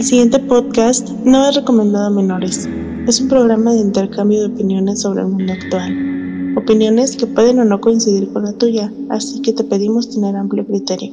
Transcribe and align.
El 0.00 0.06
siguiente 0.06 0.38
podcast 0.38 1.10
no 1.26 1.46
es 1.46 1.56
recomendado 1.56 2.06
a 2.06 2.10
menores. 2.10 2.66
Es 3.06 3.20
un 3.20 3.28
programa 3.28 3.74
de 3.74 3.80
intercambio 3.80 4.40
de 4.40 4.54
opiniones 4.54 5.02
sobre 5.02 5.20
el 5.20 5.26
mundo 5.26 5.52
actual. 5.52 6.54
Opiniones 6.56 7.18
que 7.18 7.26
pueden 7.26 7.58
o 7.58 7.66
no 7.66 7.82
coincidir 7.82 8.32
con 8.32 8.44
la 8.44 8.54
tuya, 8.54 8.90
así 9.10 9.42
que 9.42 9.52
te 9.52 9.62
pedimos 9.62 10.08
tener 10.08 10.36
amplio 10.36 10.66
criterio. 10.66 11.12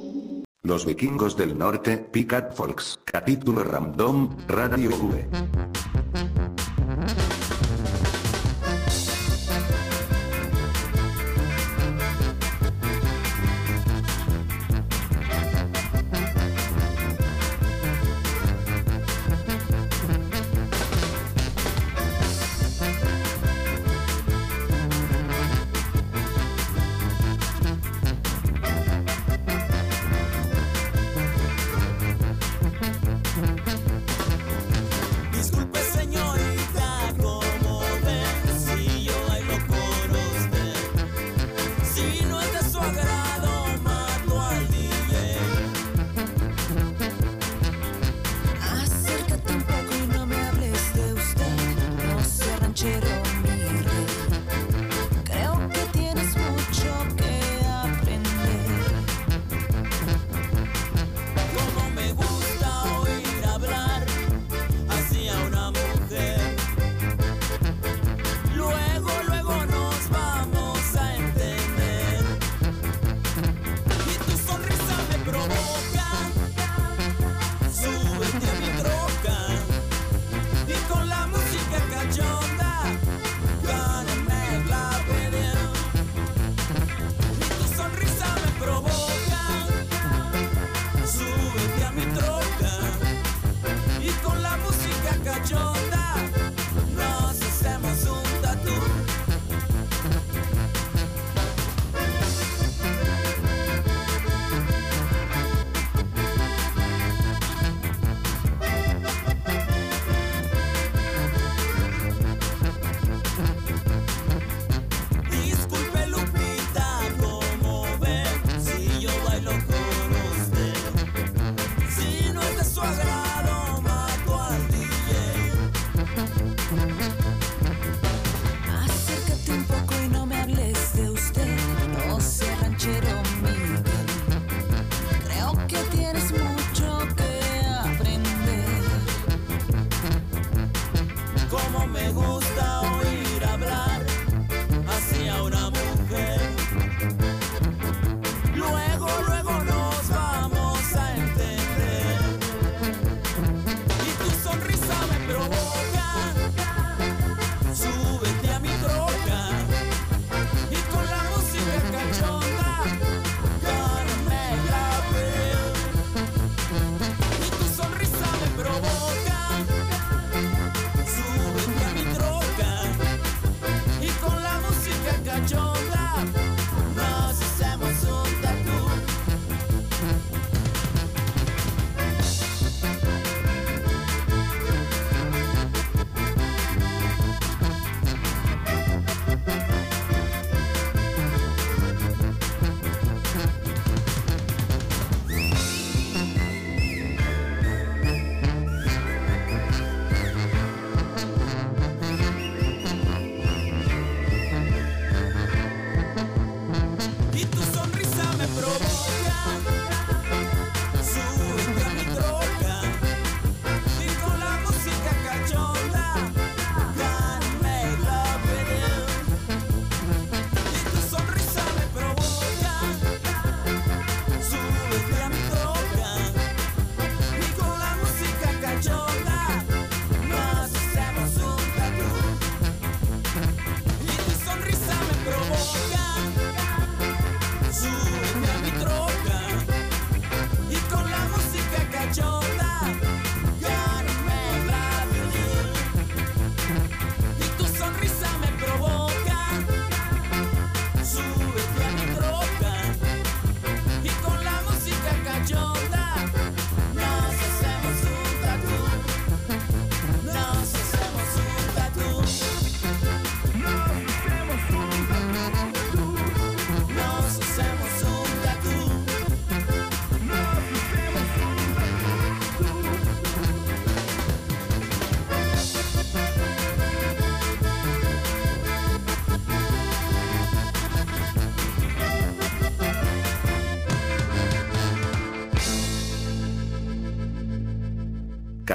Los 0.63 0.86
vikingos 0.86 1.36
del 1.36 1.58
norte, 1.58 1.97
Picat 1.97 2.55
Folks, 2.55 2.97
capítulo 3.04 3.65
random, 3.65 4.29
Radio 4.47 4.91
V. 4.91 5.27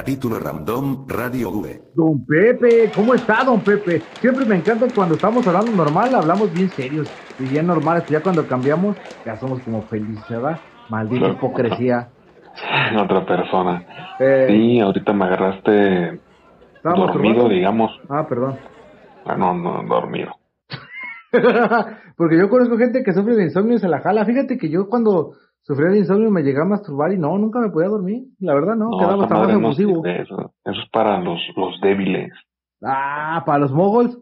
Capítulo 0.02 0.40
Random 0.40 1.06
Radio 1.06 1.52
V. 1.52 1.80
Don 1.94 2.26
Pepe, 2.26 2.90
¿cómo 2.92 3.14
está, 3.14 3.44
don 3.44 3.60
Pepe? 3.60 4.02
Siempre 4.20 4.44
me 4.44 4.56
encanta 4.56 4.88
cuando 4.92 5.14
estamos 5.14 5.46
hablando 5.46 5.70
normal, 5.70 6.12
hablamos 6.12 6.52
bien 6.52 6.68
serios 6.70 7.08
y 7.38 7.44
bien 7.44 7.68
normales. 7.68 8.04
Ya 8.08 8.20
cuando 8.20 8.44
cambiamos, 8.48 8.96
ya 9.24 9.36
somos 9.36 9.62
como 9.62 9.82
felices, 9.82 10.28
¿verdad? 10.28 10.58
Maldita 10.88 11.28
hipocresía. 11.28 12.08
Otra 13.00 13.24
persona. 13.24 13.86
Eh, 14.18 14.46
sí, 14.48 14.80
ahorita 14.80 15.12
me 15.12 15.24
agarraste 15.24 16.20
dormido, 16.82 17.48
digamos. 17.48 17.92
Ah, 18.08 18.26
perdón. 18.28 18.58
Ah, 19.24 19.36
no, 19.36 19.54
no, 19.54 19.84
dormido. 19.84 20.32
Porque 22.16 22.38
yo 22.40 22.48
conozco 22.48 22.76
gente 22.76 23.04
que 23.04 23.12
sufre 23.12 23.36
de 23.36 23.44
insomnio 23.44 23.76
y 23.76 23.78
se 23.78 23.86
la 23.86 24.00
jala. 24.00 24.24
Fíjate 24.24 24.58
que 24.58 24.68
yo 24.68 24.88
cuando 24.88 25.34
sufría 25.62 25.90
de 25.90 25.98
insomnio 25.98 26.30
me 26.30 26.42
llegué 26.42 26.60
a 26.60 26.64
masturbar 26.64 27.12
y 27.12 27.18
no, 27.18 27.36
nunca 27.38 27.60
me 27.60 27.70
podía 27.70 27.88
dormir. 27.88 28.24
La 28.40 28.54
verdad, 28.54 28.76
no, 28.76 28.90
quedaba 28.98 29.24
hasta 29.24 29.58
más 29.58 29.78
eso, 29.78 30.04
eso, 30.04 30.54
es 30.64 30.76
para 30.92 31.20
los, 31.20 31.40
los 31.56 31.80
débiles. 31.80 32.32
Ah, 32.82 33.42
para 33.46 33.60
los 33.60 33.72
mogols. 33.72 34.18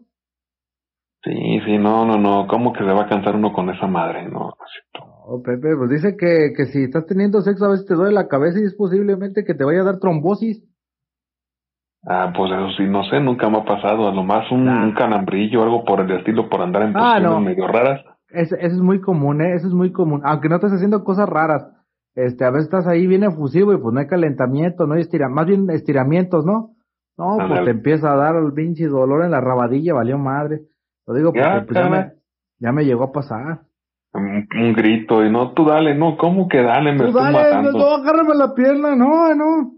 Sí, 1.23 1.59
sí, 1.65 1.77
no, 1.77 2.05
no, 2.05 2.17
no. 2.17 2.47
¿Cómo 2.47 2.73
que 2.73 2.79
se 2.79 2.91
va 2.91 3.03
a 3.03 3.09
cansar 3.09 3.35
uno 3.35 3.53
con 3.53 3.69
esa 3.69 3.85
madre? 3.85 4.27
No, 4.27 4.53
no, 5.27 5.41
Pepe, 5.43 5.75
pues 5.77 5.89
dice 5.89 6.17
que, 6.17 6.53
que 6.55 6.65
si 6.65 6.83
estás 6.83 7.05
teniendo 7.05 7.41
sexo 7.41 7.65
a 7.65 7.71
veces 7.71 7.85
te 7.85 7.93
duele 7.93 8.13
la 8.13 8.27
cabeza 8.27 8.59
y 8.59 8.63
es 8.63 8.75
posiblemente 8.75 9.43
que 9.43 9.53
te 9.53 9.63
vaya 9.63 9.81
a 9.81 9.85
dar 9.85 9.99
trombosis. 9.99 10.63
Ah, 12.03 12.33
pues 12.35 12.51
eso 12.51 12.69
sí, 12.77 12.83
no 12.85 13.03
sé, 13.03 13.19
nunca 13.19 13.47
me 13.49 13.59
ha 13.59 13.63
pasado. 13.63 14.07
A 14.07 14.11
lo 14.11 14.23
más 14.23 14.51
un, 14.51 14.67
un 14.67 14.93
canambrillo 14.93 15.61
o 15.61 15.63
algo 15.63 15.85
por 15.85 16.01
el 16.01 16.11
estilo, 16.11 16.49
por 16.49 16.61
andar 16.61 16.83
en 16.83 16.97
ah, 16.97 17.13
posiciones 17.13 17.45
medio 17.45 17.67
raras. 17.67 18.01
Eso, 18.33 18.55
es 18.57 18.73
muy 18.73 19.01
común, 19.01 19.41
¿eh? 19.41 19.53
Eso 19.55 19.67
es 19.67 19.73
muy 19.73 19.91
común. 19.91 20.21
Aunque 20.23 20.49
no 20.49 20.55
estés 20.55 20.73
haciendo 20.73 21.03
cosas 21.03 21.27
raras. 21.27 21.67
Este, 22.15 22.43
a 22.43 22.49
veces 22.49 22.65
estás 22.65 22.87
ahí 22.87 23.07
bien 23.07 23.23
efusivo 23.23 23.73
y 23.73 23.77
pues 23.77 23.93
no 23.93 23.99
hay 23.99 24.07
calentamiento, 24.07 24.85
no 24.85 24.95
hay 24.95 25.01
estiramiento, 25.01 25.35
más 25.35 25.47
bien 25.47 25.69
estiramientos, 25.69 26.45
¿no? 26.45 26.75
No, 27.17 27.37
pues 27.47 27.63
te 27.63 27.71
empieza 27.71 28.11
a 28.11 28.15
dar 28.15 28.35
el 28.35 28.51
pinche 28.53 28.87
dolor 28.87 29.23
en 29.23 29.31
la 29.31 29.41
rabadilla, 29.41 29.93
valió 29.93 30.17
madre. 30.17 30.61
Lo 31.05 31.13
digo 31.13 31.31
porque 31.31 31.47
ya, 31.47 31.65
pues, 31.65 31.77
ya, 31.77 31.89
me, 31.89 32.11
ya 32.59 32.71
me 32.71 32.83
llegó 32.83 33.05
a 33.05 33.11
pasar. 33.11 33.61
Un, 34.13 34.73
grito 34.73 35.23
y 35.23 35.31
no, 35.31 35.53
tú 35.53 35.65
dale, 35.65 35.95
no, 35.95 36.17
¿cómo 36.17 36.49
que 36.49 36.61
dale? 36.61 36.91
Me 36.91 36.97
tú 36.97 37.05
estoy 37.05 37.23
dale, 37.23 37.37
matando. 37.37 37.71
no, 37.71 37.95
agárrame 37.95 38.35
la 38.35 38.53
pierna, 38.53 38.95
no, 38.95 39.33
no. 39.35 39.71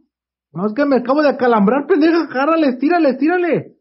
No, 0.53 0.65
es 0.65 0.73
que 0.73 0.85
me 0.85 0.97
acabo 0.97 1.21
de 1.21 1.29
acalambrar, 1.29 1.85
pendeja, 1.85 2.23
agárrale, 2.23 2.67
estírale, 2.69 3.09
estírale. 3.09 3.73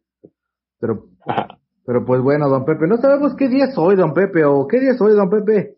Pero 0.79 1.05
Pero 1.85 2.05
pues 2.05 2.23
bueno, 2.23 2.49
don 2.49 2.65
Pepe, 2.65 2.87
no 2.87 2.97
sabemos 2.97 3.35
qué 3.37 3.49
día 3.49 3.65
es 3.65 3.77
hoy, 3.77 3.97
don 3.97 4.15
Pepe, 4.15 4.45
o 4.45 4.67
qué 4.69 4.79
día 4.79 4.93
es 4.93 5.01
hoy, 5.01 5.15
don 5.15 5.29
Pepe. 5.29 5.75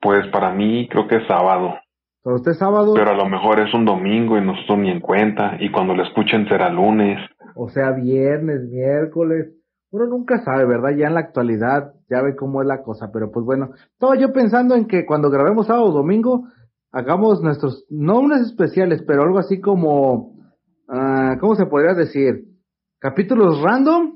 Pues 0.00 0.26
para 0.32 0.52
mí 0.52 0.88
creo 0.88 1.08
que 1.08 1.16
es 1.16 1.26
sábado. 1.26 1.74
¿Para 2.22 2.36
usted 2.36 2.52
sábado? 2.52 2.94
Pero 2.94 3.10
a 3.10 3.16
lo 3.16 3.28
mejor 3.28 3.60
es 3.60 3.72
un 3.74 3.84
domingo 3.84 4.38
y 4.38 4.44
no 4.44 4.54
estoy 4.58 4.78
ni 4.78 4.90
en 4.90 5.00
cuenta, 5.00 5.56
y 5.58 5.70
cuando 5.70 5.94
lo 5.94 6.02
escuchen 6.04 6.46
será 6.48 6.70
lunes. 6.70 7.18
O 7.56 7.68
sea, 7.68 7.92
viernes, 7.92 8.68
miércoles. 8.70 9.54
Uno 9.90 10.06
nunca 10.06 10.38
sabe, 10.44 10.66
¿verdad? 10.66 10.90
Ya 10.96 11.08
en 11.08 11.14
la 11.14 11.20
actualidad 11.20 11.94
ya 12.08 12.22
ve 12.22 12.36
cómo 12.36 12.62
es 12.62 12.68
la 12.68 12.82
cosa, 12.82 13.10
pero 13.12 13.32
pues 13.32 13.44
bueno, 13.44 13.70
estaba 13.92 14.16
yo 14.16 14.32
pensando 14.32 14.76
en 14.76 14.86
que 14.86 15.04
cuando 15.04 15.30
grabemos 15.30 15.66
sábado 15.66 15.86
o 15.86 15.92
domingo, 15.92 16.46
hagamos 16.92 17.42
nuestros, 17.42 17.86
no 17.90 18.20
unos 18.20 18.40
especiales, 18.42 19.02
pero 19.06 19.22
algo 19.22 19.38
así 19.38 19.60
como, 19.60 20.34
uh, 20.88 21.38
¿cómo 21.40 21.56
se 21.56 21.66
podría 21.66 21.94
decir? 21.94 22.44
Capítulos 23.00 23.60
random 23.62 24.09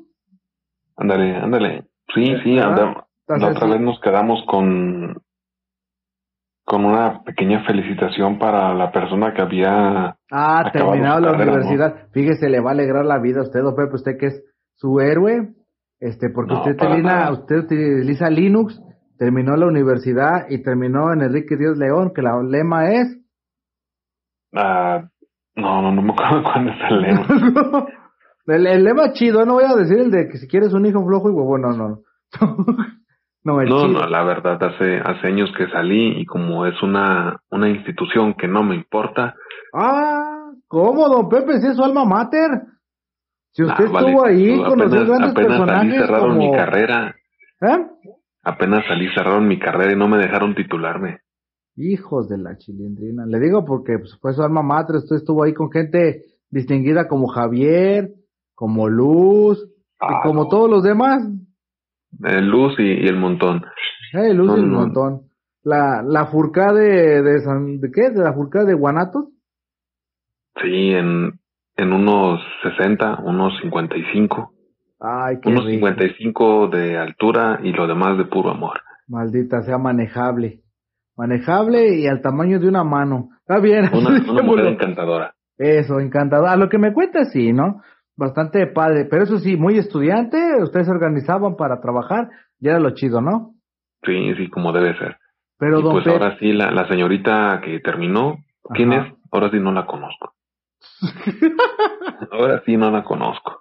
Ándale, 0.97 1.37
ándale. 1.37 1.85
Sí, 2.15 2.37
sí, 2.43 2.59
anda. 2.59 3.07
La 3.27 3.49
otra 3.49 3.67
vez 3.69 3.81
nos 3.81 4.01
quedamos 4.01 4.45
con 4.47 5.17
con 6.65 6.87
una 6.87 7.23
pequeña 7.23 7.63
felicitación 7.65 8.39
para 8.39 8.75
la 8.75 8.91
persona 8.91 9.35
que 9.35 9.43
había 9.43 10.17
ah 10.31 10.71
terminado 10.73 11.21
la 11.21 11.33
universidad. 11.33 12.09
Fíjese, 12.13 12.49
le 12.49 12.61
va 12.61 12.71
a 12.71 12.73
alegrar 12.73 13.05
la 13.05 13.19
vida 13.19 13.41
a 13.41 13.43
usted, 13.43 13.61
don 13.61 13.77
Pepe, 13.77 13.95
usted 13.95 14.17
que 14.19 14.27
es 14.27 14.43
su 14.75 14.99
héroe, 15.01 15.55
este, 16.01 16.31
porque 16.31 16.55
usted 16.55 16.73
utiliza, 16.73 17.33
usted 17.33 17.57
utiliza 17.57 18.31
Linux, 18.31 18.81
terminó 19.19 19.57
la 19.57 19.67
universidad 19.67 20.47
y 20.49 20.63
terminó 20.63 21.13
en 21.13 21.23
Enrique 21.23 21.57
Díaz 21.57 21.77
León, 21.77 22.13
que 22.15 22.23
la 22.23 22.43
lema 22.43 22.93
es. 22.93 23.21
Ah, 24.55 25.05
no, 25.57 25.83
no, 25.83 25.93
no 25.93 26.03
me 26.03 26.13
acuerdo 26.13 26.43
cuándo 26.51 26.73
es 26.73 26.79
el 26.91 27.01
lema. 27.03 27.87
El, 28.47 28.85
lema 28.85 29.13
chido, 29.13 29.45
no 29.47 29.55
voy 29.55 29.65
a 29.65 29.75
decir 29.75 29.99
el 29.99 30.11
de 30.11 30.29
que 30.29 30.39
si 30.39 30.47
quieres 30.47 30.73
un 30.75 30.85
hijo 30.85 31.05
flojo 31.05 31.31
y 31.31 31.33
huevo, 31.33 31.59
no, 31.59 31.73
no. 31.73 32.01
no, 33.45 33.63
no, 33.65 33.89
no, 33.89 34.07
la 34.07 34.25
verdad, 34.25 34.63
hace, 34.63 34.99
hace 34.99 35.29
años 35.29 35.51
que 35.57 35.69
salí 35.69 36.21
y 36.21 36.27
como 36.27 36.67
es 36.67 36.83
una, 36.83 37.41
una 37.51 37.71
institución 37.71 38.35
que 38.35 38.47
no 38.47 38.63
me 38.63 38.75
importa. 38.75 39.35
Ah, 39.73 40.51
¿cómo, 40.69 41.09
don 41.09 41.29
Pepe? 41.29 41.59
Si 41.61 41.69
es 41.69 41.77
su 41.77 41.85
alma 41.85 42.05
mater. 42.05 42.51
Si 43.53 43.63
usted 43.63 43.85
estuvo 43.85 44.27
ahí 44.27 44.63
con 44.63 44.79
los 44.79 44.91
dos 44.91 45.07
grandes 45.07 45.31
apenas 45.31 45.35
personajes. 45.35 45.77
Salí, 45.77 45.99
cerraron 45.99 46.37
como... 46.37 46.51
mi 46.51 46.57
carrera. 46.57 47.15
¿Eh? 47.61 47.87
Apenas 48.43 48.85
salí, 48.87 49.09
cerraron 49.15 49.47
mi 49.47 49.59
carrera 49.59 49.93
y 49.93 49.97
no 49.97 50.09
me 50.09 50.19
dejaron 50.19 50.55
titularme. 50.55 51.21
Hijos 51.77 52.29
de 52.29 52.39
la 52.39 52.59
chilindrina. 52.59 53.25
Le 53.27 53.39
digo 53.39 53.65
porque 53.65 53.99
pues, 53.99 54.19
fue 54.21 54.35
su 54.35 54.43
alma 54.43 54.63
mater. 54.63 54.97
Usted 54.97 55.17
estuvo 55.17 55.45
ahí 55.45 55.55
con 55.55 55.71
gente 55.71 56.25
distinguida 56.51 57.09
como 57.09 57.29
Javier, 57.29 58.11
como 58.55 58.89
Luz, 58.89 59.59
y 59.65 60.15
ah, 60.15 60.21
como 60.23 60.49
todos 60.49 60.71
los 60.71 60.83
demás. 60.83 61.23
Luz 62.21 62.75
y, 62.79 63.07
el 63.07 63.17
montón. 63.17 63.65
Eh, 64.13 64.33
Luz 64.35 64.57
y 64.57 64.61
el 64.61 64.67
montón. 64.67 65.23
La, 65.63 66.03
la 66.03 66.27
furca 66.27 66.73
de, 66.73 67.23
de, 67.23 67.41
San, 67.41 67.81
¿de 67.81 67.91
qué? 67.91 68.11
¿De 68.11 68.23
la 68.23 68.35
furca 68.35 68.65
de 68.65 68.75
Guanatos? 68.75 69.27
Sí, 70.63 70.91
en, 70.91 71.41
en 71.77 71.93
unos 71.93 72.41
60, 72.63 73.21
unos 73.25 73.59
55. 73.63 74.53
Ay, 75.01 75.39
qué 75.43 75.49
Unos 75.49 75.67
55 75.67 76.69
de 76.69 76.97
altura 76.97 77.61
y 77.63 77.73
lo 77.73 77.87
demás 77.87 78.17
de 78.19 78.25
puro 78.25 78.51
amor. 78.51 78.81
Maldita 79.09 79.63
sea 79.63 79.79
manejable. 79.79 80.61
Manejable 81.17 81.97
y 81.97 82.07
al 82.07 82.21
tamaño 82.21 82.59
de 82.59 82.69
una 82.69 82.85
mano. 82.85 83.31
Está 83.41 83.61
bien. 83.61 83.85
Una, 83.93 84.11
una 84.31 84.43
mujer 84.43 84.67
encantadora. 84.67 85.35
Eso, 85.57 86.01
encantadora. 86.01 86.57
Lo 86.57 86.69
que 86.69 86.79
me 86.79 86.93
cuenta, 86.93 87.25
sí, 87.27 87.53
¿no? 87.53 87.83
Bastante 88.17 88.67
padre, 88.69 89.07
pero 89.11 89.25
eso 89.25 89.39
sí, 89.39 89.57
muy 89.57 89.79
estudiante, 89.79 90.39
ustedes 90.63 90.87
se 90.87 90.93
organizaban 90.93 91.57
para 91.57 91.81
trabajar, 91.81 92.31
ya 92.59 92.73
era 92.73 92.81
lo 92.81 92.91
chido, 92.91 93.21
¿no? 93.21 93.55
Sí, 94.05 94.35
sí, 94.37 94.49
como 94.51 94.73
debe 94.73 94.97
ser. 94.99 95.17
Pero 95.59 95.81
pues 95.83 96.07
ahora 96.07 96.37
sí, 96.39 96.53
la, 96.53 96.71
la 96.71 96.89
señorita 96.89 97.61
que 97.65 97.81
terminó, 97.81 98.39
¿quién 98.75 98.93
es? 98.93 99.13
Ahora 99.31 99.51
sí 99.51 99.59
no 99.59 99.73
la 99.73 99.87
conozco. 99.87 100.35
ahora 102.31 102.63
sí 102.65 102.77
no 102.77 102.91
la 102.91 103.05
conozco. 103.05 103.61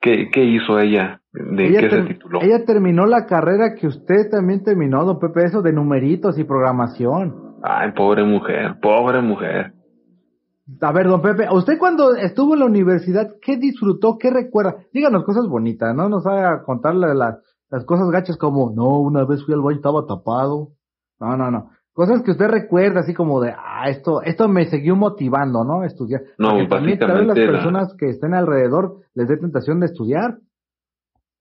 ¿Qué, 0.00 0.30
qué 0.30 0.44
hizo 0.44 0.78
ella? 0.78 1.20
¿De 1.32 1.68
qué 1.72 1.90
se 1.90 2.02
tituló? 2.02 2.40
Ella 2.40 2.64
terminó 2.64 3.06
la 3.06 3.26
carrera 3.26 3.74
que 3.74 3.86
usted 3.86 4.30
también 4.30 4.62
terminó, 4.62 5.04
don 5.04 5.18
Pepe, 5.18 5.44
eso 5.44 5.60
de 5.60 5.72
numeritos 5.72 6.38
y 6.38 6.44
programación. 6.44 7.56
Ay, 7.62 7.92
pobre 7.92 8.24
mujer, 8.24 8.76
pobre 8.80 9.20
mujer. 9.20 9.72
A 10.80 10.92
ver, 10.92 11.08
don 11.08 11.22
Pepe, 11.22 11.48
¿usted 11.50 11.78
cuando 11.78 12.14
estuvo 12.14 12.54
en 12.54 12.60
la 12.60 12.66
universidad, 12.66 13.36
qué 13.40 13.56
disfrutó, 13.56 14.18
qué 14.18 14.30
recuerda? 14.30 14.76
Díganos 14.92 15.24
cosas 15.24 15.48
bonitas, 15.48 15.94
no 15.94 16.08
nos 16.08 16.26
haga 16.26 16.62
contarle 16.62 17.14
las, 17.14 17.38
las 17.70 17.84
cosas 17.86 18.10
gachas 18.10 18.36
como, 18.36 18.70
no, 18.74 19.00
una 19.00 19.24
vez 19.24 19.44
fui 19.44 19.54
al 19.54 19.60
baño 19.60 19.76
y 19.76 19.76
estaba 19.76 20.06
tapado. 20.06 20.68
No, 21.20 21.36
no, 21.36 21.50
no. 21.50 21.70
Cosas 21.92 22.22
que 22.22 22.30
usted 22.30 22.46
recuerda, 22.46 23.00
así 23.00 23.12
como 23.12 23.40
de, 23.40 23.50
ah, 23.50 23.88
esto, 23.88 24.22
esto 24.22 24.46
me 24.46 24.66
siguió 24.66 24.94
motivando, 24.94 25.64
¿no? 25.64 25.82
Estudiar. 25.82 26.20
No, 26.38 26.50
Porque 26.50 26.68
también 26.68 26.98
tal 26.98 27.18
vez 27.18 27.26
las 27.26 27.36
personas 27.36 27.96
que 27.98 28.10
estén 28.10 28.34
alrededor 28.34 28.98
les 29.14 29.26
dé 29.26 29.36
tentación 29.36 29.80
de 29.80 29.86
estudiar. 29.86 30.36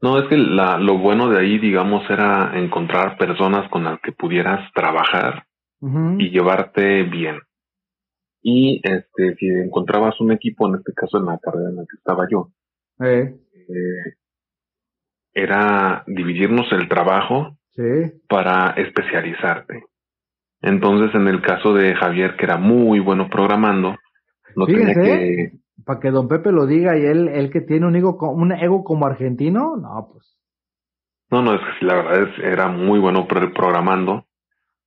No, 0.02 0.18
es 0.20 0.28
que 0.30 0.38
la, 0.38 0.80
lo 0.80 0.98
bueno 0.98 1.30
de 1.30 1.40
ahí, 1.40 1.60
digamos, 1.60 2.10
era 2.10 2.58
encontrar 2.58 3.18
personas 3.18 3.70
con 3.70 3.84
las 3.84 4.00
que 4.02 4.12
pudieras 4.14 4.72
trabajar 4.74 5.44
y 5.80 6.32
llevarte 6.32 7.04
bien. 7.04 7.38
Y 8.50 8.80
este, 8.82 9.36
si 9.36 9.46
encontrabas 9.46 10.22
un 10.22 10.32
equipo, 10.32 10.70
en 10.70 10.76
este 10.76 10.94
caso 10.94 11.18
en 11.18 11.26
la 11.26 11.38
carrera 11.38 11.70
en 11.70 11.76
la 11.76 11.82
que 11.82 11.98
estaba 11.98 12.26
yo, 12.32 12.48
eh. 13.02 13.36
era 15.34 16.06
dividirnos 16.08 16.72
el 16.72 16.88
trabajo 16.88 17.58
para 18.30 18.70
especializarte. 18.78 19.84
Entonces, 20.62 21.14
en 21.14 21.28
el 21.28 21.42
caso 21.42 21.74
de 21.74 21.94
Javier, 21.94 22.38
que 22.38 22.46
era 22.46 22.56
muy 22.56 23.02
bueno 23.02 23.28
programando, 23.30 23.98
no 24.56 24.66
tenía 24.66 24.94
que... 24.94 25.52
Para 25.86 26.00
que 26.00 26.12
don 26.12 26.30
Pepe 26.30 26.54
lo 26.54 26.66
diga 26.66 26.98
y 26.98 27.06
él, 27.06 27.28
él 27.28 27.52
que 27.52 27.60
tiene 27.60 27.86
un 27.86 27.98
ego, 27.98 28.18
un 28.32 28.54
ego 28.54 28.86
como 28.86 29.08
argentino, 29.08 29.76
no, 29.76 30.10
pues. 30.14 30.40
No, 31.32 31.42
no, 31.42 31.54
es 31.54 31.62
que 31.80 31.86
la 31.86 31.96
verdad 31.96 32.30
es, 32.30 32.46
era 32.46 32.70
muy 32.70 32.98
bueno 32.98 33.28
programando 33.28 34.27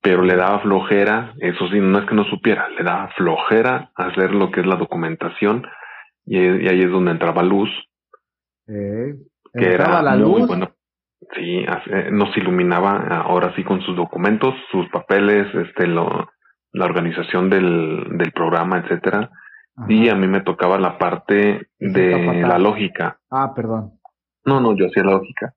pero 0.01 0.23
le 0.23 0.35
daba 0.35 0.59
flojera, 0.61 1.33
eso 1.39 1.67
sí, 1.69 1.79
no 1.79 1.99
es 1.99 2.05
que 2.05 2.15
no 2.15 2.23
supiera, 2.25 2.67
le 2.69 2.83
daba 2.83 3.09
flojera 3.15 3.91
hacer 3.95 4.33
lo 4.33 4.51
que 4.51 4.61
es 4.61 4.65
la 4.65 4.75
documentación 4.75 5.63
y, 6.25 6.37
ahí 6.37 6.81
es 6.81 6.91
donde 6.91 7.11
entraba 7.11 7.43
luz. 7.43 7.69
Eh, 8.67 9.15
que 9.53 9.73
era 9.73 10.01
la 10.01 10.15
muy 10.15 10.39
luz? 10.39 10.47
bueno. 10.47 10.71
Sí, 11.35 11.63
nos 12.11 12.35
iluminaba 12.35 12.97
ahora 13.21 13.53
sí 13.55 13.63
con 13.63 13.79
sus 13.81 13.95
documentos, 13.95 14.55
sus 14.71 14.89
papeles, 14.89 15.47
este, 15.53 15.85
lo, 15.85 16.29
la 16.73 16.85
organización 16.85 17.49
del, 17.49 18.17
del 18.17 18.31
programa, 18.31 18.79
etcétera. 18.79 19.29
y 19.87 20.09
a 20.09 20.15
mí 20.15 20.27
me 20.27 20.41
tocaba 20.41 20.79
la 20.79 20.97
parte 20.97 21.69
de 21.79 22.41
la 22.41 22.57
lógica. 22.57 23.19
Ah, 23.29 23.53
perdón. 23.55 23.99
No, 24.45 24.59
no, 24.59 24.75
yo 24.75 24.87
hacía 24.87 25.03
lógica. 25.03 25.53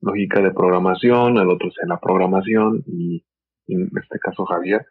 Lógica 0.00 0.40
de 0.40 0.52
programación, 0.52 1.36
el 1.36 1.48
otro 1.48 1.68
hacía 1.68 1.88
la 1.88 1.98
programación 1.98 2.84
y, 2.86 3.24
en 3.74 3.90
este 4.00 4.18
caso 4.18 4.44
Javier. 4.44 4.86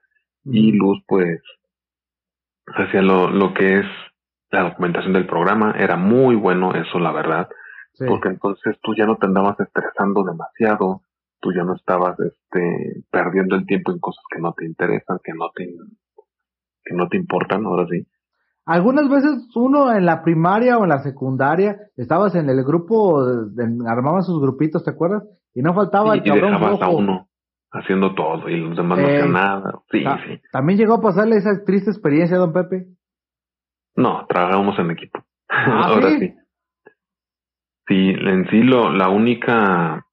Y 0.50 0.72
Luz, 0.72 1.04
pues, 1.08 1.42
hacía 2.68 3.02
lo, 3.02 3.30
lo 3.30 3.54
que 3.54 3.80
es 3.80 3.86
la 4.52 4.64
documentación 4.64 5.14
del 5.14 5.28
programa. 5.28 5.76
Era 5.78 5.98
muy 5.98 6.36
bueno 6.36 6.74
eso, 6.74 7.00
la 7.00 7.12
verdad. 7.12 7.50
Porque 7.98 8.30
entonces 8.30 8.78
tú 8.82 8.94
ya 8.96 9.06
no 9.06 9.18
te 9.18 9.26
andabas 9.26 9.60
estresando 9.60 10.24
demasiado. 10.24 11.02
Tú 11.40 11.52
ya 11.52 11.64
no 11.64 11.76
estabas 11.76 12.18
este, 12.20 13.04
perdiendo 13.12 13.56
el 13.56 13.66
tiempo 13.66 13.92
en 13.92 14.00
cosas 14.00 14.24
que 14.34 14.40
no 14.40 14.54
te 14.54 14.66
interesan, 14.66 15.20
que 15.24 15.34
no 15.34 15.50
te, 15.54 15.68
que 16.84 16.96
no 16.96 17.08
te 17.10 17.18
importan, 17.18 17.66
ahora 17.66 17.88
sí. 17.90 18.08
Algunas 18.66 19.10
veces 19.10 19.48
uno 19.56 19.94
en 19.94 20.06
la 20.06 20.24
primaria 20.24 20.78
o 20.78 20.84
en 20.84 20.90
la 20.90 21.00
secundaria 21.00 21.78
estabas 21.96 22.36
en 22.36 22.50
el 22.50 22.64
grupo, 22.64 23.24
armaban 23.88 24.24
sus 24.24 24.42
grupitos, 24.42 24.84
¿te 24.84 24.92
acuerdas? 24.92 25.24
Y 25.54 25.62
no 25.62 25.74
faltaba 25.74 26.16
el 26.16 26.24
cabrón 26.24 26.54
a 26.54 26.90
uno 26.90 27.28
haciendo 27.72 28.16
todo 28.16 28.50
y 28.50 28.58
los 28.58 28.76
demás 28.76 29.00
no 29.00 29.08
hacían 29.08 29.32
nada. 29.32 29.82
Sí, 29.92 30.00
sí. 30.00 30.42
¿También 30.52 30.80
llegó 30.80 30.96
a 30.96 31.02
pasarle 31.02 31.38
esa 31.38 31.64
triste 31.66 31.92
experiencia, 31.92 32.38
don 32.38 32.54
Pepe? 32.54 32.88
No, 33.96 34.26
trabajábamos 34.28 34.78
en 34.80 34.92
equipo. 34.92 35.20
¿Ah, 35.50 35.86
Ahora 35.88 36.10
sí? 36.20 36.34
sí. 37.88 38.10
en 38.10 38.48
sí 38.50 38.62
lo, 38.64 38.92
la 38.92 39.10
única, 39.10 40.06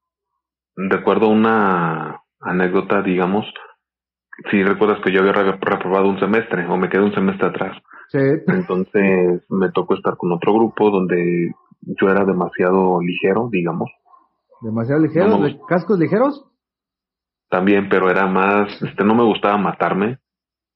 recuerdo 0.77 1.29
una 1.29 2.21
anécdota, 2.41 3.03
digamos, 3.03 3.47
si 4.51 4.63
recuerdas 4.63 5.01
que 5.05 5.13
yo 5.13 5.21
había 5.21 5.33
reprobado 5.33 6.09
un 6.09 6.19
semestre 6.19 6.67
o 6.67 6.77
me 6.77 6.89
quedé 6.89 7.03
un 7.03 7.15
semestre 7.15 7.49
atrás. 7.49 7.77
Entonces 8.13 9.45
me 9.49 9.71
tocó 9.73 9.95
estar 9.95 10.17
con 10.17 10.31
otro 10.33 10.55
grupo 10.55 10.91
donde 10.91 11.51
yo 11.81 12.09
era 12.09 12.25
demasiado 12.25 13.01
ligero, 13.01 13.49
digamos. 13.51 13.91
¿Demasiado 14.61 15.03
ligero? 15.03 15.39
¿De 15.39 15.59
cascos 15.69 15.99
ligeros? 15.99 16.45
También, 17.55 17.89
pero 17.89 18.11
era 18.11 18.27
más, 18.27 18.83
este, 18.83 19.05
no 19.05 19.15
me 19.15 19.23
gustaba 19.23 19.57
matarme. 19.57 20.19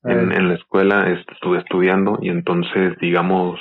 En, 0.05 0.31
en, 0.31 0.49
la 0.49 0.55
escuela 0.55 1.11
este, 1.11 1.35
estuve 1.35 1.59
estudiando 1.59 2.21
y 2.23 2.29
entonces, 2.29 2.97
digamos, 3.01 3.59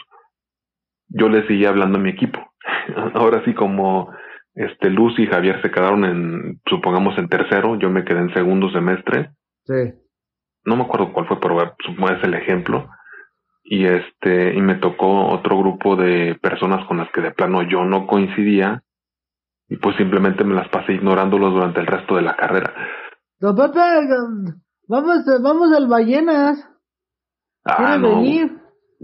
yo 1.07 1.27
le 1.27 1.47
seguía 1.47 1.69
hablando 1.69 1.97
a 1.97 2.01
mi 2.01 2.12
equipo. 2.12 2.39
Ahora 3.15 3.43
sí, 3.43 3.55
como 3.55 4.13
este 4.53 4.91
Luz 4.91 5.17
y 5.17 5.25
Javier 5.25 5.59
se 5.63 5.71
quedaron 5.71 6.05
en, 6.05 6.62
supongamos, 6.67 7.17
en 7.17 7.27
tercero, 7.27 7.75
yo 7.79 7.89
me 7.89 8.05
quedé 8.05 8.19
en 8.19 8.33
segundo 8.36 8.69
semestre. 8.69 9.31
Sí. 9.65 9.95
No 10.63 10.75
me 10.75 10.83
acuerdo 10.83 11.12
cuál 11.12 11.25
fue, 11.25 11.39
pero 11.39 11.75
supongo 11.83 12.12
es 12.12 12.24
el 12.24 12.36
ejemplo 12.36 12.88
y 13.63 13.86
este 13.86 14.53
y 14.53 14.62
me 14.62 14.75
tocó 14.75 15.29
otro 15.29 15.57
grupo 15.57 15.95
de 15.95 16.36
personas 16.39 16.86
con 16.86 16.97
las 16.97 17.09
que 17.12 17.21
de 17.21 17.31
plano 17.31 17.63
yo 17.63 17.83
no 17.83 18.05
coincidía 18.05 18.83
y 19.67 19.77
pues 19.77 19.97
simplemente 19.97 20.43
me 20.43 20.53
las 20.53 20.69
pasé 20.69 20.93
ignorándolos 20.93 21.51
durante 21.51 21.79
el 21.79 21.88
resto 21.88 22.15
de 22.15 22.21
la 22.21 22.36
carrera. 22.36 22.74
Don 23.39 23.56
Pepe, 23.56 23.79
vamos, 24.88 25.25
vamos 25.41 25.72
al 25.75 25.88
Ballenas. 25.88 26.70
Ah, 27.65 27.98
no. 27.98 28.17
venir? 28.17 28.51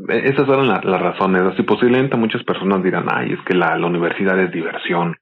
E, 0.10 0.30
esas 0.30 0.48
eran 0.48 0.68
las 0.68 1.02
razones. 1.02 1.44
Así 1.54 1.64
posiblemente 1.64 2.18
muchas 2.18 2.44
personas 2.44 2.84
dirán, 2.84 3.06
ay, 3.12 3.34
es 3.34 3.40
que 3.46 3.56
la, 3.56 3.78
la 3.78 3.88
universidad 3.88 4.40
es 4.40 4.52
diversión. 4.52 5.16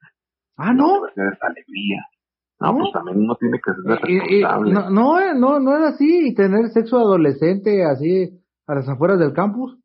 Ah, 0.56 0.72
no. 0.72 0.86
La 0.86 0.98
universidad 0.98 1.32
es 1.32 1.42
alegría. 1.42 2.06
No, 2.60 2.76
pues 2.78 2.92
también 2.92 3.18
uno 3.18 3.34
tiene 3.40 3.58
que 3.58 3.72
ser 3.72 3.82
responsable. 3.84 4.72
no, 4.72 4.90
no, 4.90 5.18
eh, 5.18 5.34
no, 5.34 5.58
no 5.58 5.76
era 5.76 5.88
así. 5.88 6.28
Y 6.28 6.34
tener 6.34 6.68
sexo 6.68 6.98
adolescente 6.98 7.84
así 7.84 8.38
a 8.66 8.74
las 8.74 8.88
afueras 8.88 9.18
del 9.18 9.32
campus? 9.32 9.76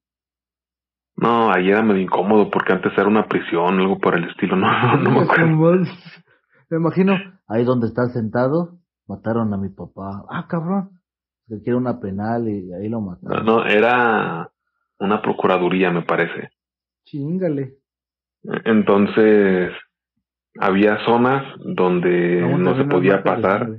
No, 1.16 1.52
ahí 1.52 1.70
era 1.70 1.82
medio 1.82 2.02
incómodo 2.02 2.50
porque 2.52 2.74
antes 2.74 2.94
era 2.96 3.08
una 3.08 3.28
prisión, 3.28 3.80
algo 3.80 3.98
por 3.98 4.16
el 4.16 4.30
estilo, 4.30 4.56
no, 4.56 4.98
no, 4.98 5.12
me 5.12 5.22
acuerdo. 5.24 5.84
Me 6.70 6.78
imagino, 6.78 7.16
ahí 7.48 7.64
donde 7.64 7.88
estás 7.88 8.14
sentado, 8.14 8.78
mataron 9.08 9.54
a 9.54 9.58
mi 9.58 9.70
papá. 9.70 10.26
Ah, 10.30 10.48
cabrón, 10.48 11.02
que 11.48 11.62
quiere 11.62 11.76
una 11.76 12.00
penal 12.00 12.48
y 12.48 12.74
ahí 12.74 12.90
lo 12.90 13.02
mataron. 13.02 13.46
No, 13.46 13.58
no, 13.58 13.66
era 13.66 14.52
una 15.00 15.22
procuraduría, 15.22 15.92
me 15.92 16.04
parece. 16.04 16.50
Chingale. 17.06 17.76
Entonces, 18.66 19.72
había 20.60 20.98
zonas 21.06 21.44
donde 21.60 22.42
no, 22.42 22.76
se 22.76 22.86
podía 22.86 23.24
pasar 23.24 23.70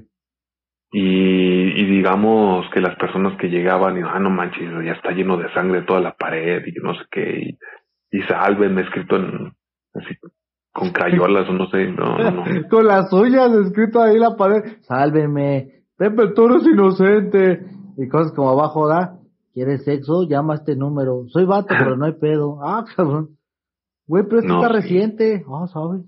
y, 0.91 1.85
digamos 1.85 2.69
que 2.71 2.81
las 2.81 2.97
personas 2.97 3.37
que 3.39 3.49
llegaban 3.49 3.99
y 3.99 4.01
ah 4.03 4.19
no 4.19 4.31
manches 4.31 4.71
ya 4.85 4.93
está 4.93 5.11
lleno 5.11 5.37
de 5.37 5.53
sangre 5.53 5.83
toda 5.83 6.01
la 6.01 6.17
pared 6.17 6.63
y 6.65 6.73
no 6.83 6.95
sé 6.95 7.01
qué 7.11 7.59
y, 8.11 8.19
y 8.21 8.69
me 8.69 8.83
escrito 8.83 9.17
en 9.17 9.53
así 9.95 10.17
con 10.79 10.91
crayolas 10.91 11.49
o 11.49 11.53
no 11.53 11.69
sé 11.71 11.89
no, 11.89 12.17
no. 12.31 12.45
con 12.71 12.87
las 12.87 13.13
uñas 13.13 13.53
escrito 13.53 14.01
ahí 14.01 14.17
la 14.17 14.37
pared 14.37 14.63
sálvenme 14.83 15.83
Pepe 15.97 16.29
Toro 16.35 16.59
es 16.59 16.67
inocente 16.67 17.67
y 17.97 18.09
cosas 18.09 18.33
como 18.33 18.51
abajo 18.51 18.87
da 18.87 19.19
quieres 19.53 19.85
sexo 19.85 20.29
llama 20.29 20.55
a 20.55 20.57
este 20.59 20.77
número 20.77 21.25
soy 21.29 21.45
vato 21.45 21.75
pero 21.77 21.97
no 21.97 22.07
hay 22.07 22.13
pedo 22.21 22.61
ah 22.63 22.85
cabrón 22.95 23.31
güey 24.07 24.23
pero 24.29 24.41
esto 24.41 24.55
está 24.55 24.69
reciente 24.69 25.45
ah 25.49 25.67
sabes 25.67 26.03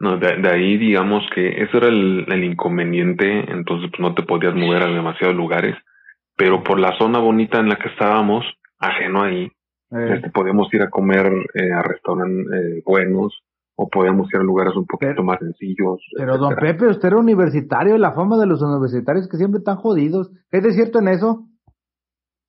no, 0.00 0.16
de, 0.16 0.48
ahí 0.48 0.78
digamos 0.78 1.24
que 1.34 1.60
eso 1.60 1.78
era 1.78 1.88
el, 1.88 2.24
el, 2.28 2.44
inconveniente, 2.44 3.50
entonces 3.50 3.90
pues 3.90 3.98
no 3.98 4.14
te 4.14 4.22
podías 4.22 4.54
mover 4.54 4.84
a 4.84 4.92
demasiados 4.92 5.34
lugares, 5.34 5.74
pero 6.36 6.62
por 6.62 6.78
la 6.78 6.96
zona 6.98 7.18
bonita 7.18 7.58
en 7.58 7.68
la 7.68 7.74
que 7.74 7.88
estábamos, 7.88 8.44
ajeno 8.78 9.24
ahí, 9.24 9.50
eh. 9.90 10.12
este, 10.14 10.30
podíamos 10.30 10.72
ir 10.74 10.82
a 10.82 10.90
comer 10.90 11.26
eh, 11.54 11.72
a 11.72 11.82
restaurantes 11.82 12.46
eh, 12.52 12.82
buenos 12.84 13.42
o 13.80 13.88
podíamos 13.88 14.28
ir 14.34 14.40
a 14.40 14.42
lugares 14.42 14.74
un 14.74 14.86
poquito 14.86 15.22
más 15.22 15.38
sencillos. 15.38 16.02
Pero 16.16 16.36
don 16.36 16.56
Pepe, 16.56 16.88
usted 16.88 17.08
era 17.08 17.16
universitario, 17.16 17.96
la 17.96 18.12
fama 18.12 18.36
de 18.36 18.46
los 18.46 18.60
universitarios 18.60 19.28
que 19.28 19.36
siempre 19.36 19.58
están 19.58 19.76
jodidos, 19.76 20.32
¿es 20.50 20.64
de 20.64 20.72
cierto 20.72 20.98
en 20.98 21.06
eso? 21.06 21.46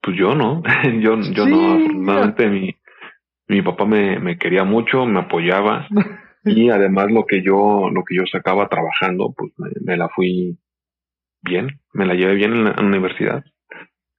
Pues 0.02 0.18
yo 0.18 0.34
no, 0.34 0.64
yo, 1.04 1.20
yo 1.20 1.46
no, 1.46 1.74
afortunadamente 1.76 2.50
mi, 2.50 2.76
mi 3.48 3.62
papá 3.62 3.86
me, 3.86 4.20
me 4.20 4.40
quería 4.40 4.64
mucho, 4.64 5.06
me 5.06 5.20
apoyaba. 5.20 5.86
y 6.46 6.70
además 6.72 7.12
lo 7.12 7.26
que 7.28 7.44
yo 7.44 7.92
lo 7.94 8.04
que 8.04 8.16
yo 8.16 8.24
sacaba 8.32 8.68
trabajando 8.68 9.36
pues 9.38 9.52
me, 9.82 9.98
la 9.98 10.10
fui 10.10 10.58
bien 11.44 11.68
me 11.94 12.08
la 12.08 12.16
llevé 12.16 12.36
bien 12.36 12.54
en 12.54 12.64
la, 12.64 12.76
universidad 12.80 13.44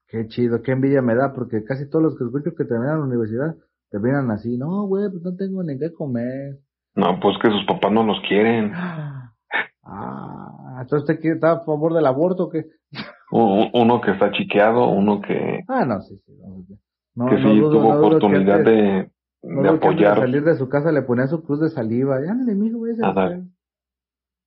qué 0.06 0.26
chido 0.28 0.62
qué 0.62 0.72
envidia 0.72 1.00
me 1.00 1.14
da 1.14 1.32
porque 1.32 1.64
casi 1.64 1.88
todos 1.88 2.02
los 2.02 2.18
que 2.18 2.24
escucho 2.24 2.54
que 2.54 2.66
terminan 2.66 2.98
la 2.98 3.06
universidad 3.06 3.56
terminan 3.90 4.30
así 4.30 4.58
no 4.58 4.86
güey 4.86 5.08
pues 5.10 5.22
no 5.22 5.34
tengo 5.34 5.62
ni 5.62 5.78
qué 5.78 5.90
comer 5.94 6.58
no 6.94 7.20
pues 7.20 7.36
que 7.38 7.50
sus 7.50 7.64
papás 7.64 7.92
no 7.92 8.02
los 8.02 8.20
quieren 8.28 8.72
ah 8.74 9.32
entonces 10.80 11.10
usted 11.10 11.32
está 11.32 11.52
a 11.52 11.64
favor 11.64 11.94
del 11.94 12.06
aborto 12.06 12.44
o 12.44 12.50
qué 12.50 12.66
uno 13.30 14.00
que 14.00 14.12
está 14.12 14.30
chiqueado 14.32 14.88
uno 14.88 15.20
que 15.20 15.60
ah 15.68 15.84
no 15.84 16.00
sí 16.00 16.16
sí 16.24 16.32
no, 17.14 17.26
que 17.26 17.36
sí 17.36 17.60
tuvo 17.60 17.98
oportunidad 17.98 18.64
de 18.64 19.10
de 19.42 19.68
apoyar. 19.68 20.18
salir 20.18 20.44
de 20.44 20.54
su 20.54 20.68
casa 20.68 20.92
le 20.92 21.02
ponía 21.02 21.26
su 21.26 21.42
cruz 21.42 21.60
de 21.60 21.68
saliva. 21.68 22.18
Ya 22.24 22.34
no 22.34 22.44
mijo, 22.54 22.78
voy 22.78 22.90
a 23.02 23.40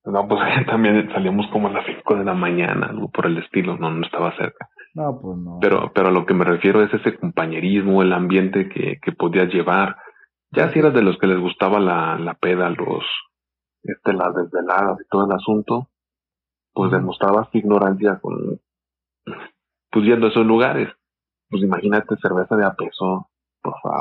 No, 0.04 0.28
pues 0.28 0.40
también 0.66 1.08
salíamos 1.12 1.46
como 1.52 1.68
a 1.68 1.72
las 1.72 1.86
5 1.86 2.16
de 2.16 2.24
la 2.24 2.34
mañana, 2.34 2.86
algo 2.86 3.10
por 3.10 3.26
el 3.26 3.38
estilo, 3.38 3.76
no, 3.76 3.90
no 3.90 4.04
estaba 4.04 4.36
cerca. 4.36 4.68
No, 4.94 5.18
pues 5.20 5.36
no. 5.38 5.58
Pero, 5.60 5.90
pero 5.92 6.08
a 6.08 6.12
lo 6.12 6.24
que 6.24 6.34
me 6.34 6.44
refiero 6.44 6.82
es 6.82 6.94
ese 6.94 7.16
compañerismo, 7.16 8.02
el 8.02 8.12
ambiente 8.12 8.68
que, 8.68 8.98
que 9.02 9.12
podías 9.12 9.52
llevar. 9.52 9.96
Ya 10.54 10.72
si 10.72 10.78
eras 10.78 10.94
de 10.94 11.02
los 11.02 11.18
que 11.18 11.26
les 11.26 11.38
gustaba 11.38 11.80
la, 11.80 12.18
la 12.18 12.34
peda, 12.34 12.70
los, 12.70 13.04
este, 13.82 14.12
las 14.12 14.34
desveladas 14.34 14.98
y 15.00 15.08
todo 15.08 15.26
el 15.26 15.32
asunto, 15.32 15.88
pues 16.72 16.90
demostrabas 16.90 17.50
tu 17.50 17.58
ignorancia 17.58 18.18
con, 18.20 18.60
pues 19.90 20.04
yendo 20.04 20.26
a 20.26 20.30
esos 20.30 20.46
lugares. 20.46 20.88
Pues 21.48 21.62
imagínate 21.62 22.16
cerveza 22.20 22.56
de 22.56 22.64
a 22.64 22.74
peso, 22.74 23.28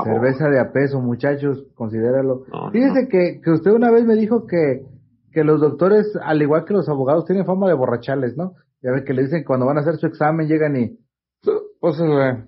Cerveza 0.03 0.49
de 0.49 0.59
a 0.59 0.71
peso, 0.73 0.99
muchachos, 0.99 1.65
considéralo. 1.75 2.43
Fíjese 2.71 3.07
Que, 3.07 3.39
que 3.41 3.51
usted 3.51 3.71
una 3.71 3.91
vez 3.91 4.03
me 4.05 4.15
dijo 4.15 4.45
que, 4.45 4.85
que 5.31 5.43
los 5.43 5.61
doctores, 5.61 6.17
al 6.21 6.41
igual 6.41 6.65
que 6.65 6.73
los 6.73 6.89
abogados, 6.89 7.25
tienen 7.25 7.45
fama 7.45 7.67
de 7.67 7.73
borrachales, 7.73 8.35
¿no? 8.35 8.55
Ya 8.81 8.91
ve 8.91 9.05
que 9.05 9.13
le 9.13 9.23
dicen 9.23 9.45
cuando 9.45 9.65
van 9.65 9.77
a 9.77 9.81
hacer 9.81 9.95
su 9.95 10.07
examen, 10.07 10.47
llegan 10.47 10.75
y... 10.75 10.97
Pues, 11.79 11.99
eh, 11.99 12.45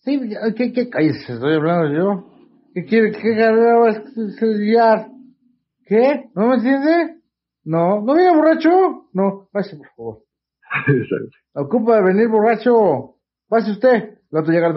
sí, 0.00 0.20
¿qué, 0.56 0.72
qué, 0.72 0.90
cállese, 0.90 1.34
estoy 1.34 1.54
hablando 1.54 1.92
yo. 1.94 2.35
¿Qué 2.76 2.84
quiere, 2.84 3.10
qué 3.10 3.34
carrera 3.34 3.78
va 3.78 3.86
a 3.86 3.90
estudiar? 3.90 5.08
¿Qué? 5.86 6.28
¿No 6.34 6.48
me 6.48 6.56
entiende? 6.56 7.22
No, 7.64 8.02
¿no 8.02 8.14
viene 8.14 8.36
borracho? 8.36 9.08
No, 9.14 9.48
pase 9.50 9.78
por 9.78 9.88
favor. 9.96 10.18
Ocupa 11.54 11.96
de 11.96 12.02
venir 12.02 12.28
borracho. 12.28 13.14
Pase 13.48 13.70
usted. 13.70 14.18
El 14.30 14.38
otro 14.38 14.52
llega 14.52 14.74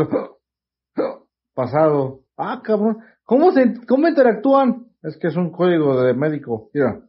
pasado. 1.53 2.21
Ah, 2.37 2.61
cabrón. 2.63 2.99
¿Cómo 3.25 3.51
se, 3.51 3.85
cómo 3.85 4.07
interactúan? 4.07 4.87
Es 5.03 5.17
que 5.17 5.27
es 5.27 5.35
un 5.35 5.51
código 5.51 6.01
de 6.01 6.13
médico. 6.13 6.69
Mira. 6.73 7.01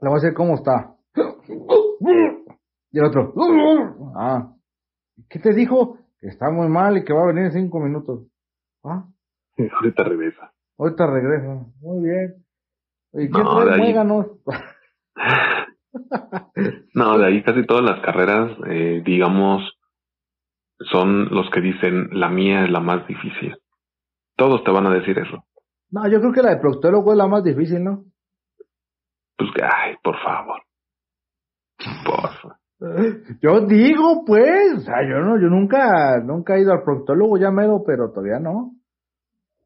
Le 0.00 0.08
voy 0.08 0.12
a 0.12 0.22
decir 0.22 0.32
cómo 0.32 0.54
está. 0.54 0.94
Y 2.92 2.98
el 3.00 3.04
otro. 3.04 3.34
Ah. 4.14 4.54
¿Qué 5.28 5.40
te 5.40 5.52
dijo? 5.52 5.98
que 6.20 6.28
está 6.28 6.52
muy 6.52 6.68
mal 6.68 6.96
y 6.98 7.04
que 7.04 7.12
va 7.12 7.24
a 7.24 7.26
venir 7.26 7.46
en 7.46 7.52
cinco 7.52 7.80
minutos. 7.80 8.28
¿Ah? 8.84 9.08
Ahorita 9.80 10.04
regresa. 10.04 10.52
Ahorita 10.78 11.06
regresa. 11.06 11.66
Muy 11.80 12.08
bien. 12.08 12.44
¿Y 13.14 13.30
qué 13.30 13.38
no, 13.38 13.64
trae 13.64 13.78
muéganos? 13.78 14.26
no, 16.94 17.18
de 17.18 17.26
ahí 17.26 17.42
casi 17.42 17.66
todas 17.66 17.84
las 17.84 18.00
carreras, 18.00 18.56
eh, 18.68 19.02
digamos, 19.04 19.78
son 20.90 21.28
los 21.30 21.50
que 21.50 21.60
dicen 21.60 22.08
la 22.12 22.28
mía 22.28 22.64
es 22.64 22.70
la 22.70 22.80
más 22.80 23.06
difícil. 23.06 23.56
Todos 24.36 24.64
te 24.64 24.70
van 24.70 24.86
a 24.86 24.94
decir 24.94 25.18
eso. 25.18 25.44
No, 25.90 26.08
yo 26.08 26.20
creo 26.20 26.32
que 26.32 26.42
la 26.42 26.54
de 26.54 26.60
proctólogo 26.60 27.12
es 27.12 27.18
la 27.18 27.28
más 27.28 27.44
difícil, 27.44 27.84
¿no? 27.84 28.04
Pues 29.36 29.50
que, 29.54 29.62
ay, 29.62 29.96
por 30.02 30.16
favor. 30.22 30.62
Por 32.04 32.30
favor. 32.40 32.62
Yo 33.40 33.60
digo, 33.66 34.24
pues, 34.26 34.78
o 34.78 34.80
sea, 34.80 35.08
yo 35.08 35.20
no, 35.20 35.40
yo 35.40 35.46
nunca, 35.46 36.18
nunca 36.18 36.56
he 36.56 36.62
ido 36.62 36.72
al 36.72 36.82
proctólogo, 36.82 37.38
ya 37.38 37.52
mero, 37.52 37.84
pero 37.86 38.10
todavía 38.10 38.40
no. 38.40 38.72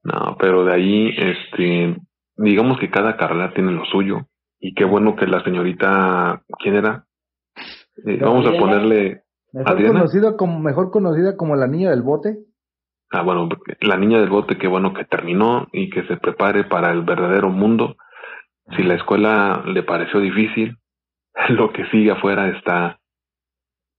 No, 0.07 0.37
pero 0.39 0.65
de 0.65 0.73
ahí, 0.73 1.09
este, 1.17 1.97
digamos 2.37 2.79
que 2.79 2.91
cada 2.91 3.17
carrera 3.17 3.53
tiene 3.53 3.73
lo 3.73 3.85
suyo. 3.87 4.27
Y 4.61 4.73
qué 4.75 4.85
bueno 4.85 5.17
que 5.17 5.27
la 5.27 5.43
señorita, 5.43 6.43
¿quién 6.61 6.77
era? 6.77 7.07
Eh, 8.07 8.19
vamos 8.21 8.47
a 8.47 8.57
ponerle. 8.57 9.23
Mejor 9.53 9.87
conocida 9.87 10.37
como, 10.37 10.61
mejor 10.61 10.91
conocida 10.93 11.37
como 11.37 11.57
la 11.57 11.67
niña 11.67 11.91
del 11.91 12.03
bote. 12.03 12.39
Ah, 13.11 13.23
bueno, 13.23 13.49
la 13.81 13.97
niña 13.97 14.21
del 14.21 14.31
bote, 14.31 14.59
qué 14.59 14.69
bueno 14.69 14.95
que 14.95 15.05
terminó 15.05 15.67
y 15.73 15.91
que 15.91 16.07
se 16.07 16.17
prepare 16.17 16.65
para 16.65 16.93
el 16.93 17.03
verdadero 17.03 17.51
mundo. 17.51 17.97
Si 18.77 18.85
la 18.85 18.95
escuela 18.95 19.65
le 19.67 19.83
pareció 19.83 20.21
difícil, 20.21 20.77
lo 21.49 21.73
que 21.73 21.85
sigue 21.87 22.13
afuera 22.13 22.49
está, 22.57 23.01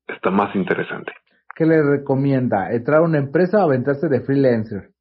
está 0.07 0.31
más 0.31 0.55
interesante. 0.55 1.11
¿Qué 1.53 1.65
le 1.65 1.83
recomienda? 1.83 2.71
¿Entrar 2.71 2.99
a 2.99 3.03
una 3.05 3.17
empresa 3.17 3.59
o 3.59 3.67
aventarse 3.67 4.07
de 4.07 4.21
freelancer? 4.21 4.91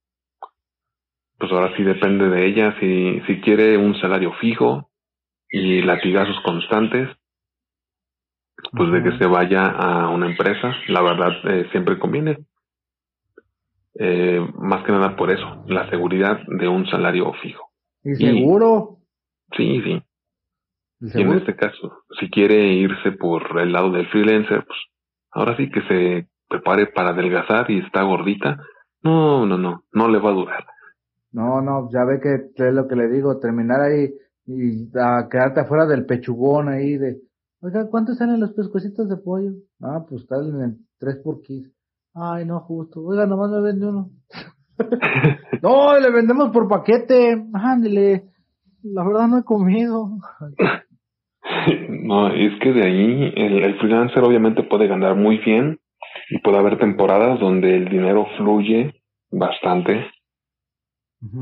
Pues 1.39 1.53
ahora 1.53 1.77
sí 1.77 1.83
depende 1.83 2.29
de 2.29 2.47
ella. 2.47 2.77
Si, 2.81 3.21
si 3.27 3.41
quiere 3.41 3.77
un 3.77 3.95
salario 4.01 4.33
fijo 4.35 4.91
y 5.49 5.83
latigazos 5.83 6.41
constantes, 6.43 7.09
pues 8.73 8.91
de 8.91 9.03
que 9.03 9.19
se 9.19 9.27
vaya 9.27 9.67
a 9.67 10.09
una 10.09 10.27
empresa, 10.27 10.75
la 10.89 11.03
verdad 11.03 11.33
eh, 11.45 11.69
siempre 11.73 11.99
conviene. 11.99 12.39
Eh, 13.99 14.47
más 14.59 14.85
que 14.85 14.93
nada 14.93 15.17
por 15.17 15.31
eso, 15.31 15.65
la 15.67 15.89
seguridad 15.89 16.41
de 16.47 16.69
un 16.69 16.87
salario 16.87 17.33
fijo. 17.35 17.71
¿Y 18.05 18.15
seguro? 18.15 18.99
sí, 19.57 19.81
sí. 19.83 20.03
Y 21.01 21.23
en 21.23 21.33
este 21.33 21.55
caso, 21.55 22.05
si 22.19 22.31
quiere 22.31 22.73
irse 22.73 23.13
por 23.13 23.61
el 23.61 23.73
lado 23.73 23.91
del 23.91 24.09
freelancer, 24.09 24.65
pues 24.65 24.79
ahora 25.31 25.57
sí 25.57 25.71
que 25.71 25.83
se 25.83 26.29
prepare 26.49 26.87
para 26.87 27.11
adelgazar 27.11 27.71
y 27.71 27.81
está 27.81 28.03
gordita. 28.03 28.59
No, 29.03 29.45
no, 29.45 29.59
no, 29.59 29.85
no 29.93 30.09
le 30.09 30.19
va 30.19 30.31
a 30.31 30.35
durar. 30.35 30.67
No, 31.37 31.61
no, 31.61 31.91
ya 31.93 32.03
ve 32.07 32.19
que 32.19 32.65
es 32.65 32.75
lo 32.75 32.89
que 32.89 32.97
le 32.97 33.09
digo, 33.09 33.39
terminar 33.39 33.83
ahí 33.83 34.09
y 34.47 34.89
a 34.99 35.29
quedarte 35.31 35.61
afuera 35.61 35.85
del 35.85 36.07
pechugón 36.07 36.71
ahí 36.71 36.97
de, 36.97 37.19
oiga, 37.61 37.87
¿cuántos 37.91 38.17
salen 38.17 38.41
los 38.41 38.55
pescuecitos 38.55 39.07
de 39.07 39.19
pollo? 39.19 39.51
Ah, 39.83 40.03
pues 40.09 40.23
están 40.23 40.47
en 40.63 40.79
tres 40.99 41.21
por 41.23 41.43
15. 41.43 41.71
Ay, 42.15 42.47
no, 42.47 42.61
justo. 42.61 43.03
Oiga, 43.03 43.27
nomás 43.27 43.51
me 43.51 43.61
vende 43.61 43.87
uno. 43.87 44.09
no, 45.63 45.99
le 45.99 46.11
vendemos 46.11 46.49
por 46.53 46.69
paquete. 46.69 47.37
Ándele. 47.53 48.31
La 48.83 49.05
verdad 49.05 49.29
no 49.29 49.39
he 49.41 49.45
comido. 49.45 50.09
no, 51.91 52.29
es 52.29 52.59
que 52.63 52.73
de 52.73 52.83
ahí 52.83 53.33
el, 53.37 53.79
freelancer 53.79 54.25
obviamente 54.25 54.63
puede 54.63 54.87
ganar 54.87 55.17
muy 55.17 55.37
bien 55.45 55.81
y 56.31 56.39
puede 56.39 56.57
haber 56.57 56.79
temporadas 56.79 57.39
donde 57.41 57.77
el 57.77 57.91
dinero 57.91 58.25
fluye 58.39 58.95
bastante. 59.31 60.16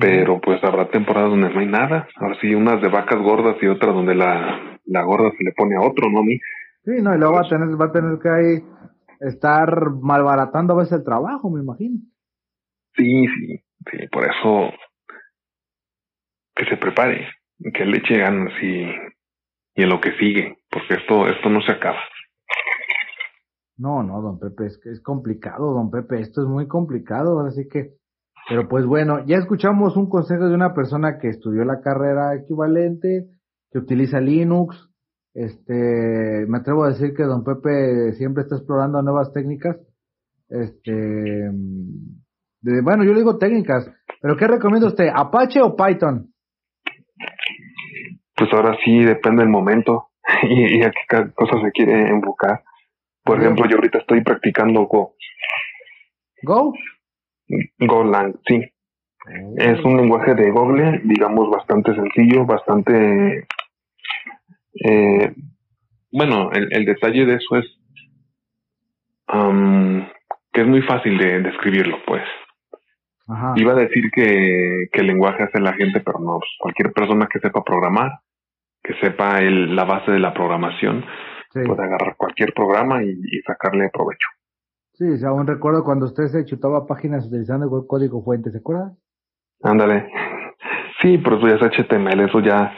Pero 0.00 0.40
pues 0.40 0.62
habrá 0.62 0.88
temporadas 0.88 1.31
donde 1.31 1.50
no 1.50 1.61
hay 1.61 1.66
nada. 1.66 2.09
Ahora 2.16 2.38
sí, 2.40 2.55
unas 2.55 2.81
de 2.81 2.88
vacas 2.88 3.20
gordas 3.20 3.57
y 3.61 3.66
otras 3.66 3.94
donde 3.94 4.14
la, 4.14 4.81
la 4.85 5.03
gorda 5.03 5.31
se 5.37 5.44
le 5.44 5.53
pone 5.53 5.77
a 5.77 5.81
otro, 5.81 6.11
¿no? 6.11 6.20
A 6.20 6.25
mí. 6.25 6.38
Sí, 6.85 6.92
no, 7.03 7.14
y 7.14 7.18
luego 7.18 7.35
va 7.35 7.40
a 7.40 7.48
tener, 7.48 7.81
va 7.81 7.87
a 7.87 7.92
tener 7.92 8.18
que 8.18 8.29
ahí 8.29 8.64
estar 9.20 9.90
malbaratando 9.90 10.75
a 10.75 10.77
veces 10.77 10.98
el 10.98 11.05
trabajo, 11.05 11.51
me 11.51 11.61
imagino. 11.61 11.98
Sí, 12.94 13.27
sí, 13.27 13.64
sí, 13.90 14.09
por 14.09 14.25
eso 14.25 14.72
que 16.55 16.64
se 16.66 16.77
prepare, 16.77 17.29
que 17.72 17.85
le 17.85 17.98
eche 17.98 18.18
ganas 18.18 18.53
y, 18.62 18.85
y 19.75 19.83
en 19.83 19.88
lo 19.88 20.01
que 20.01 20.12
sigue, 20.18 20.59
porque 20.70 20.94
esto, 20.94 21.27
esto 21.27 21.51
no 21.51 21.61
se 21.62 21.72
acaba. 21.72 21.98
No, 23.77 24.05
no, 24.05 24.22
don 24.22 24.38
Pepe, 24.38 24.66
es 24.66 24.79
que 24.79 24.90
es 24.90 25.03
complicado, 25.03 25.72
don 25.72 25.90
Pepe, 25.90 26.20
esto 26.20 26.42
es 26.42 26.48
muy 26.48 26.68
complicado, 26.68 27.40
así 27.40 27.68
que, 27.68 27.94
pero 28.48 28.68
pues 28.68 28.85
bueno, 28.87 29.24
ya 29.26 29.37
escuchamos 29.37 29.96
un 29.96 30.09
consejo 30.09 30.48
de 30.48 30.54
una 30.54 30.74
persona 30.74 31.18
que 31.18 31.28
estudió 31.28 31.64
la 31.64 31.80
carrera 31.80 32.35
equivalente, 32.35 33.26
que 33.70 33.78
utiliza 33.78 34.20
Linux, 34.20 34.90
este, 35.35 36.46
me 36.46 36.59
atrevo 36.59 36.85
a 36.85 36.90
decir 36.90 37.12
que 37.12 37.24
don 37.24 37.42
Pepe 37.42 38.12
siempre 38.12 38.42
está 38.42 38.57
explorando 38.57 39.02
nuevas 39.02 39.33
técnicas. 39.33 39.76
Este, 40.48 40.92
de, 40.92 42.80
bueno, 42.83 43.04
yo 43.04 43.12
le 43.12 43.18
digo 43.18 43.37
técnicas, 43.37 43.90
pero 44.20 44.37
¿qué 44.37 44.46
recomienda 44.46 44.87
usted? 44.87 45.09
¿Apache 45.12 45.61
o 45.61 45.74
Python? 45.74 46.33
Pues 48.37 48.52
ahora 48.52 48.76
sí 48.85 49.00
depende 49.04 49.42
del 49.42 49.50
momento 49.50 50.09
y, 50.48 50.83
a 50.85 50.90
qué 50.90 51.33
cosa 51.35 51.61
se 51.62 51.72
quiere 51.72 52.09
enfocar. 52.09 52.62
Por 53.24 53.40
ejemplo, 53.40 53.66
yo 53.68 53.76
ahorita 53.76 53.98
estoy 53.98 54.22
practicando 54.22 54.87
Go. 54.87 55.14
¿Go? 56.42 56.72
Golang, 57.78 58.35
sí. 58.46 58.61
Oh. 59.26 59.54
Es 59.57 59.83
un 59.85 59.96
lenguaje 59.96 60.35
de 60.35 60.50
Google, 60.50 61.00
digamos, 61.04 61.50
bastante 61.50 61.94
sencillo, 61.94 62.44
bastante 62.44 63.46
eh, 64.83 65.33
bueno, 66.11 66.50
el, 66.52 66.85
detalle 66.85 67.26
de 67.26 67.35
eso 67.35 67.57
es 67.57 67.66
que 70.52 70.61
es 70.61 70.66
muy 70.66 70.83
fácil 70.83 71.18
de 71.18 71.40
describirlo, 71.40 71.98
pues. 72.07 72.22
Iba 73.57 73.72
a 73.72 73.76
decir 73.76 74.11
que, 74.12 74.88
el 74.92 75.07
lenguaje 75.07 75.42
hace 75.42 75.59
la 75.59 75.72
gente, 75.72 76.00
pero 76.00 76.20
no, 76.20 76.38
pues, 76.38 76.50
cualquier 76.59 76.92
persona 76.92 77.26
que 77.26 77.40
sepa 77.40 77.64
programar, 77.64 78.20
que 78.83 78.94
sepa 79.00 79.38
el, 79.38 79.74
la 79.74 79.85
base 79.85 80.12
de 80.12 80.20
la 80.20 80.33
programación, 80.33 81.04
puede 81.52 81.83
agarrar 81.83 82.16
cualquier 82.16 82.52
programa 82.52 83.02
y, 83.02 83.16
sacarle 83.46 83.90
provecho. 83.92 84.28
Sí, 84.94 85.04
o 85.04 85.28
aún 85.28 85.46
recuerdo 85.46 85.85
cuando 85.85 86.07
usted 86.07 86.24
se 86.26 86.44
chutaba 86.44 86.87
páginas 86.87 87.26
utilizando 87.26 87.66
el 87.66 87.87
código 87.87 88.22
fuente, 88.22 88.50
¿se 88.50 88.59
acuerda? 88.59 88.92
Ándale. 89.62 90.09
Sí, 91.02 91.18
pero 91.18 91.37
eso 91.37 91.48
ya 91.48 91.54
es 91.54 91.87
HTML, 91.87 92.20
eso 92.20 92.40
ya 92.40 92.72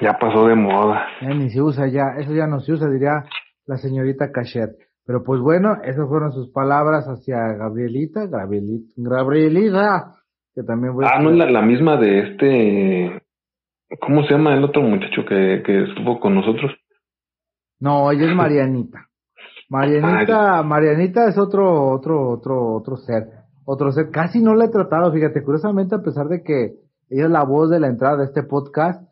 ya 0.00 0.18
pasó 0.18 0.46
de 0.46 0.54
moda. 0.54 1.06
Ya 1.20 1.28
ni 1.28 1.50
se 1.50 1.60
usa 1.60 1.88
ya, 1.88 2.14
eso 2.18 2.34
ya 2.34 2.46
no 2.46 2.60
se 2.60 2.72
usa, 2.72 2.88
diría 2.88 3.24
la 3.66 3.76
señorita 3.76 4.30
Cachet. 4.32 4.70
Pero 5.04 5.22
pues 5.24 5.40
bueno, 5.40 5.76
esas 5.84 6.08
fueron 6.08 6.32
sus 6.32 6.50
palabras 6.50 7.06
hacia 7.06 7.38
Gabrielita, 7.54 8.26
Gabrielita, 8.26 8.92
Gabrielita, 8.96 10.14
que 10.54 10.62
también 10.62 10.94
voy 10.94 11.06
Ah, 11.08 11.20
no 11.20 11.30
es 11.30 11.50
la, 11.50 11.62
misma 11.62 11.96
de 11.96 12.20
este, 12.20 13.22
¿cómo 14.00 14.22
se 14.24 14.34
llama 14.34 14.54
el 14.54 14.64
otro 14.64 14.82
muchacho 14.82 15.24
que, 15.26 15.62
que 15.64 15.84
estuvo 15.84 16.20
con 16.20 16.34
nosotros? 16.34 16.72
No, 17.80 18.10
ella 18.12 18.28
es 18.28 18.34
Marianita. 18.34 19.07
Marianita, 19.68 20.62
Marianita 20.62 21.28
es 21.28 21.38
otro, 21.38 21.90
otro, 21.90 22.30
otro, 22.30 22.74
otro 22.74 22.96
ser, 22.96 23.24
otro 23.64 23.92
ser. 23.92 24.10
Casi 24.10 24.40
no 24.40 24.54
la 24.54 24.66
he 24.66 24.70
tratado, 24.70 25.12
fíjate, 25.12 25.42
curiosamente 25.42 25.94
a 25.94 26.02
pesar 26.02 26.28
de 26.28 26.42
que 26.42 26.76
ella 27.10 27.24
es 27.24 27.30
la 27.30 27.44
voz 27.44 27.70
de 27.70 27.80
la 27.80 27.88
entrada 27.88 28.18
de 28.18 28.24
este 28.24 28.42
podcast, 28.42 29.08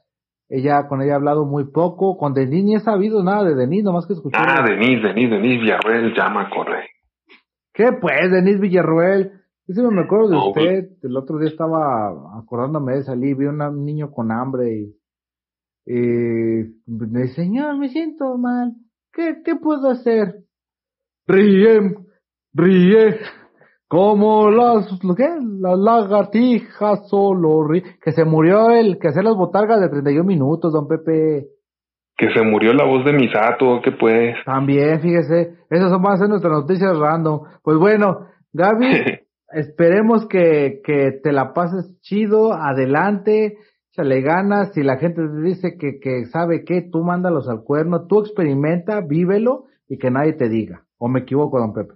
ella, 0.48 0.86
con 0.86 1.02
ella 1.02 1.12
he 1.12 1.16
hablado 1.16 1.44
muy 1.44 1.64
poco. 1.64 2.16
Con 2.16 2.32
Denis 2.32 2.64
ni 2.64 2.76
he 2.76 2.80
sabido 2.80 3.22
nada 3.22 3.44
de 3.44 3.54
Denis, 3.54 3.82
nomás 3.82 4.06
que 4.06 4.12
escuché. 4.12 4.36
Ah, 4.38 4.64
Denis, 4.64 5.02
Denis, 5.02 5.30
Denis 5.30 5.60
Villarruel, 5.60 6.14
llama, 6.14 6.48
corre. 6.50 6.88
¿Qué 7.72 7.92
pues, 8.00 8.30
Denis 8.30 8.60
Villarruel? 8.60 9.32
Yo 9.66 9.74
sí 9.74 9.82
me 9.82 10.02
acuerdo 10.02 10.28
de 10.28 10.36
usted. 10.36 10.88
Pues 10.88 11.04
el 11.04 11.16
otro 11.16 11.38
día 11.38 11.48
estaba 11.48 12.38
acordándome 12.38 12.94
de 12.94 13.02
salir, 13.02 13.36
vi 13.36 13.46
un 13.46 13.84
niño 13.84 14.12
con 14.12 14.30
hambre 14.30 14.72
y, 14.72 15.92
me 16.86 17.22
dice, 17.22 17.34
señor, 17.34 17.76
me 17.76 17.88
siento 17.88 18.38
mal. 18.38 18.74
¿Qué, 19.12 19.42
qué 19.44 19.56
puedo 19.56 19.90
hacer? 19.90 20.45
Ríe, 21.26 21.94
ríe. 22.54 23.16
Como 23.88 24.50
las, 24.50 24.86
¿qué? 25.16 25.28
Las 25.60 25.78
lagartijas 25.78 27.08
solo 27.08 27.68
que 28.02 28.12
se 28.12 28.24
murió 28.24 28.70
el 28.70 28.98
que 28.98 29.08
hacía 29.08 29.22
las 29.22 29.36
botargas 29.36 29.80
de 29.80 29.88
31 29.88 30.24
minutos, 30.24 30.72
don 30.72 30.88
Pepe. 30.88 31.46
Que 32.16 32.30
se 32.32 32.42
murió 32.42 32.72
la 32.72 32.84
voz 32.84 33.04
de 33.04 33.12
Misato, 33.12 33.80
que 33.82 33.92
pues. 33.92 34.34
También, 34.44 35.00
fíjese, 35.00 35.54
esas 35.70 35.90
son 35.90 36.02
más 36.02 36.18
de 36.18 36.28
nuestras 36.28 36.52
noticias 36.52 36.98
random. 36.98 37.42
Pues 37.62 37.78
bueno, 37.78 38.26
Gaby, 38.52 39.20
esperemos 39.52 40.26
que, 40.26 40.80
que 40.82 41.12
te 41.22 41.32
la 41.32 41.52
pases 41.52 42.00
chido, 42.00 42.52
adelante, 42.52 43.58
le 44.04 44.20
ganas, 44.20 44.72
si 44.74 44.82
la 44.82 44.96
gente 44.98 45.22
te 45.22 45.42
dice 45.42 45.76
que, 45.78 45.98
que 46.00 46.26
sabe 46.26 46.64
que 46.64 46.82
tú 46.82 47.02
mándalos 47.02 47.48
al 47.48 47.62
cuerno, 47.62 48.06
tú 48.06 48.20
experimenta, 48.20 49.00
vívelo 49.00 49.64
y 49.88 49.98
que 49.98 50.10
nadie 50.10 50.34
te 50.34 50.48
diga. 50.48 50.85
¿O 50.98 51.08
me 51.08 51.20
equivoco, 51.20 51.58
don 51.58 51.72
Pepe? 51.72 51.94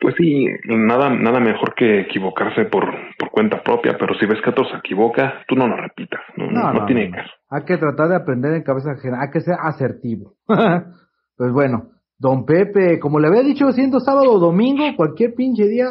Pues 0.00 0.14
sí, 0.18 0.46
nada, 0.66 1.08
nada 1.08 1.40
mejor 1.40 1.74
que 1.74 2.00
equivocarse 2.00 2.66
por, 2.66 2.84
por 3.18 3.30
cuenta 3.30 3.62
propia, 3.62 3.96
pero 3.98 4.14
si 4.14 4.26
ves 4.26 4.40
que 4.42 4.50
otro 4.50 4.64
se 4.66 4.76
equivoca, 4.76 5.42
tú 5.48 5.54
no 5.54 5.66
lo 5.66 5.76
repitas, 5.76 6.20
no, 6.36 6.50
no, 6.50 6.84
tiene 6.84 7.10
caso. 7.10 7.30
Hay 7.48 7.64
que 7.64 7.78
tratar 7.78 8.08
de 8.08 8.16
aprender 8.16 8.52
en 8.52 8.64
cabeza 8.64 8.92
ajena, 8.92 9.22
hay 9.22 9.30
que 9.30 9.40
ser 9.40 9.54
asertivo. 9.58 10.34
pues 10.46 11.52
bueno, 11.52 11.90
don 12.18 12.44
Pepe, 12.44 12.98
como 12.98 13.18
le 13.18 13.28
había 13.28 13.42
dicho, 13.42 13.70
siendo 13.72 14.00
sábado 14.00 14.32
o 14.32 14.38
domingo, 14.38 14.84
cualquier 14.96 15.34
pinche 15.34 15.68
día, 15.68 15.86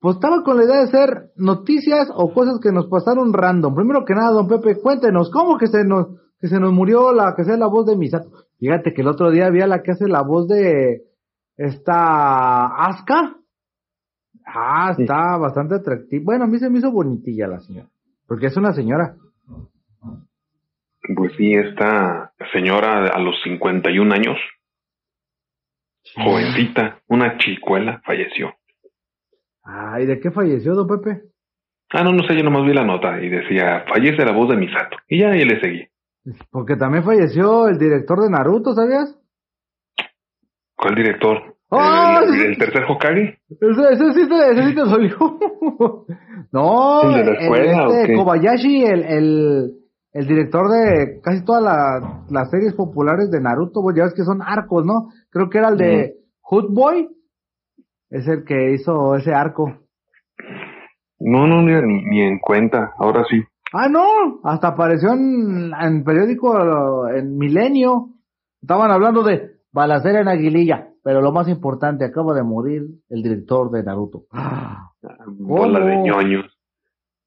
pues 0.00 0.16
estaba 0.16 0.42
con 0.42 0.58
la 0.58 0.64
idea 0.64 0.76
de 0.76 0.84
hacer 0.84 1.30
noticias 1.36 2.10
o 2.14 2.34
cosas 2.34 2.60
que 2.62 2.72
nos 2.72 2.88
pasaron 2.88 3.32
random. 3.32 3.74
Primero 3.74 4.04
que 4.04 4.14
nada, 4.14 4.32
don 4.32 4.48
Pepe, 4.48 4.80
cuéntenos, 4.80 5.30
¿cómo 5.30 5.56
que 5.56 5.68
se 5.68 5.84
nos, 5.84 6.08
que 6.40 6.48
se 6.48 6.60
nos 6.60 6.72
murió 6.72 7.12
la 7.12 7.34
que 7.34 7.44
sea 7.44 7.56
la 7.56 7.68
voz 7.68 7.86
de 7.86 7.96
Misato? 7.96 8.28
Fíjate 8.58 8.92
que 8.92 9.02
el 9.02 9.08
otro 9.08 9.30
día 9.30 9.46
había 9.46 9.66
la 9.66 9.82
que 9.82 9.92
hace 9.92 10.06
la 10.06 10.22
voz 10.22 10.48
de 10.48 11.07
esta 11.58 12.66
Aska. 12.66 13.34
Ah, 14.46 14.94
está 14.96 15.36
bastante 15.36 15.74
atractiva. 15.74 16.22
Bueno, 16.24 16.44
a 16.44 16.46
mí 16.46 16.58
se 16.58 16.70
me 16.70 16.78
hizo 16.78 16.90
bonitilla 16.90 17.48
la 17.48 17.60
señora, 17.60 17.88
porque 18.26 18.46
es 18.46 18.56
una 18.56 18.72
señora. 18.72 19.16
Pues 21.14 21.32
sí, 21.36 21.52
esta 21.52 22.32
señora 22.52 23.08
a 23.08 23.18
los 23.18 23.34
51 23.42 24.14
años, 24.14 24.38
jovencita, 26.14 27.00
una 27.08 27.36
chicuela, 27.38 28.00
falleció. 28.04 28.54
Ay, 29.62 30.06
¿de 30.06 30.20
qué 30.20 30.30
falleció, 30.30 30.74
don 30.74 30.86
Pepe? 30.86 31.22
Ah, 31.90 32.04
no, 32.04 32.12
no 32.12 32.22
sé, 32.26 32.36
yo 32.36 32.42
nomás 32.42 32.64
vi 32.64 32.74
la 32.74 32.84
nota 32.84 33.20
y 33.20 33.28
decía, 33.28 33.84
fallece 33.88 34.24
la 34.24 34.32
voz 34.32 34.50
de 34.50 34.56
Misato. 34.56 34.96
Y 35.08 35.20
ya, 35.20 35.34
y 35.34 35.44
le 35.44 35.60
seguí. 35.60 35.86
Porque 36.50 36.76
también 36.76 37.04
falleció 37.04 37.68
el 37.68 37.78
director 37.78 38.20
de 38.20 38.30
Naruto, 38.30 38.74
¿sabías? 38.74 39.17
¿Cuál 40.78 40.94
director? 40.94 41.38
¡Oh! 41.70 42.20
¿El, 42.22 42.56
tercer 42.56 42.84
Hokage? 42.88 43.38
Ese, 43.50 43.92
ese, 43.92 44.12
sí, 44.14 44.20
ese 44.20 44.68
sí 44.68 44.74
te 44.74 44.82
no, 46.52 47.02
¿El 47.02 47.14
de 47.14 47.24
la 47.24 47.32
escuela, 47.32 47.86
este, 48.00 48.14
Kobayashi, 48.14 48.84
el, 48.84 49.02
el, 49.02 49.72
el, 50.12 50.26
director 50.26 50.70
de 50.70 51.20
casi 51.20 51.44
todas 51.44 51.62
las 52.30 52.50
series 52.50 52.74
populares 52.74 53.30
de 53.30 53.40
Naruto, 53.40 53.82
ya 53.94 54.04
ves 54.04 54.14
que 54.14 54.22
son 54.22 54.40
arcos, 54.40 54.86
¿no? 54.86 55.08
Creo 55.30 55.50
que 55.50 55.58
era 55.58 55.68
el 55.68 55.76
de 55.76 56.14
Hood 56.42 56.72
Boy, 56.72 57.08
es 58.10 58.26
el 58.28 58.44
que 58.44 58.72
hizo 58.72 59.16
ese 59.16 59.34
arco. 59.34 59.76
No, 61.18 61.46
no, 61.46 61.60
ni, 61.60 62.02
ni 62.04 62.22
en 62.22 62.38
cuenta, 62.38 62.92
ahora 62.98 63.24
sí. 63.28 63.42
Ah, 63.72 63.88
no, 63.88 64.40
hasta 64.44 64.68
apareció 64.68 65.12
en, 65.12 65.72
en 65.78 66.04
periódico 66.04 67.08
en 67.08 67.36
Milenio. 67.36 68.10
Estaban 68.62 68.90
hablando 68.90 69.22
de 69.22 69.57
balacera 69.72 70.20
en 70.20 70.28
Aguililla, 70.28 70.88
pero 71.02 71.20
lo 71.20 71.32
más 71.32 71.48
importante, 71.48 72.04
acaba 72.04 72.34
de 72.34 72.42
morir 72.42 72.82
el 73.08 73.22
director 73.22 73.70
de 73.70 73.82
Naruto. 73.82 74.24
Ah, 74.32 74.90
Bola 75.26 75.80
de 75.80 75.96
ñoños. 75.98 76.46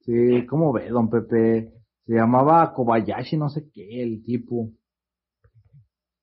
Sí, 0.02 0.46
¿cómo 0.48 0.74
ve, 0.74 0.90
don 0.90 1.10
Pepe? 1.10 1.70
Se 2.06 2.14
llamaba 2.14 2.74
Kobayashi, 2.74 3.38
no 3.38 3.50
sé 3.50 3.70
qué, 3.74 4.02
el 4.02 4.24
tipo. 4.24 4.70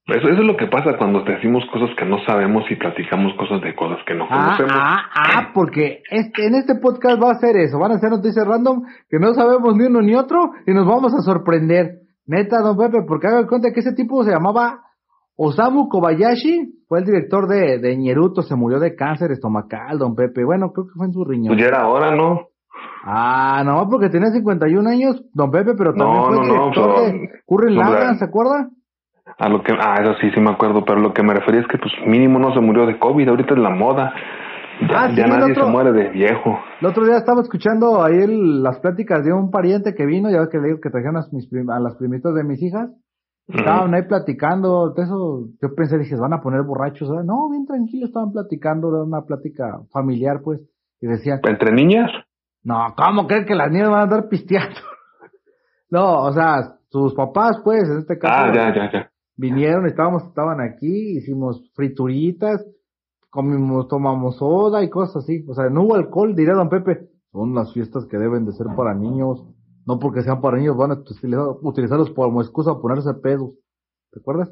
Eso, 0.07 0.27
eso, 0.27 0.41
es 0.41 0.47
lo 0.47 0.57
que 0.57 0.67
pasa 0.67 0.97
cuando 0.97 1.23
te 1.23 1.33
decimos 1.33 1.65
cosas 1.71 1.91
que 1.97 2.07
no 2.07 2.19
sabemos 2.25 2.65
y 2.71 2.77
platicamos 2.77 3.35
cosas 3.37 3.61
de 3.61 3.77
cosas 3.77 3.99
que 4.07 4.15
no 4.15 4.25
ah, 4.25 4.57
conocemos. 4.57 4.73
Ah, 4.75 5.11
ah, 5.15 5.51
porque 5.55 6.03
este, 6.11 6.47
en 6.47 6.55
este 6.55 6.77
podcast 6.77 7.23
va 7.23 7.33
a 7.33 7.39
ser 7.39 7.57
eso. 7.57 7.79
Van 7.79 7.93
a 7.93 7.99
ser 7.99 8.11
noticias 8.11 8.47
random 8.47 8.85
que 9.09 9.19
no 9.19 9.35
sabemos 9.35 9.77
ni 9.77 9.85
uno 9.85 10.01
ni 10.01 10.15
otro 10.15 10.53
y 10.67 10.73
nos 10.73 10.87
vamos 10.87 11.13
a 11.15 11.21
sorprender. 11.21 12.01
Neta, 12.27 12.61
don 12.61 12.77
Pepe, 12.77 13.05
porque 13.07 13.27
haga 13.27 13.47
cuenta 13.47 13.73
que 13.73 13.81
ese 13.81 13.95
tipo 13.95 14.25
se 14.25 14.31
llamaba 14.31 14.88
Osamu 15.39 15.89
Kobayashi. 15.89 16.75
Fue 16.89 17.01
el 17.01 17.05
director 17.05 17.47
de, 17.47 17.79
de 17.79 17.97
Ñeruto, 17.97 18.43
se 18.43 18.57
murió 18.57 18.81
de 18.81 18.97
cáncer 18.97 19.31
estomacal, 19.31 19.99
don 19.99 20.15
Pepe. 20.15 20.43
Bueno, 20.45 20.73
creo 20.73 20.87
que 20.87 20.95
fue 20.97 21.07
en 21.07 21.13
su 21.13 21.25
riñón. 21.25 21.55
Pues 21.55 21.61
ya 21.61 21.69
era 21.69 21.87
hora, 21.87 22.15
¿no? 22.17 22.49
Ah, 23.05 23.63
no, 23.65 23.89
porque 23.89 24.09
tenía 24.09 24.31
51 24.31 24.89
años, 24.89 25.23
don 25.33 25.51
Pepe, 25.51 25.73
pero 25.77 25.95
también 25.95 26.25
fue 26.25 26.47
director 26.47 27.01
de 27.01 27.31
Curry 27.47 28.19
¿se 28.19 28.25
acuerda? 28.25 28.69
A 29.39 29.49
lo 29.49 29.63
que, 29.63 29.73
ah, 29.79 29.97
eso 30.01 30.15
sí, 30.21 30.31
sí 30.35 30.41
me 30.41 30.51
acuerdo, 30.51 30.85
pero 30.85 31.01
lo 31.01 31.13
que 31.13 31.23
me 31.23 31.35
refería 31.35 31.61
es 31.61 31.67
que 31.69 31.79
pues 31.79 31.93
mínimo 32.07 32.39
no 32.39 32.53
se 32.55 32.61
murió 32.61 32.87
de 32.87 32.99
COVID, 32.99 33.29
ahorita 33.29 33.55
es 33.55 33.61
la 33.61 33.71
moda. 33.71 34.13
Ya, 34.81 35.05
ah, 35.05 35.09
nadie 35.09 35.55
se 35.55 35.65
muere 35.65 35.93
de 35.93 36.11
viejo. 36.11 36.59
El 36.81 36.87
otro 36.87 37.05
día 37.05 37.17
estaba 37.17 37.43
escuchando 37.43 38.03
ahí 38.03 38.27
las 38.27 38.79
pláticas 38.81 39.25
de 39.25 39.33
un 39.33 39.51
pariente 39.51 39.95
que 39.95 40.07
vino, 40.07 40.31
ya 40.31 40.41
ves 40.41 40.49
que 40.51 40.59
le 40.59 40.69
digo 40.69 40.81
que 40.81 40.91
trajeron 40.91 41.17
a, 41.17 41.21
mis 41.33 41.49
a 41.53 41.81
las 41.81 41.97
primitas 41.97 42.35
de 42.35 42.45
mis 42.45 42.63
hijas. 42.63 42.91
Estaban 43.49 43.95
ahí 43.95 44.03
platicando, 44.03 44.95
eso 44.97 45.49
yo 45.61 45.75
pensé, 45.75 45.99
dije, 45.99 46.17
van 46.17 46.35
a 46.35 46.43
poner 46.43 46.63
borrachos. 46.63 47.09
No, 47.25 47.49
bien 47.49 47.67
tranquilo, 47.67 48.07
estaban 48.07 48.31
platicando, 48.31 48.89
era 48.89 49.05
una 49.05 49.23
plática 49.23 49.81
familiar, 49.91 50.43
pues. 50.43 50.61
Y 51.01 51.07
decían... 51.07 51.41
¿Entre 51.45 51.73
niñas? 51.73 52.11
No, 52.63 52.95
¿cómo 52.97 53.27
creen 53.27 53.47
que 53.47 53.55
las 53.55 53.71
niñas 53.71 53.89
van 53.89 54.01
a 54.01 54.03
andar 54.03 54.29
pisteando? 54.29 54.81
no, 55.91 56.25
o 56.25 56.33
sea, 56.33 56.77
sus 56.91 57.15
papás, 57.15 57.61
pues, 57.65 57.89
en 57.89 57.99
este 57.99 58.19
caso. 58.19 58.35
Ah, 58.37 58.53
ya, 58.55 58.75
ya, 58.75 58.93
ya 58.93 59.11
vinieron, 59.39 59.87
estábamos, 59.87 60.25
estaban 60.25 60.61
aquí, 60.61 61.17
hicimos 61.17 61.71
frituritas, 61.75 62.67
comimos, 63.31 63.89
tomamos 63.89 64.37
soda 64.37 64.83
y 64.83 64.91
cosas 64.91 65.25
así. 65.25 65.45
O 65.49 65.55
sea, 65.55 65.71
no 65.71 65.85
hubo 65.85 65.95
alcohol, 65.95 66.35
dirá 66.35 66.55
don 66.55 66.69
Pepe. 66.69 67.09
Son 67.33 67.55
las 67.55 67.73
fiestas 67.73 68.07
que 68.07 68.19
deben 68.19 68.45
de 68.45 68.53
ser 68.53 68.67
para 68.77 68.95
niños. 68.95 69.45
No 69.89 69.99
porque 69.99 70.21
sean 70.21 70.43
para 70.43 70.59
niños, 70.59 70.77
van 70.77 70.91
a 70.91 71.01
utilizarlos 71.63 72.11
como 72.11 72.43
excusa 72.43 72.73
a 72.73 72.79
ponerse 72.79 73.09
pedos. 73.23 73.55
¿Te 74.13 74.21
acuerdas? 74.21 74.51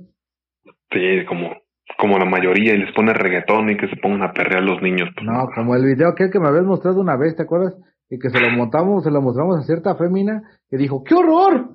Sí, 0.90 1.26
como, 1.28 1.50
como 1.98 2.16
la 2.16 2.24
mayoría, 2.24 2.74
y 2.74 2.78
les 2.78 2.94
pone 2.94 3.12
reggaetón 3.12 3.68
y 3.68 3.76
que 3.76 3.86
se 3.86 3.96
pongan 3.96 4.22
a 4.22 4.32
perrear 4.32 4.62
los 4.62 4.80
niños. 4.80 5.10
Pues. 5.14 5.26
no, 5.26 5.46
como 5.54 5.76
el 5.76 5.84
video 5.84 6.08
aquel 6.08 6.30
que 6.30 6.40
me 6.40 6.48
habías 6.48 6.64
mostrado 6.64 7.02
una 7.02 7.18
vez, 7.18 7.36
¿te 7.36 7.42
acuerdas? 7.42 7.74
Y 8.08 8.18
que 8.18 8.30
se 8.30 8.40
lo 8.40 8.48
montamos, 8.56 9.04
se 9.04 9.10
lo 9.10 9.20
mostramos 9.20 9.58
a 9.58 9.66
cierta 9.66 9.94
fémina 9.96 10.42
que 10.70 10.78
dijo, 10.78 11.04
¡qué 11.04 11.14
horror! 11.14 11.68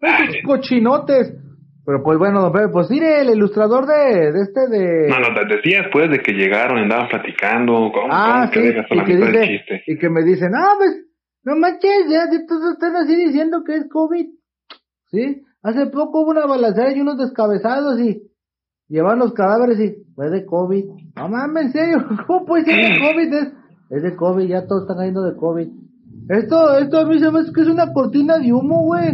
Esos 0.00 0.36
cochinotes. 0.46 1.34
Pero 1.84 2.02
pues 2.02 2.18
bueno, 2.18 2.50
pues 2.72 2.90
mire, 2.90 3.20
el 3.20 3.30
ilustrador 3.30 3.84
de, 3.84 4.32
de 4.32 4.40
este 4.40 4.68
de... 4.70 5.08
No, 5.08 5.20
no, 5.20 5.34
te 5.34 5.56
decías 5.56 5.86
pues 5.92 6.08
de 6.10 6.20
que 6.20 6.32
llegaron 6.32 6.78
y 6.78 6.82
andaban 6.82 7.08
platicando, 7.08 7.90
¿cómo, 7.92 8.08
ah, 8.10 8.48
sí, 8.52 8.60
y 8.60 9.04
que, 9.04 9.16
dice, 9.16 9.82
y 9.86 9.98
que 9.98 10.08
me 10.08 10.22
dicen, 10.22 10.50
ah, 10.54 10.74
pues, 10.78 11.07
no 11.44 11.56
manches, 11.56 12.08
ya 12.10 12.28
todos 12.46 12.72
están 12.72 12.96
así 12.96 13.14
diciendo 13.16 13.62
que 13.64 13.76
es 13.76 13.88
COVID. 13.88 14.26
¿Sí? 15.10 15.42
Hace 15.62 15.86
poco 15.86 16.20
hubo 16.22 16.30
una 16.30 16.46
balacera 16.46 16.94
y 16.94 17.00
unos 17.00 17.18
descabezados 17.18 18.00
y 18.00 18.22
llevan 18.88 19.18
los 19.18 19.32
cadáveres 19.32 19.80
y 19.80 20.04
fue 20.14 20.30
de 20.30 20.44
COVID. 20.44 20.84
No 21.16 21.28
mames, 21.28 21.66
en 21.66 21.72
serio, 21.72 21.98
¿cómo 22.26 22.44
puede 22.44 22.64
ser 22.64 22.76
de 22.76 23.00
COVID? 23.00 23.34
Es, 23.34 23.52
es 23.90 24.02
de 24.02 24.16
COVID, 24.16 24.46
ya 24.46 24.66
todos 24.66 24.82
están 24.82 24.98
cayendo 24.98 25.22
de 25.22 25.36
COVID. 25.36 25.68
Esto, 26.28 26.78
esto 26.78 26.98
a 26.98 27.06
mí 27.06 27.18
se 27.18 27.30
me 27.30 27.40
hace 27.40 27.52
que 27.52 27.62
es 27.62 27.68
una 27.68 27.92
cortina 27.92 28.38
de 28.38 28.52
humo, 28.52 28.84
güey. 28.84 29.08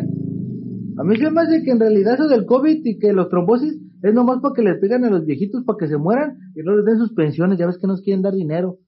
A 0.97 1.05
mí 1.05 1.17
se 1.17 1.31
me 1.31 1.43
hace 1.43 1.63
que 1.63 1.71
en 1.71 1.81
realidad 1.81 2.15
eso 2.15 2.29
del 2.29 2.47
COVID 2.47 2.81
y 2.85 2.99
que 2.99 3.13
los 3.13 3.29
trombosis 3.29 3.81
es 4.03 4.15
nomás 4.15 4.41
para 4.41 4.55
que 4.55 4.63
les 4.63 4.79
pegan 4.81 5.05
a 5.05 5.11
los 5.11 5.25
viejitos 5.25 5.65
para 5.65 5.79
que 5.79 5.89
se 5.89 5.97
mueran 5.97 6.39
y 6.55 6.63
no 6.63 6.77
les 6.77 6.85
den 6.85 6.99
sus 6.99 7.15
pensiones, 7.15 7.59
ya 7.59 7.67
ves 7.67 7.79
que 7.79 7.87
nos 7.87 8.03
quieren 8.03 8.23
dar 8.23 8.35
dinero. 8.35 8.79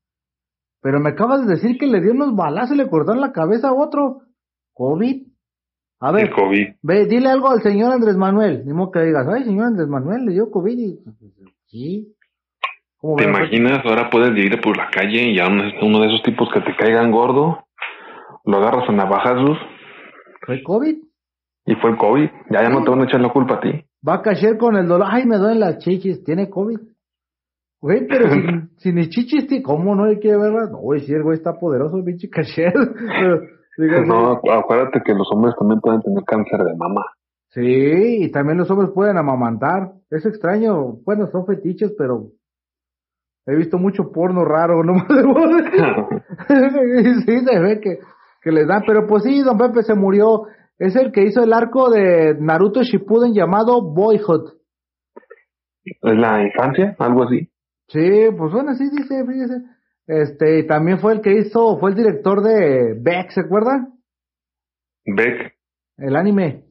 Pero 0.87 1.01
me 1.01 1.11
acabas 1.11 1.45
de 1.45 1.55
decir 1.55 1.79
que 1.79 1.89
le 1.89 2.01
dio 2.01 2.13
unos 2.13 2.37
balazos 2.37 2.77
y 2.77 2.79
le 2.79 2.89
cortaron 2.89 3.21
la 3.21 3.33
cabeza 3.33 3.71
a 3.71 3.73
otro. 3.73 4.21
¿COVID? 4.73 5.27
A 5.99 6.13
ver, 6.13 6.31
COVID. 6.31 6.75
ve, 6.81 7.07
dile 7.07 7.29
algo 7.29 7.51
al 7.51 7.61
señor 7.61 7.93
Andrés 7.93 8.17
Manuel. 8.17 8.63
Ni 8.65 8.73
modo 8.73 8.93
que 8.93 9.01
digas, 9.01 9.27
ay, 9.27 9.43
señor 9.43 9.67
Andrés 9.67 9.89
Manuel, 9.89 10.25
le 10.25 10.35
dio 10.35 10.49
COVID 10.49 10.79
y... 10.79 11.01
Sí. 11.67 12.15
¿Te 13.17 13.25
imaginas? 13.25 13.85
Ahora 13.85 14.09
puedes 14.11 14.39
ir 14.39 14.61
por 14.61 14.77
la 14.77 14.89
calle 14.89 15.33
y 15.33 15.41
a 15.41 15.49
uno 15.49 15.99
de 16.03 16.07
esos 16.07 16.23
tipos 16.23 16.49
que 16.55 16.61
te 16.61 16.77
caigan 16.77 17.11
gordo, 17.11 17.65
lo 18.45 18.57
agarras 18.59 18.89
a 18.89 18.93
navajazos. 18.93 19.59
¿Fue 20.47 20.63
COVID? 20.63 20.99
Y 21.65 21.75
fue 21.75 21.91
el 21.91 21.97
COVID. 21.97 22.31
Ya, 22.51 22.63
ya 22.63 22.69
no 22.69 22.85
te 22.85 22.91
van 22.91 23.01
a 23.01 23.05
echar 23.07 23.21
la 23.21 23.33
culpa 23.33 23.55
a 23.55 23.61
ti. 23.61 23.73
Va 24.09 24.15
a 24.15 24.23
caer 24.23 24.57
con 24.57 24.77
el 24.77 24.87
dolor. 24.87 25.09
Ay, 25.11 25.27
me 25.27 25.37
duelen 25.37 25.59
las 25.59 25.79
chichis. 25.79 26.23
Tiene 26.23 26.49
COVID. 26.49 26.79
Güey, 27.81 28.07
pero 28.07 28.31
sin, 28.31 28.71
sin 28.79 28.95
mis 28.95 29.09
chichis, 29.11 29.47
¿cómo 29.63 29.95
no 29.95 30.05
hay 30.05 30.19
que 30.19 30.37
verla? 30.37 30.69
No, 30.71 30.79
güey, 30.79 31.01
si 31.01 31.13
el 31.13 31.23
güey 31.23 31.37
está 31.37 31.59
poderoso, 31.59 32.03
pinche 32.05 32.29
caché. 32.29 32.67
no, 34.07 34.41
acuérdate 34.53 35.01
que 35.05 35.15
los 35.15 35.29
hombres 35.33 35.55
también 35.59 35.81
pueden 35.81 36.01
tener 36.01 36.25
cáncer 36.25 36.65
de 36.65 36.77
mama. 36.77 37.03
Sí, 37.51 38.25
y 38.25 38.31
también 38.31 38.59
los 38.59 38.71
hombres 38.71 38.91
pueden 38.95 39.17
amamantar. 39.17 39.93
Es 40.11 40.27
extraño. 40.27 40.97
Bueno, 41.05 41.27
son 41.29 41.47
fetiches, 41.47 41.95
pero 41.97 42.29
he 43.47 43.55
visto 43.55 43.79
mucho 43.79 44.11
porno 44.13 44.45
raro, 44.45 44.83
no 44.85 44.95
sí, 47.25 47.39
se 47.39 47.61
ve 47.61 47.81
que, 47.81 47.99
que 48.43 48.51
les 48.51 48.67
dan. 48.67 48.83
Pero 48.87 49.07
pues 49.07 49.23
sí, 49.23 49.43
don 49.43 49.57
Pepe 49.57 49.83
se 49.83 49.95
murió 49.95 50.47
es 50.79 50.95
el 50.97 51.11
que 51.11 51.23
hizo 51.23 51.43
el 51.43 51.53
arco 51.53 51.91
de 51.91 52.37
Naruto 52.39 52.83
Shippuden 52.83 53.33
llamado 53.33 53.81
Boyhood. 53.81 54.53
¿Es 55.85 56.19
la 56.19 56.43
infancia? 56.43 56.95
¿Algo 56.99 57.25
así? 57.25 57.49
Sí, 57.89 58.27
pues 58.37 58.53
bueno, 58.53 58.75
sí 58.75 58.85
dice, 58.91 59.25
fíjese. 59.25 59.63
Este, 60.07 60.65
también 60.65 60.99
fue 60.99 61.15
el 61.15 61.21
que 61.21 61.33
hizo, 61.33 61.79
fue 61.79 61.91
el 61.91 61.97
director 61.97 62.43
de 62.43 62.95
Beck, 63.01 63.31
¿se 63.31 63.41
acuerda? 63.41 63.89
Beck. 65.05 65.55
El 65.99 66.17
anime. 66.17 66.65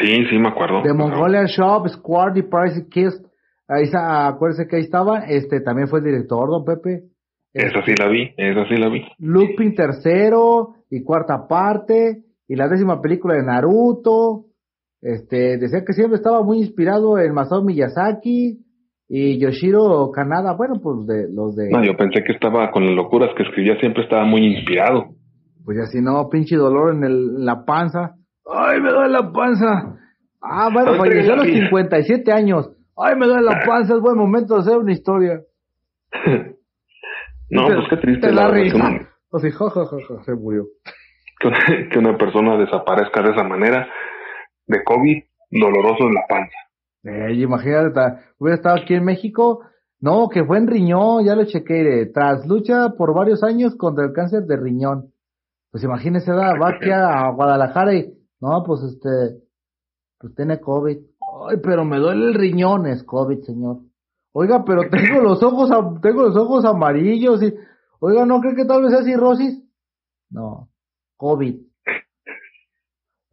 Sí, 0.00 0.26
sí, 0.28 0.38
me 0.38 0.48
acuerdo. 0.48 0.82
De 0.82 0.92
Mongolian 0.92 1.46
Shop, 1.46 1.86
Squad 1.88 2.34
y 2.36 2.42
Price 2.42 2.88
Kiss. 2.88 3.20
Ahí 3.68 3.84
está, 3.84 4.26
acuérdese 4.26 4.66
que 4.66 4.76
ahí 4.76 4.82
estaba, 4.82 5.20
este 5.20 5.60
también 5.60 5.88
fue 5.88 6.00
el 6.00 6.06
director, 6.06 6.48
don 6.48 6.64
Pepe. 6.64 7.04
Esa 7.52 7.84
sí 7.84 7.94
la 7.96 8.08
vi, 8.08 8.34
esa 8.36 8.66
sí 8.68 8.76
la 8.76 8.88
vi. 8.88 9.04
Lupin 9.18 9.74
tercero 9.74 10.74
y 10.90 11.02
cuarta 11.04 11.46
parte, 11.46 12.24
y 12.48 12.56
la 12.56 12.68
décima 12.68 13.00
película 13.00 13.34
de 13.34 13.44
Naruto. 13.44 14.46
Este, 15.00 15.58
decía 15.58 15.84
que 15.84 15.92
siempre 15.92 16.16
estaba 16.16 16.42
muy 16.42 16.58
inspirado 16.58 17.18
en 17.18 17.32
Masao 17.32 17.62
Miyazaki 17.62 18.64
y 19.08 19.38
Yoshiro 19.38 20.10
Kanada, 20.12 20.54
bueno, 20.56 20.74
pues 20.82 21.06
de 21.06 21.28
los 21.32 21.54
de... 21.54 21.70
No, 21.70 21.84
yo 21.84 21.96
pensé 21.96 22.22
que 22.24 22.32
estaba 22.32 22.70
con 22.70 22.86
las 22.86 22.94
locuras 22.94 23.30
que 23.36 23.42
escribía, 23.42 23.78
siempre 23.78 24.02
estaba 24.02 24.24
muy 24.24 24.56
inspirado. 24.56 25.10
Pues 25.64 25.78
ya 25.78 25.86
si 25.86 26.00
no, 26.00 26.28
pinche 26.28 26.56
dolor 26.56 26.94
en, 26.94 27.04
el, 27.04 27.44
la 27.44 27.64
panza. 27.64 28.14
¡Ay, 28.50 28.80
me 28.80 28.90
duele 28.90 29.10
la 29.10 29.32
panza! 29.32 29.96
Ah, 30.40 30.68
bueno, 30.72 30.94
falleció 30.94 31.32
a 31.34 31.36
los 31.36 31.46
57 31.46 32.32
años. 32.32 32.70
¡Ay, 32.96 33.16
me 33.16 33.26
duele 33.26 33.42
la 33.42 33.60
panza! 33.66 33.94
Es 33.94 34.00
buen 34.00 34.16
momento 34.16 34.54
de 34.54 34.60
hacer 34.60 34.76
una 34.76 34.92
historia. 34.92 35.40
no, 37.50 37.66
pues 37.66 37.88
qué 37.90 37.96
triste. 37.96 38.32
la, 38.32 38.50
risa. 38.50 38.76
O 39.30 39.38
sea, 39.38 39.50
ja, 39.50 39.70
ja, 39.70 39.84
ja, 39.84 40.24
se 40.24 40.34
murió. 40.34 40.64
Que 41.90 41.98
una 41.98 42.16
persona 42.16 42.56
desaparezca 42.56 43.20
de 43.20 43.32
esa 43.32 43.44
manera 43.44 43.86
de 44.66 44.82
COVID, 44.82 45.24
doloroso 45.50 46.06
en 46.06 46.14
la 46.14 46.22
panza. 46.26 46.56
Eh, 47.04 47.34
imagínate, 47.34 48.00
hubiera 48.38 48.56
estado 48.56 48.76
aquí 48.76 48.94
en 48.94 49.04
México. 49.04 49.60
No, 50.00 50.28
que 50.28 50.44
fue 50.44 50.58
en 50.58 50.66
riñón, 50.66 51.24
ya 51.24 51.34
lo 51.34 51.44
chequeé. 51.44 52.06
Tras 52.06 52.46
lucha 52.46 52.90
por 52.96 53.14
varios 53.14 53.42
años 53.42 53.74
contra 53.76 54.04
el 54.04 54.12
cáncer 54.12 54.44
de 54.44 54.56
riñón. 54.56 55.12
Pues 55.70 55.84
imagínese, 55.84 56.30
va 56.32 56.68
aquí 56.68 56.90
a 56.90 57.30
Guadalajara 57.30 57.94
y, 57.94 58.14
no, 58.40 58.62
pues 58.64 58.82
este, 58.82 59.42
pues 60.18 60.34
tiene 60.34 60.60
COVID. 60.60 60.98
Ay, 61.48 61.56
pero 61.62 61.84
me 61.84 61.98
duele 61.98 62.26
el 62.26 62.34
riñón, 62.34 62.86
es 62.86 63.02
COVID, 63.02 63.42
señor. 63.42 63.78
Oiga, 64.32 64.64
pero 64.64 64.82
tengo 64.90 65.20
los 65.20 65.42
ojos, 65.42 65.70
tengo 66.00 66.22
los 66.22 66.36
ojos 66.36 66.64
amarillos 66.64 67.42
y, 67.42 67.54
oiga, 68.00 68.26
¿no 68.26 68.40
cree 68.40 68.54
que 68.54 68.64
tal 68.64 68.82
vez 68.82 68.92
sea 68.92 69.02
cirrosis? 69.02 69.62
No, 70.30 70.68
COVID. 71.16 71.60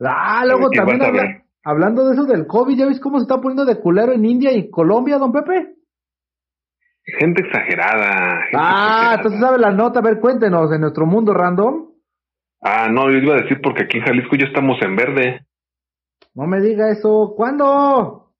Ah, 0.03 0.43
luego 0.47 0.71
también 0.71 1.40
hablando 1.63 2.06
de 2.06 2.13
eso 2.13 2.26
del 2.26 2.47
COVID, 2.47 2.78
¿ya 2.78 2.86
ves 2.86 3.00
cómo 3.00 3.17
se 3.17 3.24
está 3.24 3.41
poniendo 3.41 3.65
de 3.65 3.80
culero 3.80 4.13
en 4.13 4.26
India 4.26 4.52
y 4.52 4.69
Colombia, 4.69 5.17
don 5.17 5.32
Pepe? 5.32 5.76
Gente 7.19 7.41
exagerada. 7.41 8.41
ah, 8.56 9.13
entonces 9.17 9.39
sabe 9.39 9.58
la 9.58 9.71
nota, 9.71 10.00
a 10.00 10.04
ver, 10.04 10.19
cuéntenos, 10.19 10.71
en 10.71 10.82
nuestro 10.82 11.06
mundo 11.06 11.34
random. 11.34 11.91
Ah, 12.62 12.89
no, 12.89 13.10
yo 13.10 13.17
iba 13.17 13.36
a 13.36 13.41
decir 13.41 13.60
porque 13.62 13.84
aquí 13.84 13.97
en 13.97 14.06
Jalisco 14.06 14.36
ya 14.36 14.45
estamos 14.45 14.78
en 14.82 14.95
verde. 14.95 15.45
No 16.36 16.45
me 16.45 16.62
diga 16.62 16.91
eso. 16.91 17.34
¿Cuándo? 17.36 18.34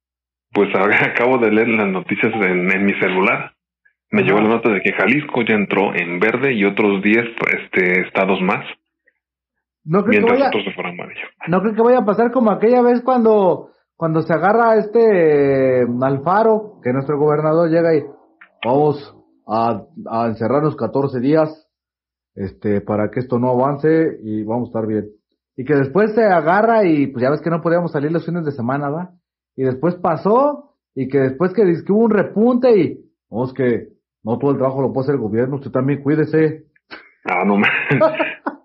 Pues 0.54 0.70
ahora 0.76 0.98
acabo 1.14 1.38
de 1.40 1.52
leer 1.52 1.70
las 1.70 1.88
noticias 1.88 2.32
en, 2.34 2.86
mi 2.86 2.94
celular. 3.00 3.54
Me 4.12 4.24
llegó 4.24 4.42
la 4.42 4.50
nota 4.50 4.70
de 4.70 4.82
que 4.82 4.94
Jalisco 4.94 5.42
ya 5.42 5.56
entró 5.56 5.96
en 5.96 6.20
verde 6.20 6.54
y 6.54 6.66
otros 6.66 7.02
10 7.02 7.26
este, 7.62 8.02
estados 8.02 8.42
más. 8.42 8.66
No 9.84 10.04
creo, 10.04 10.26
que 10.26 10.32
vaya, 10.32 10.52
no 11.48 11.62
creo 11.62 11.74
que 11.74 11.82
vaya 11.82 12.00
a 12.00 12.06
pasar 12.06 12.32
como 12.32 12.52
aquella 12.52 12.82
vez 12.84 13.02
cuando, 13.02 13.72
cuando 13.96 14.22
se 14.22 14.32
agarra 14.32 14.78
este 14.78 15.86
Alfaro, 16.02 16.80
que 16.84 16.94
nuestro 16.94 17.18
gobernador 17.18 17.70
llega 17.70 17.96
y 17.96 18.04
vamos 18.64 19.16
a, 19.48 19.84
a 20.08 20.28
encerrarnos 20.28 20.76
14 20.76 21.20
días 21.20 21.68
este, 22.36 22.82
para 22.82 23.10
que 23.10 23.22
esto 23.22 23.40
no 23.40 23.50
avance 23.50 24.20
y 24.24 24.44
vamos 24.44 24.68
a 24.68 24.70
estar 24.70 24.88
bien. 24.88 25.10
Y 25.58 25.66
que 25.66 25.76
después 25.76 26.14
se 26.14 26.24
agarra 26.24 26.86
y 26.86 27.08
pues 27.08 27.24
ya 27.24 27.32
ves 27.32 27.42
que 27.42 27.50
no 27.50 27.62
podíamos 27.62 27.92
salir 27.92 28.12
los 28.12 28.26
fines 28.26 28.46
de 28.46 28.52
semana, 28.52 28.90
¿va? 28.90 29.12
Y 29.56 29.64
después 29.64 29.96
pasó 29.96 30.76
y 30.96 31.08
que 31.08 31.20
después 31.20 31.54
que, 31.54 31.64
que 31.64 31.92
hubo 31.92 32.06
un 32.06 32.12
repunte 32.12 32.80
y, 32.80 33.00
no, 33.30 33.46
es 33.46 33.54
que 33.54 33.90
no 34.24 34.38
todo 34.38 34.52
el 34.52 34.58
trabajo 34.58 34.82
lo 34.82 34.94
puede 34.94 35.06
hacer 35.06 35.16
el 35.16 35.22
gobierno, 35.22 35.56
usted 35.56 35.72
también 35.72 36.04
cuídese. 36.04 36.66
Ah, 37.26 37.44
no, 37.46 37.58
man. 37.58 37.70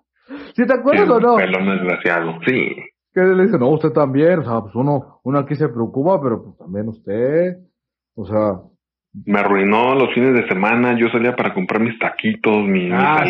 ¿Sí 0.57 0.65
te 0.65 0.73
acuerdas 0.73 1.07
o 1.07 1.19
no? 1.19 1.35
Pelón 1.35 1.69
desgraciado, 1.69 2.39
sí. 2.47 2.75
Que 3.13 3.21
le 3.21 3.43
dice, 3.43 3.59
no, 3.59 3.69
usted 3.69 3.91
también, 3.91 4.39
o 4.39 4.43
sea, 4.43 4.61
pues 4.61 4.73
uno, 4.73 5.19
uno 5.23 5.37
aquí 5.37 5.53
se 5.53 5.69
preocupa, 5.69 6.19
pero 6.19 6.43
pues 6.43 6.57
también 6.57 6.87
usted, 6.87 7.57
o 8.15 8.25
sea, 8.25 8.61
me 9.25 9.39
arruinó 9.39 9.93
los 9.93 10.11
fines 10.15 10.33
de 10.33 10.47
semana. 10.47 10.97
Yo 10.99 11.09
salía 11.09 11.35
para 11.35 11.53
comprar 11.53 11.79
mis 11.79 11.99
taquitos, 11.99 12.63
mis, 12.67 12.91
ah, 12.91 13.23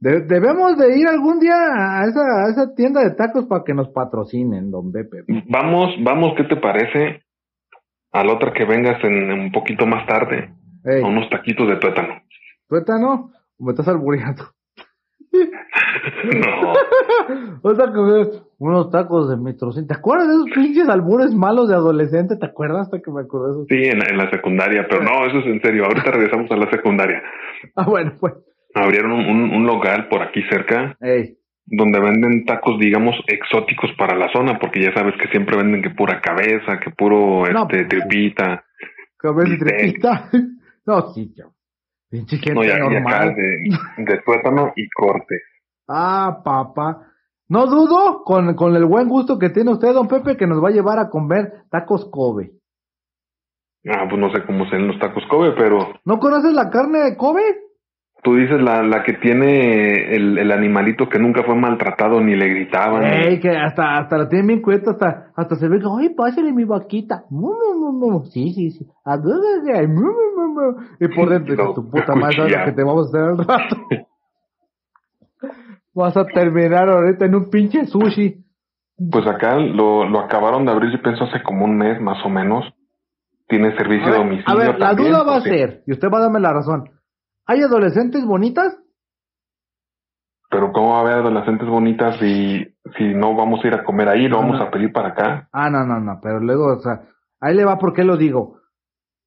debemos 0.00 0.76
de 0.76 0.98
ir 0.98 1.08
algún 1.08 1.40
día 1.40 1.54
a 1.54 2.04
esa, 2.04 2.20
a 2.20 2.50
esa 2.50 2.74
tienda 2.74 3.02
de 3.02 3.14
tacos 3.14 3.46
para 3.46 3.64
que 3.64 3.72
nos 3.72 3.88
patrocinen, 3.88 4.70
don 4.70 4.92
Bepe. 4.92 5.24
Vamos, 5.48 5.94
vamos, 6.04 6.34
¿qué 6.36 6.44
te 6.44 6.56
parece? 6.56 7.22
A 8.12 8.22
la 8.22 8.34
otra 8.34 8.52
que 8.52 8.66
vengas 8.66 9.02
en, 9.02 9.32
un 9.32 9.50
poquito 9.50 9.86
más 9.86 10.06
tarde. 10.06 10.52
A 10.84 11.06
unos 11.06 11.30
taquitos 11.30 11.66
de 11.68 11.76
tuétano. 11.76 12.20
¿Tuétano? 12.68 13.30
¿O 13.58 13.64
me 13.64 13.70
estás 13.70 13.88
albureando? 13.88 14.57
No. 16.24 16.72
o 17.62 17.74
sea, 17.74 17.86
que 17.86 18.40
unos 18.58 18.90
tacos 18.90 19.28
de 19.30 19.36
metrocin. 19.36 19.86
¿Te 19.86 19.94
acuerdas 19.94 20.28
de 20.28 20.34
esos 20.34 20.50
pinches 20.54 20.88
albures 20.88 21.34
malos 21.34 21.68
de 21.68 21.74
adolescente? 21.74 22.36
¿Te 22.36 22.46
acuerdas 22.46 22.82
hasta 22.82 23.00
que 23.00 23.10
me 23.10 23.22
acordé 23.22 23.46
de 23.46 23.52
eso? 23.52 23.66
Sí, 23.68 24.10
en, 24.10 24.16
la 24.16 24.30
secundaria, 24.30 24.86
pero 24.88 25.02
no, 25.02 25.26
eso 25.26 25.38
es 25.38 25.46
en 25.46 25.60
serio. 25.60 25.84
Ahorita 25.84 26.10
regresamos 26.10 26.50
a 26.50 26.56
la 26.56 26.70
secundaria. 26.70 27.22
Ah, 27.76 27.86
bueno, 27.86 28.12
pues. 28.18 28.34
Abrieron 28.74 29.12
un, 29.12 29.54
un, 29.54 29.66
local 29.66 30.08
por 30.08 30.22
aquí 30.22 30.42
cerca. 30.50 30.96
Donde 31.66 32.00
venden 32.00 32.44
tacos, 32.44 32.78
digamos, 32.78 33.14
exóticos 33.26 33.90
para 33.98 34.16
la 34.16 34.32
zona, 34.32 34.58
porque 34.58 34.80
ya 34.82 34.92
sabes 34.94 35.14
que 35.20 35.28
siempre 35.28 35.56
venden 35.56 35.82
que 35.82 35.90
pura 35.90 36.20
cabeza, 36.20 36.80
que 36.82 36.90
puro 36.90 37.46
este, 37.46 37.84
pues, 37.84 37.88
tripita. 37.88 38.64
Cabeza 39.18 39.54
y 39.54 39.58
tripita. 39.58 40.30
no, 40.86 41.12
sí, 41.12 41.34
Pinche 42.10 42.38
gente 42.38 42.54
no, 42.54 42.64
ya, 42.64 42.78
normal. 42.78 43.34
de, 43.34 44.04
de 44.04 44.18
tuétano 44.24 44.72
y 44.76 44.88
corte. 44.90 45.42
Ah, 45.86 46.40
papá. 46.44 47.06
No 47.48 47.66
dudo 47.66 48.24
con, 48.24 48.54
con 48.54 48.76
el 48.76 48.84
buen 48.84 49.08
gusto 49.08 49.38
que 49.38 49.50
tiene 49.50 49.72
usted, 49.72 49.92
don 49.92 50.08
Pepe, 50.08 50.36
que 50.36 50.46
nos 50.46 50.62
va 50.62 50.68
a 50.68 50.72
llevar 50.72 50.98
a 50.98 51.08
comer 51.08 51.64
tacos 51.70 52.04
Kobe. 52.10 52.52
Ah, 53.86 54.06
pues 54.08 54.20
no 54.20 54.30
sé 54.30 54.44
cómo 54.44 54.68
se 54.68 54.78
los 54.78 54.98
tacos 54.98 55.24
Kobe, 55.30 55.52
pero... 55.52 55.94
¿No 56.04 56.18
conoces 56.18 56.52
la 56.52 56.68
carne 56.68 56.98
de 57.00 57.16
Kobe? 57.16 57.42
Tú 58.22 58.34
dices 58.34 58.60
la, 58.60 58.82
la 58.82 59.04
que 59.04 59.12
tiene 59.14 60.14
el, 60.14 60.38
el 60.38 60.50
animalito 60.50 61.08
que 61.08 61.20
nunca 61.20 61.44
fue 61.44 61.54
maltratado 61.54 62.20
ni 62.20 62.34
le 62.34 62.48
gritaban. 62.48 63.04
Ey, 63.04 63.38
que 63.38 63.50
hasta, 63.50 63.98
hasta 63.98 64.18
la 64.18 64.28
tiene 64.28 64.46
bien 64.46 64.60
cuesta, 64.60 64.90
hasta, 64.90 65.30
hasta 65.36 65.54
se 65.54 65.68
ve 65.68 65.78
que, 65.78 65.86
ay, 65.86 66.08
pásale 66.10 66.52
mi 66.52 66.64
vaquita. 66.64 67.24
Sí, 68.32 68.52
sí, 68.52 68.70
sí. 68.72 68.86
Y 71.00 71.08
por 71.08 71.28
dentro, 71.28 71.74
tu 71.74 71.88
puta 71.88 72.14
madre, 72.16 72.50
lo 72.50 72.64
que 72.64 72.72
te 72.72 72.82
vamos 72.82 73.06
a 73.06 73.08
hacer 73.08 73.30
al 73.30 73.38
rato. 73.38 73.76
Vas 75.94 76.16
a 76.16 76.24
terminar 76.26 76.88
ahorita 76.88 77.24
en 77.24 77.34
un 77.34 77.50
pinche 77.50 77.86
sushi. 77.86 78.44
Pues 79.10 79.26
acá 79.26 79.56
lo, 79.56 80.08
lo 80.08 80.20
acabaron 80.20 80.64
de 80.64 80.72
abrir, 80.72 80.92
yo 80.92 81.02
pienso 81.02 81.24
hace 81.24 81.42
como 81.42 81.64
un 81.64 81.76
mes 81.76 82.00
más 82.00 82.24
o 82.24 82.28
menos. 82.28 82.64
Tiene 83.48 83.76
servicio 83.76 84.10
de 84.10 84.18
domicilio. 84.18 84.44
A 84.46 84.54
ver, 84.56 84.78
la 84.78 84.94
duda 84.94 85.22
va 85.22 85.36
a 85.36 85.40
ser, 85.40 85.82
y 85.86 85.92
usted 85.92 86.08
va 86.12 86.18
a 86.18 86.22
darme 86.22 86.40
la 86.40 86.52
razón. 86.52 86.90
¿Hay 87.48 87.62
adolescentes 87.62 88.26
bonitas? 88.26 88.78
Pero 90.50 90.70
¿cómo 90.70 90.90
va 90.90 90.98
a 90.98 91.00
haber 91.00 91.14
adolescentes 91.14 91.66
bonitas 91.66 92.18
si, 92.18 92.62
si 92.96 93.14
no 93.14 93.34
vamos 93.34 93.64
a 93.64 93.68
ir 93.68 93.74
a 93.74 93.84
comer 93.84 94.08
ahí, 94.08 94.28
lo 94.28 94.36
vamos 94.36 94.60
a 94.60 94.70
pedir 94.70 94.92
para 94.92 95.08
acá? 95.08 95.48
Ah, 95.50 95.70
no, 95.70 95.84
no, 95.86 95.98
no, 95.98 96.20
pero 96.22 96.40
luego, 96.40 96.76
o 96.76 96.80
sea, 96.80 97.08
ahí 97.40 97.56
le 97.56 97.64
va 97.64 97.78
porque 97.78 98.04
lo 98.04 98.18
digo. 98.18 98.58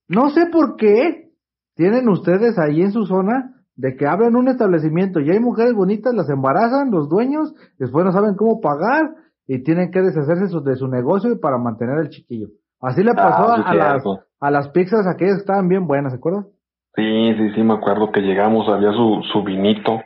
No 0.07 0.29
sé 0.29 0.45
por 0.51 0.75
qué 0.75 1.31
tienen 1.75 2.07
ustedes 2.09 2.59
ahí 2.59 2.81
en 2.81 2.91
su 2.91 3.05
zona 3.05 3.55
de 3.75 3.95
que 3.95 4.05
abren 4.05 4.35
un 4.35 4.49
establecimiento 4.49 5.19
y 5.19 5.31
hay 5.31 5.39
mujeres 5.39 5.73
bonitas, 5.73 6.13
las 6.13 6.29
embarazan 6.29 6.91
los 6.91 7.09
dueños, 7.09 7.55
después 7.79 8.05
no 8.05 8.11
saben 8.11 8.35
cómo 8.35 8.61
pagar 8.61 9.15
y 9.47 9.63
tienen 9.63 9.89
que 9.89 10.01
deshacerse 10.01 10.55
de 10.63 10.75
su 10.75 10.87
negocio 10.87 11.39
para 11.39 11.57
mantener 11.57 11.97
el 11.97 12.09
chiquillo. 12.09 12.49
Así 12.79 13.03
le 13.03 13.15
pasó 13.15 13.49
ah, 13.49 13.63
a, 13.65 13.73
las, 13.73 14.03
a 14.39 14.51
las 14.51 14.69
pizzas 14.69 15.07
aquellas 15.07 15.37
que 15.37 15.41
estaban 15.41 15.67
bien 15.67 15.87
buenas, 15.87 16.11
¿se 16.11 16.17
acuerdan? 16.17 16.45
Sí, 16.95 17.33
sí, 17.37 17.51
sí, 17.55 17.63
me 17.63 17.75
acuerdo 17.75 18.11
que 18.11 18.21
llegamos, 18.21 18.67
había 18.67 18.91
su, 18.91 19.23
su 19.31 19.43
vinito, 19.43 20.01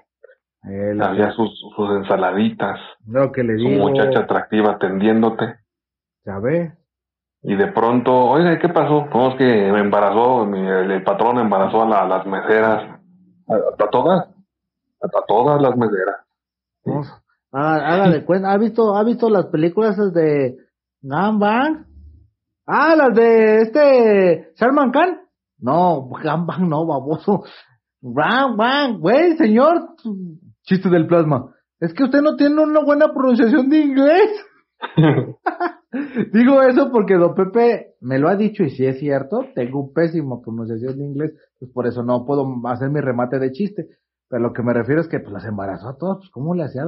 había 1.02 1.32
sus, 1.32 1.52
sus 1.76 1.90
ensaladitas, 1.92 2.80
lo 3.08 3.32
que 3.32 3.44
le 3.44 3.58
su 3.58 3.70
muchacha 3.70 4.20
atractiva 4.20 4.74
atendiéndote. 4.74 5.58
Ya 6.26 6.40
ve. 6.40 6.74
Y 7.42 7.56
de 7.56 7.68
pronto, 7.68 8.12
oiga, 8.12 8.58
¿qué 8.60 8.70
pasó? 8.70 9.06
No, 9.14 9.30
es 9.30 9.36
que 9.36 9.46
me 9.46 9.80
embarazó, 9.80 10.46
mi, 10.46 10.60
el, 10.60 11.04
patrón 11.04 11.40
embarazó 11.40 11.84
a, 11.84 12.08
las 12.08 12.26
meseras, 12.26 13.00
a, 13.48 13.88
todas, 13.92 14.28
a, 15.02 15.26
todas 15.28 15.62
las 15.62 15.76
meseras. 15.78 16.16
hágale 17.52 18.26
cuenta, 18.26 18.52
¿ha 18.52 18.58
visto, 18.58 18.96
ha 18.96 19.04
visto 19.04 19.30
las 19.30 19.46
películas 19.48 19.96
de 20.14 20.58
Gambang? 21.02 21.86
Ah, 22.66 22.96
las 22.96 23.14
de 23.16 23.62
este 23.62 24.54
Salman 24.56 24.92
Khan. 24.92 25.25
No, 25.66 26.08
Gambang 26.24 26.70
no, 26.70 26.86
baboso. 26.86 27.44
Bang, 28.00 28.56
bang, 28.56 29.00
güey, 29.00 29.36
señor. 29.36 29.96
Chiste 30.62 30.90
del 30.90 31.08
plasma. 31.08 31.56
Es 31.80 31.92
que 31.94 32.04
usted 32.04 32.22
no 32.22 32.36
tiene 32.36 32.62
una 32.62 32.84
buena 32.84 33.12
pronunciación 33.12 33.68
de 33.70 33.80
inglés. 33.80 34.30
Digo 36.34 36.62
eso 36.62 36.92
porque 36.92 37.16
Don 37.16 37.34
Pepe 37.34 37.96
me 38.00 38.20
lo 38.20 38.30
ha 38.30 38.36
dicho 38.36 38.64
y 38.64 38.70
si 38.70 38.86
es 38.86 39.00
cierto, 39.00 39.46
tengo 39.56 39.82
un 39.82 39.94
pésimo 39.94 40.40
pronunciación 40.40 41.00
de 41.00 41.06
inglés, 41.06 41.34
pues 41.58 41.72
por 41.72 41.88
eso 41.88 42.04
no 42.04 42.26
puedo 42.26 42.46
hacer 42.68 42.92
mi 42.92 43.02
remate 43.02 43.40
de 43.40 43.52
chiste. 43.52 43.88
Pero 44.30 44.44
lo 44.44 44.54
que 44.54 44.62
me 44.62 44.74
refiero 44.74 45.02
es 45.02 45.08
que 45.08 45.20
pues 45.20 45.34
las 45.34 45.46
embarazó 45.46 45.90
a 45.90 45.98
todos, 45.98 46.18
pues 46.20 46.30
¿cómo 46.30 46.54
le 46.54 46.64
hacía? 46.64 46.84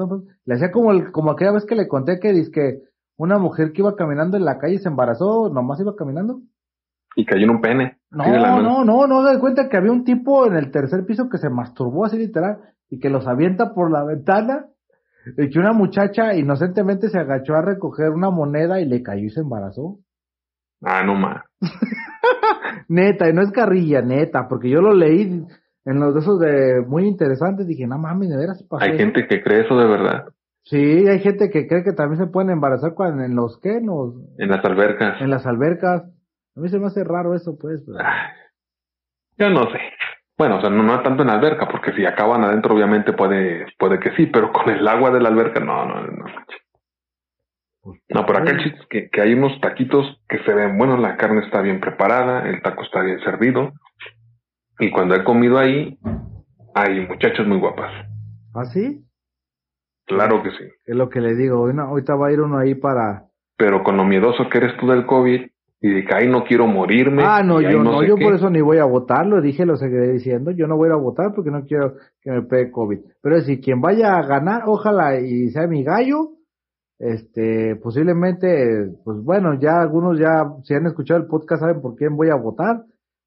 Le 0.46 0.54
hacía 0.54 0.72
como 0.72 0.92
el, 0.92 1.12
como 1.12 1.32
aquella 1.32 1.54
vez 1.54 1.66
que 1.66 1.76
le 1.76 1.88
conté 1.88 2.20
que 2.20 2.32
dice 2.32 2.52
que 2.52 2.82
una 3.18 3.40
mujer 3.40 3.72
que 3.72 3.82
iba 3.82 3.96
caminando 3.96 4.38
en 4.38 4.46
la 4.46 4.60
calle 4.60 4.78
se 4.78 4.90
embarazó, 4.90 5.50
nomás 5.50 5.80
iba 5.80 5.96
caminando. 5.96 6.42
Y 7.16 7.26
cayó 7.26 7.46
en 7.46 7.50
un 7.50 7.62
pene. 7.62 7.96
No, 8.10 8.26
no, 8.26 8.84
no, 8.84 8.86
no, 8.86 9.08
no, 9.08 9.39
cuenta 9.39 9.67
que 9.67 9.78
había 9.78 9.91
un 9.91 10.04
tipo 10.04 10.48
en 10.48 10.56
el 10.56 10.72
tercer 10.72 11.06
piso 11.06 11.30
que 11.30 11.38
se 11.38 11.50
masturbó 11.50 12.06
así 12.06 12.17
literal 12.17 12.60
y 12.89 13.00
que 13.00 13.10
los 13.10 13.28
avienta 13.28 13.74
por 13.74 13.91
la 13.91 14.04
ventana 14.04 14.67
y 15.38 15.50
que 15.50 15.60
una 15.60 15.74
muchacha 15.74 16.34
inocentemente 16.34 17.10
se 17.10 17.20
agachó 17.20 17.56
a 17.56 17.62
recoger 17.62 18.12
una 18.12 18.30
moneda 18.30 18.80
y 18.80 18.86
le 18.86 19.04
cayó 19.04 19.26
y 19.26 19.30
se 19.30 19.41
embarazó. 19.41 20.00
Ah, 20.82 21.04
no 21.04 21.15
más. 21.15 21.43
neta, 22.88 23.30
y 23.30 23.34
no 23.34 23.41
es 23.41 23.52
carrilla, 23.52 24.02
neta, 24.02 24.48
porque 24.48 24.70
yo 24.70 24.82
lo 24.82 24.93
leí 24.93 25.46
en 25.86 26.00
los 26.00 26.13
de 26.13 26.20
esos 26.20 26.39
de 26.39 26.82
muy 26.86 27.08
interesantes, 27.08 27.67
dije, 27.67 27.88
no 27.88 27.98
mames, 27.98 28.30
de 28.30 28.38
veras 28.38 28.63
pasó 28.70 28.84
Hay 28.84 28.98
gente 28.98 29.26
que 29.28 29.41
cree 29.41 29.65
eso 29.65 29.78
de 29.78 29.88
verdad. 29.88 30.26
Sí, 30.63 31.08
hay 31.08 31.20
gente 31.20 31.50
que 31.50 31.65
cree 31.65 31.84
que 31.84 31.93
también 31.93 32.26
se 32.26 32.30
pueden 32.30 32.52
embarazar 32.52 32.93
cuando 32.93 33.24
en 33.24 33.36
los 33.36 33.58
que, 33.62 33.78
en, 33.78 33.88
en 34.38 34.50
las 34.50 34.65
albercas. 34.65 35.22
En 35.22 35.30
las 35.30 35.46
albercas. 35.46 36.04
A 36.58 36.60
mí 36.60 36.70
se 36.70 36.80
me 36.80 36.88
hace 36.88 37.04
raro 37.04 37.36
eso, 37.36 37.56
pues. 37.56 37.86
yo 39.38 39.50
no 39.50 39.70
sé. 39.70 39.80
Bueno, 40.38 40.58
o 40.58 40.62
sea, 40.62 40.72
no, 40.72 40.82
no 40.82 41.04
tanto 41.04 41.22
en 41.22 41.28
la 41.28 41.36
alberca, 41.36 41.67
porque 41.67 41.93
si 41.93 42.04
acaban 42.06 42.43
adentro, 42.43 42.74
obviamente 42.74 43.13
puede, 43.13 43.67
puede 43.78 44.00
que 44.00 44.12
sí, 44.15 44.26
pero 44.26 44.52
con 44.52 44.70
el 44.70 44.88
agua 44.88 45.12
de 45.12 45.22
la 45.22 45.30
alberca, 45.30 45.60
no, 45.60 45.86
no, 45.86 46.02
no. 46.02 46.26
Pues, 47.82 48.02
no, 48.10 48.26
pero 48.26 48.39
acá 48.39 48.52
el 48.52 48.63
chiste 48.63 48.80
es 48.80 48.88
que, 48.88 49.10
que 49.10 49.22
hay 49.22 49.34
unos 49.34 49.60
taquitos 49.62 50.20
que 50.28 50.39
se 50.43 50.54
ven, 50.54 50.78
bueno, 50.80 50.98
la 50.98 51.15
carne 51.15 51.46
está 51.46 51.62
bien 51.62 51.80
preparada, 51.80 52.48
el 52.50 52.62
taco 52.62 52.84
está 52.84 53.02
bien 53.02 53.20
servido, 53.20 53.74
y 54.80 54.89
cuando 54.91 55.15
he 55.15 55.24
comido 55.24 55.60
ahí, 55.60 56.00
hay 56.74 57.08
muchachas 57.08 57.46
muy 57.46 57.60
guapas. 57.60 57.91
¿Ah, 58.56 58.65
sí? 58.65 59.04
Claro 60.06 60.41
que 60.41 60.52
sí. 60.52 60.63
Es 60.86 60.96
lo 60.96 61.10
que 61.10 61.22
le 61.22 61.36
digo, 61.36 61.67
ahorita 61.67 62.15
va 62.15 62.28
a 62.28 62.32
ir 62.32 62.41
uno 62.41 62.58
ahí 62.58 62.74
para... 62.74 63.26
Pero 63.58 63.84
con 63.84 63.98
lo 63.98 64.04
miedoso 64.06 64.50
que 64.50 64.60
eres 64.60 64.78
tú 64.78 64.88
del 64.88 65.06
COVID, 65.06 65.48
y 65.80 65.94
de 65.94 66.06
que 66.06 66.16
ahí 66.16 66.28
no 66.30 66.44
quiero 66.44 66.66
morirme. 66.66 67.24
Ah, 67.24 67.44
no, 67.44 67.62
yo 67.62 67.84
no, 67.84 68.04
yo 68.04 68.16
por 68.16 68.34
eso 68.34 68.50
ni 68.50 68.62
voy 68.62 68.78
a 68.78 68.86
votar, 68.86 69.26
lo 69.28 69.42
dije, 69.42 69.66
lo 69.66 69.76
seguiré 69.76 70.12
diciendo, 70.13 70.52
yo 70.52 70.66
no 70.68 70.76
voy 70.76 70.90
a 70.90 70.96
votar 70.96 71.34
porque 71.36 71.52
no 71.52 71.63
quiero 71.66 71.96
que 72.22 72.32
me 72.32 72.42
pegue 72.44 72.72
COVID. 72.72 73.00
Pero 73.22 73.42
si 73.42 73.62
quien 73.62 73.80
vaya 73.80 74.16
a 74.16 74.26
ganar, 74.26 74.63
ojalá 74.66 75.20
y 75.20 75.50
sea 75.50 75.68
mi 75.68 75.84
gallo, 75.84 76.32
este, 76.98 77.76
posiblemente, 77.76 78.92
pues 79.04 79.24
bueno, 79.24 79.54
ya 79.60 79.80
algunos 79.80 80.18
ya, 80.20 80.52
si 80.63 80.74
han 80.74 80.88
escuchado 80.88 81.20
el 81.20 81.28
podcast, 81.28 81.62
saben 81.62 81.82
por 81.82 81.96
quién 81.96 82.16
voy 82.16 82.30
a 82.30 82.36
votar, 82.36 82.84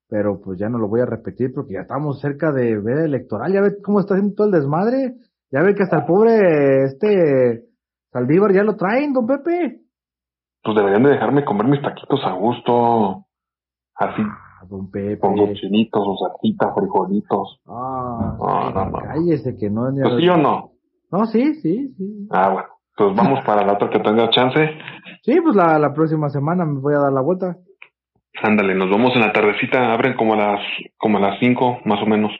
pero 0.08 0.40
pues 0.40 0.58
ya 0.58 0.68
no 0.68 0.78
lo 0.78 0.88
voy 0.88 1.02
a 1.02 1.06
repetir 1.06 1.52
porque 1.54 1.74
ya 1.74 1.82
estamos 1.82 2.20
cerca 2.20 2.50
de 2.50 2.76
ver 2.80 2.98
electoral, 2.98 3.52
ya 3.52 3.60
ve 3.60 3.76
cómo 3.80 4.00
está 4.00 4.14
haciendo 4.14 4.34
todo 4.34 4.48
el 4.48 4.54
desmadre, 4.54 5.14
ya 5.52 5.62
ve 5.62 5.76
que 5.76 5.84
hasta 5.84 5.98
el 5.98 6.04
pobre, 6.04 6.84
este, 6.84 7.66
Saldívar 8.12 8.52
ya 8.52 8.64
lo 8.64 8.74
traen, 8.74 9.12
don 9.12 9.24
Pepe 9.24 9.82
pues 10.62 10.76
deberían 10.76 11.02
de 11.02 11.10
dejarme 11.10 11.44
comer 11.44 11.66
mis 11.66 11.82
taquitos 11.82 12.20
a 12.24 12.32
gusto. 12.32 13.26
Así. 13.94 14.22
Ah, 14.24 14.64
don 14.68 14.90
Pepe. 14.90 15.18
Con 15.18 15.36
los 15.36 15.54
chinitos, 15.54 16.02
o 16.06 16.16
salsitas, 16.16 16.74
frijolitos. 16.74 17.60
Ah, 17.66 18.36
no, 18.38 18.70
no, 18.70 18.84
no. 18.86 18.98
Cállese 18.98 19.56
que 19.56 19.70
no. 19.70 19.90
Pues 20.02 20.16
sí 20.18 20.28
o 20.28 20.36
no. 20.36 20.72
No, 21.10 21.26
sí, 21.26 21.54
sí, 21.54 21.94
sí. 21.96 22.28
Ah, 22.30 22.50
bueno. 22.50 22.68
Pues 22.96 23.16
vamos 23.16 23.42
para 23.46 23.64
la 23.64 23.72
otra 23.74 23.88
que 23.88 23.98
tenga 24.00 24.28
chance. 24.28 24.58
Sí, 25.22 25.40
pues 25.40 25.56
la, 25.56 25.78
la 25.78 25.94
próxima 25.94 26.28
semana 26.28 26.66
me 26.66 26.80
voy 26.80 26.92
a 26.94 26.98
dar 26.98 27.12
la 27.12 27.22
vuelta. 27.22 27.56
Ándale, 28.42 28.74
nos 28.74 28.90
vemos 28.90 29.14
en 29.14 29.22
la 29.22 29.32
tardecita, 29.32 29.92
abren 29.92 30.14
como 30.14 30.34
a 30.34 30.36
las, 30.36 30.60
como 30.98 31.18
a 31.18 31.20
las 31.20 31.38
cinco, 31.40 31.78
más 31.84 32.02
o 32.02 32.06
menos. 32.06 32.30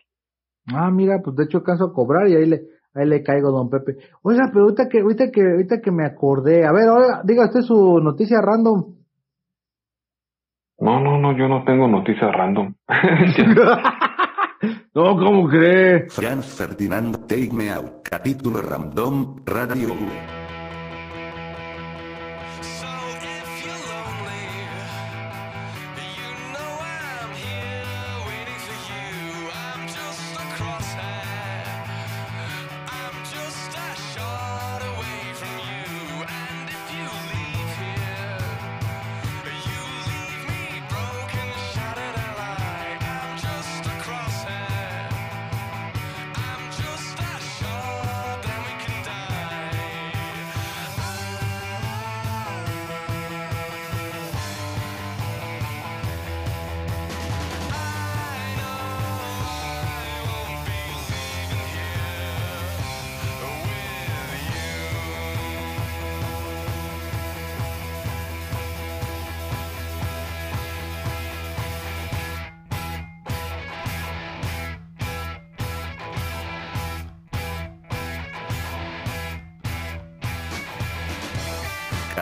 Ah, 0.67 0.91
mira, 0.91 1.21
pues 1.23 1.35
de 1.37 1.45
hecho 1.45 1.59
alcanzo 1.59 1.85
a 1.87 1.93
cobrar 1.95 2.29
y 2.29 2.37
ahí 2.37 2.47
le, 2.47 2.61
Ahí 2.95 3.07
le 3.07 3.23
caigo, 3.23 3.51
don 3.51 3.71
Pepe. 3.71 3.97
Oiga, 4.23 4.51
pero 4.53 4.65
ahorita 4.65 4.89
que, 4.89 5.01
ahorita 5.01 5.31
que, 5.31 5.43
ahorita 5.43 5.81
que 5.81 5.91
me 5.91 6.05
acordé. 6.05 6.67
A 6.67 6.73
ver, 6.73 6.89
ahora, 6.89 7.23
diga 7.25 7.45
usted 7.45 7.61
su 7.61 8.01
noticia 8.01 8.41
random. 8.41 8.95
No, 10.81 10.99
no, 10.99 11.19
no, 11.19 11.37
yo 11.37 11.47
no 11.47 11.63
tengo 11.65 11.87
noticias 11.87 12.33
random. 12.33 12.75
no, 14.95 15.17
¿cómo 15.17 15.49
cree? 15.49 16.09
Franz 16.09 16.57
Ferdinand 16.57 17.27
Take 17.27 17.51
Me 17.53 17.71
Out, 17.71 18.03
capítulo 18.03 18.63
random, 18.63 19.43
Radio 19.45 19.95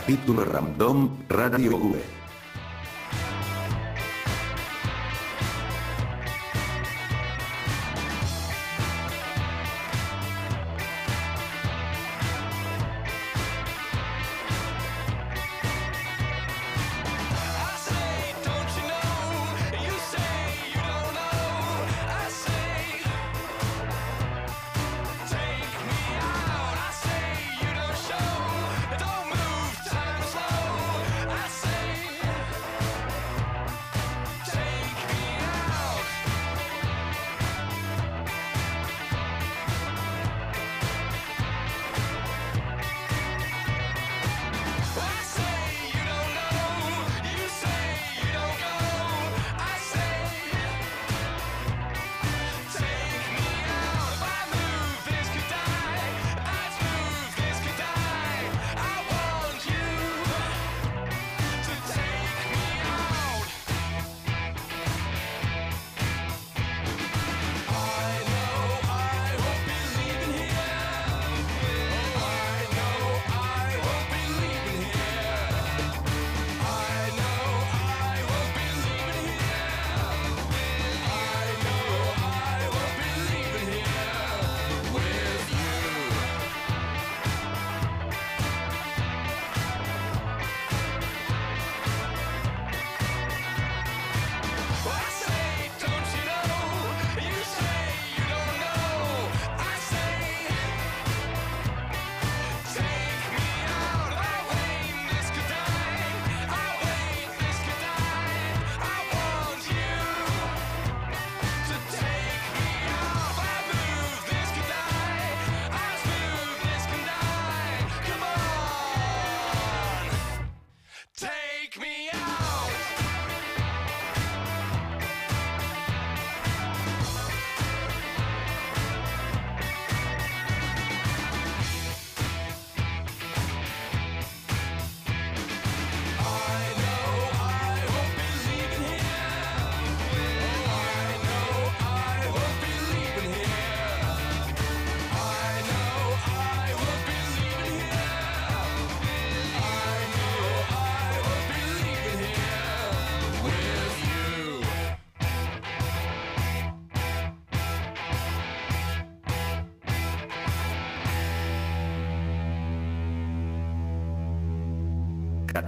Capítulo 0.08 0.42
Random 0.42 1.28
Radio 1.28 1.76
V. 1.76 2.17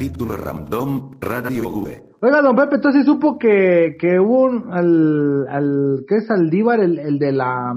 Capítulo 0.00 0.34
Random, 0.34 1.10
Radio 1.20 1.68
V. 1.68 2.02
Oiga, 2.22 2.40
don 2.40 2.56
Pepe, 2.56 2.76
entonces 2.76 3.04
supo 3.04 3.36
que, 3.38 3.98
que 4.00 4.18
hubo 4.18 4.44
un, 4.44 4.72
al, 4.72 5.46
al, 5.46 6.04
¿qué 6.08 6.16
es 6.16 6.30
Aldívar? 6.30 6.80
El, 6.80 6.98
el 6.98 7.18
de 7.18 7.32
la, 7.32 7.74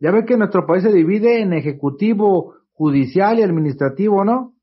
ya 0.00 0.10
ve 0.10 0.24
que 0.24 0.36
nuestro 0.36 0.66
país 0.66 0.82
se 0.82 0.90
divide 0.90 1.40
en 1.40 1.52
ejecutivo, 1.52 2.54
judicial 2.72 3.38
y 3.38 3.42
administrativo, 3.42 4.24
¿no? 4.24 4.54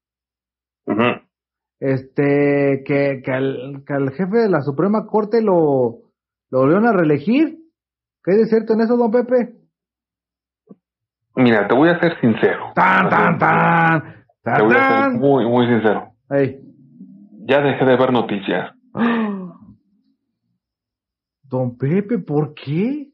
Ujú. 0.87 1.21
Este, 1.79 2.83
que, 2.85 3.21
que, 3.23 3.31
al, 3.31 3.81
que 3.87 3.93
al 3.93 4.11
jefe 4.11 4.35
de 4.35 4.49
la 4.49 4.59
Suprema 4.59 5.05
Corte 5.07 5.41
lo, 5.41 5.99
lo 6.49 6.59
volvieron 6.59 6.85
a 6.85 6.91
reelegir. 6.91 7.59
¿Qué 8.25 8.33
hay 8.33 8.39
de 8.39 8.47
cierto 8.47 8.73
en 8.73 8.81
eso, 8.81 8.97
don 8.97 9.09
Pepe? 9.09 9.53
Mira, 11.37 11.65
te 11.65 11.73
voy 11.73 11.87
a 11.87 11.99
ser 12.01 12.19
sincero. 12.19 12.73
Tan, 12.75 13.09
tan, 13.09 13.37
tan, 13.37 14.01
Te 14.43 14.51
tan, 14.51 14.67
voy 14.67 14.75
a 14.75 15.03
ser 15.03 15.11
muy, 15.17 15.45
muy 15.45 15.65
sincero. 15.65 16.09
Ey. 16.29 16.65
Ya 17.49 17.61
dejé 17.61 17.83
de 17.83 17.97
ver 17.97 18.13
noticias. 18.13 18.71
Don 21.41 21.77
Pepe, 21.79 22.19
¿por 22.19 22.53
qué? 22.53 23.07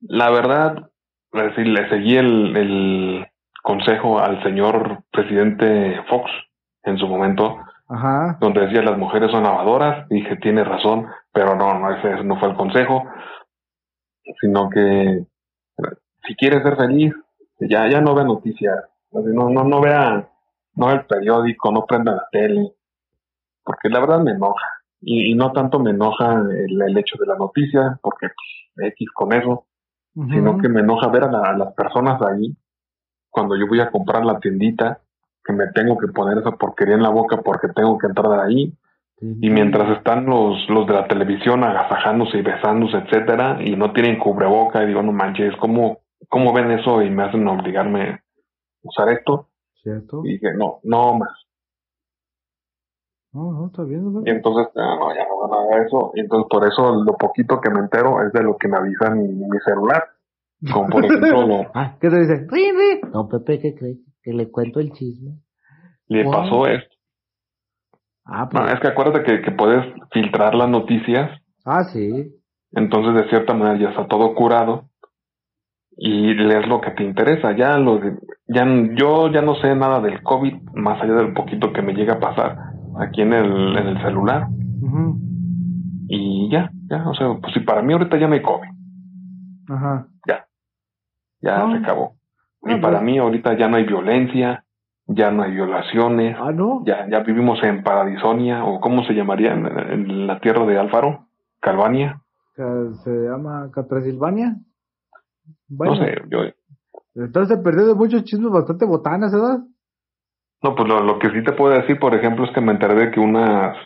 La 0.00 0.30
verdad, 0.30 0.90
es 1.32 1.42
decir, 1.44 1.68
le 1.68 1.88
seguí 1.90 2.16
el, 2.16 2.56
el 2.56 3.26
consejo 3.62 4.18
al 4.18 4.42
señor 4.42 5.04
presidente 5.12 6.02
Fox 6.08 6.28
en 6.82 6.98
su 6.98 7.06
momento, 7.06 7.58
Ajá. 7.88 8.36
donde 8.40 8.62
decía 8.62 8.82
las 8.82 8.98
mujeres 8.98 9.30
son 9.30 9.44
lavadoras. 9.44 10.08
Dije, 10.08 10.34
tiene 10.38 10.64
razón, 10.64 11.06
pero 11.32 11.54
no, 11.54 11.78
no, 11.78 11.94
ese 11.94 12.24
no 12.24 12.36
fue 12.40 12.48
el 12.48 12.56
consejo, 12.56 13.04
sino 14.40 14.68
que 14.70 15.24
si 16.26 16.34
quieres 16.34 16.64
ser 16.64 16.76
feliz, 16.76 17.14
ya, 17.60 17.88
ya 17.88 18.00
no 18.00 18.16
vea 18.16 18.24
noticias, 18.24 18.74
no, 19.12 19.50
no, 19.50 19.62
no 19.62 19.80
vea, 19.80 20.28
no 20.74 20.86
vea 20.86 20.96
el 20.96 21.06
periódico, 21.06 21.70
no 21.70 21.86
prenda 21.86 22.10
la 22.10 22.26
tele, 22.32 22.72
porque 23.68 23.90
la 23.90 24.00
verdad 24.00 24.20
me 24.20 24.32
enoja. 24.32 24.66
Y, 25.00 25.30
y 25.30 25.34
no 25.34 25.52
tanto 25.52 25.78
me 25.78 25.90
enoja 25.90 26.32
el, 26.66 26.80
el 26.82 26.96
hecho 26.98 27.16
de 27.20 27.26
la 27.26 27.36
noticia, 27.36 27.98
porque 28.02 28.28
pues, 28.74 28.88
X 28.94 29.10
con 29.14 29.32
eso, 29.34 29.66
sino 30.32 30.56
que 30.58 30.68
me 30.68 30.80
enoja 30.80 31.08
ver 31.08 31.24
a, 31.24 31.30
la- 31.30 31.50
a 31.50 31.56
las 31.56 31.74
personas 31.74 32.20
ahí 32.22 32.56
cuando 33.30 33.54
yo 33.56 33.66
voy 33.68 33.80
a 33.80 33.90
comprar 33.90 34.24
la 34.24 34.40
tiendita 34.40 35.00
que 35.44 35.52
me 35.52 35.66
tengo 35.68 35.96
que 35.98 36.08
poner 36.08 36.38
esa 36.38 36.52
porquería 36.52 36.94
en 36.96 37.02
la 37.02 37.10
boca 37.10 37.42
porque 37.42 37.68
tengo 37.68 37.96
que 37.98 38.06
entrar 38.08 38.40
ahí 38.40 38.72
y 39.20 39.50
mientras 39.50 39.96
están 39.98 40.26
los 40.26 40.68
los 40.70 40.86
de 40.86 40.94
la 40.94 41.06
televisión 41.06 41.62
agasajándose 41.62 42.38
y 42.38 42.42
besándose 42.42 42.96
etcétera 42.98 43.58
y 43.62 43.76
no 43.76 43.92
tienen 43.92 44.18
cubreboca 44.18 44.82
y 44.82 44.86
digo 44.88 45.02
no 45.02 45.12
manches 45.12 45.54
cómo 45.56 45.98
cómo 46.28 46.52
ven 46.52 46.70
eso 46.72 47.02
y 47.02 47.10
me 47.10 47.22
hacen 47.24 47.46
obligarme 47.46 48.02
a 48.10 48.20
usar 48.82 49.08
esto 49.10 49.48
¿Cierto? 49.82 50.22
y 50.24 50.32
dije 50.32 50.54
no 50.54 50.80
no 50.84 51.14
más 51.14 51.30
No, 53.32 53.52
no, 53.52 53.66
está 53.66 53.82
bien. 53.84 54.12
don 54.12 54.26
y 54.26 54.30
entonces 54.30 54.68
no 54.74 55.14
ya 55.14 55.26
no 55.28 55.48
van 55.48 55.60
a 55.60 55.66
ver 55.76 55.86
eso 55.86 56.12
y 56.14 56.20
entonces 56.20 56.46
por 56.50 56.66
eso 56.66 57.02
lo 57.04 57.12
poquito 57.16 57.60
que 57.60 57.70
me 57.70 57.80
entero 57.80 58.22
es 58.26 58.32
de 58.32 58.42
lo 58.42 58.56
que 58.56 58.68
me 58.68 58.78
avisa 58.78 59.10
mi, 59.10 59.28
mi 59.28 59.58
celular 59.64 60.02
como 60.72 60.88
por 60.88 61.04
ejemplo 61.04 61.46
lo, 61.46 61.70
Ah, 61.74 61.96
¿qué 62.00 62.08
te 62.08 62.18
dice? 62.20 62.46
¡Rin, 62.50 62.74
rin! 62.76 63.10
Don 63.12 63.28
Pepe, 63.28 63.60
¿qué 63.60 63.74
cree? 63.74 63.98
Que 64.22 64.32
le 64.32 64.50
cuento 64.50 64.80
el 64.80 64.92
chisme. 64.92 65.40
le 66.08 66.24
Wow. 66.24 66.32
pasó 66.32 66.66
esto 66.66 66.94
Ah, 68.24 68.48
pues. 68.50 68.62
No, 68.62 68.68
es 68.70 68.78
que 68.80 68.88
acuérdate 68.88 69.22
que, 69.24 69.40
que 69.42 69.50
puedes 69.52 69.84
filtrar 70.10 70.54
las 70.54 70.68
noticias, 70.68 71.30
Ah, 71.64 71.84
sí. 71.84 72.34
entonces 72.72 73.14
de 73.22 73.28
cierta 73.30 73.54
manera 73.54 73.78
ya 73.78 73.88
está 73.90 74.06
todo 74.06 74.34
curado 74.34 74.90
y 75.96 76.34
lees 76.34 76.68
lo 76.68 76.80
que 76.80 76.90
te 76.92 77.04
interesa. 77.04 77.56
Ya 77.56 77.78
lo 77.78 77.98
de- 77.98 78.18
ya 78.48 78.64
yo 78.94 79.30
ya 79.32 79.40
no 79.42 79.54
sé 79.56 79.74
nada 79.74 80.00
del 80.00 80.22
COVID 80.22 80.54
más 80.74 81.00
allá 81.02 81.14
del 81.14 81.32
poquito 81.32 81.72
que 81.72 81.82
me 81.82 81.94
llega 81.94 82.14
a 82.14 82.20
pasar 82.20 82.67
aquí 82.98 83.22
en 83.22 83.32
el, 83.32 83.76
en 83.76 83.86
el 83.88 84.02
celular 84.02 84.48
y 86.10 86.50
ya, 86.50 86.70
ya, 86.88 87.08
o 87.08 87.14
sea, 87.14 87.34
pues 87.40 87.52
si 87.52 87.60
para 87.60 87.82
mí 87.82 87.92
ahorita 87.92 88.16
ya 88.18 88.26
no 88.28 88.34
hay 88.34 88.42
COVID, 88.42 88.68
Ajá. 89.68 90.08
ya, 90.26 90.46
ya 91.42 91.70
se 91.70 91.76
acabó. 91.78 92.16
Y 92.62 92.76
para 92.76 92.98
pues. 92.98 93.02
mí 93.02 93.18
ahorita 93.18 93.56
ya 93.58 93.68
no 93.68 93.76
hay 93.76 93.84
violencia, 93.84 94.64
ya 95.06 95.30
no 95.30 95.42
hay 95.42 95.52
violaciones, 95.52 96.36
Ah, 96.40 96.50
no. 96.52 96.82
ya, 96.86 97.06
ya 97.10 97.20
vivimos 97.20 97.62
en 97.62 97.82
Paradisonia 97.82 98.64
o 98.64 98.80
cómo 98.80 99.04
se 99.04 99.12
llamaría 99.14 99.52
en, 99.52 99.66
en 99.66 100.26
la 100.26 100.40
tierra 100.40 100.64
de 100.64 100.78
Alfaro, 100.78 101.26
Calvania. 101.60 102.22
Se 102.56 103.10
llama 103.10 103.70
Catrasilvania. 103.72 104.56
Bueno, 105.68 105.94
No 105.94 106.00
sé, 106.00 106.14
yo, 106.30 106.38
entonces 107.14 107.56
se 107.56 107.62
perdió 107.62 107.86
de 107.86 107.94
muchos 107.94 108.24
chismes 108.24 108.50
bastante 108.50 108.84
botanas, 108.86 109.32
¿verdad? 109.32 109.58
No, 110.62 110.74
pues 110.74 110.88
lo, 110.88 111.00
lo 111.00 111.18
que 111.18 111.30
sí 111.30 111.42
te 111.44 111.52
puedo 111.52 111.74
decir, 111.74 111.98
por 111.98 112.14
ejemplo, 112.14 112.44
es 112.44 112.52
que 112.52 112.60
me 112.60 112.72
enteré 112.72 112.94
de 112.94 113.10
que 113.10 113.20
unas, 113.20 113.76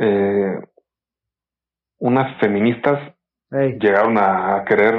eh, 0.00 0.54
unas 2.00 2.38
feministas 2.40 3.14
llegaron 3.50 4.18
a, 4.18 4.64
querer, 4.66 4.94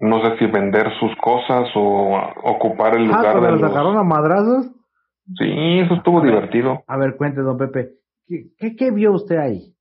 no 0.00 0.22
sé 0.22 0.38
si 0.38 0.46
vender 0.46 0.90
sus 0.98 1.14
cosas 1.16 1.68
o 1.74 2.18
ocupar 2.44 2.96
el 2.96 3.10
Ah, 3.10 3.16
lugar 3.16 3.40
de 3.42 3.50
lo 3.50 3.56
los... 3.56 3.70
sacaron 3.72 3.96
a 3.98 4.02
madrazos. 4.02 4.66
Sí, 5.36 5.80
eso 5.80 5.94
estuvo 5.94 6.18
A 6.18 6.22
ver. 6.22 6.32
divertido. 6.32 6.82
A 6.86 6.96
ver, 6.96 7.16
cuente, 7.16 7.40
don 7.42 7.58
Pepe. 7.58 7.90
¿Qué, 8.26 8.46
qué, 8.58 8.74
qué 8.76 8.90
vio 8.90 9.12
usted 9.12 9.36
ahí? 9.36 9.74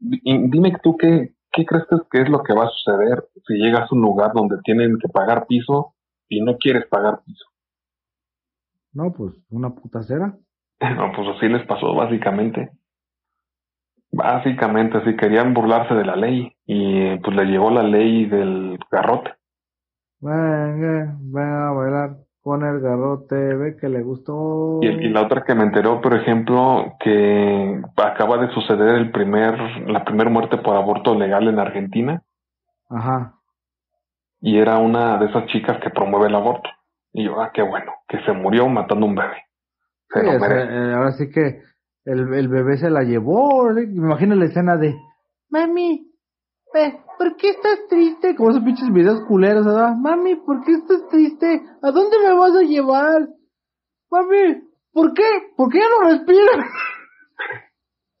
Y 0.00 0.48
dime 0.50 0.72
tú 0.82 0.96
qué, 0.96 1.34
qué 1.52 1.64
crees 1.64 1.84
que 1.88 1.94
es- 1.96 2.02
que 2.10 2.20
es 2.22 2.28
lo 2.28 2.42
que 2.42 2.54
va 2.54 2.64
a 2.64 2.68
suceder 2.70 3.24
si 3.46 3.54
llegas 3.54 3.90
a 3.90 3.94
un 3.94 4.00
lugar 4.02 4.32
donde 4.34 4.56
tienen 4.64 4.98
que 4.98 5.08
pagar 5.08 5.46
piso 5.46 5.94
y 6.28 6.40
no 6.42 6.56
quieres 6.56 6.86
pagar 6.86 7.20
piso. 7.24 7.44
No, 8.94 9.12
pues 9.12 9.32
una 9.50 9.70
putacera. 9.74 10.36
No, 10.80 11.12
pues 11.14 11.28
así 11.36 11.48
les 11.48 11.66
pasó 11.66 11.94
básicamente. 11.94 12.70
Básicamente, 14.12 14.98
así 14.98 15.16
querían 15.16 15.54
burlarse 15.54 15.94
de 15.94 16.04
la 16.04 16.14
ley 16.14 16.52
y 16.66 17.16
pues 17.18 17.36
le 17.36 17.46
llegó 17.46 17.70
la 17.70 17.82
ley 17.82 18.26
del 18.26 18.78
garrote. 18.90 19.32
Venga, 20.20 21.16
venga 21.20 21.68
a 21.68 21.72
bailar 21.72 22.16
con 22.40 22.62
el 22.62 22.80
garrote, 22.80 23.34
ve 23.34 23.76
que 23.76 23.88
le 23.88 24.02
gustó. 24.02 24.78
Y, 24.82 24.86
y 24.86 25.08
la 25.08 25.22
otra 25.22 25.42
que 25.44 25.54
me 25.54 25.64
enteró, 25.64 26.00
por 26.00 26.14
ejemplo, 26.14 26.94
que 27.00 27.82
acaba 27.96 28.36
de 28.38 28.52
suceder 28.52 28.96
el 28.96 29.10
primer, 29.10 29.58
la 29.88 30.04
primera 30.04 30.30
muerte 30.30 30.58
por 30.58 30.76
aborto 30.76 31.14
legal 31.14 31.48
en 31.48 31.58
Argentina 31.58 32.22
Ajá. 32.88 33.34
y 34.40 34.58
era 34.58 34.78
una 34.78 35.16
de 35.18 35.26
esas 35.26 35.46
chicas 35.46 35.78
que 35.82 35.90
promueve 35.90 36.28
el 36.28 36.34
aborto. 36.34 36.68
Y 37.14 37.24
yo, 37.24 37.40
ah, 37.40 37.50
qué 37.54 37.62
bueno, 37.62 37.92
que 38.08 38.18
se 38.24 38.32
murió 38.32 38.68
matando 38.68 39.06
un 39.06 39.14
bebé. 39.14 39.36
Se 40.12 40.20
Sí, 40.20 40.26
lo 40.26 40.32
merece. 40.38 40.74
eh, 40.74 40.92
ahora 40.94 41.12
sí 41.12 41.30
que 41.30 41.62
el, 42.04 42.34
el 42.34 42.48
bebé 42.48 42.76
se 42.76 42.90
la 42.90 43.02
llevó. 43.04 43.70
Me 43.72 43.82
imagino 43.84 44.34
la 44.34 44.46
escena 44.46 44.76
de 44.76 44.94
Mami, 45.48 46.10
¿por 47.18 47.36
qué 47.36 47.50
estás 47.50 47.78
triste? 47.88 48.34
Como 48.34 48.50
esos 48.50 48.64
pinches 48.64 48.92
videos 48.92 49.20
culeros, 49.28 49.64
¿verdad? 49.64 49.94
Mami, 49.96 50.34
¿por 50.36 50.64
qué 50.64 50.72
estás 50.72 51.06
triste? 51.08 51.62
¿A 51.82 51.90
dónde 51.92 52.16
me 52.18 52.34
vas 52.34 52.56
a 52.56 52.62
llevar? 52.62 53.28
Mami, 54.10 54.62
¿por 54.92 55.14
qué? 55.14 55.22
¿Por 55.56 55.70
qué 55.70 55.78
ya 55.78 55.88
no 55.88 56.10
respiras? 56.10 56.66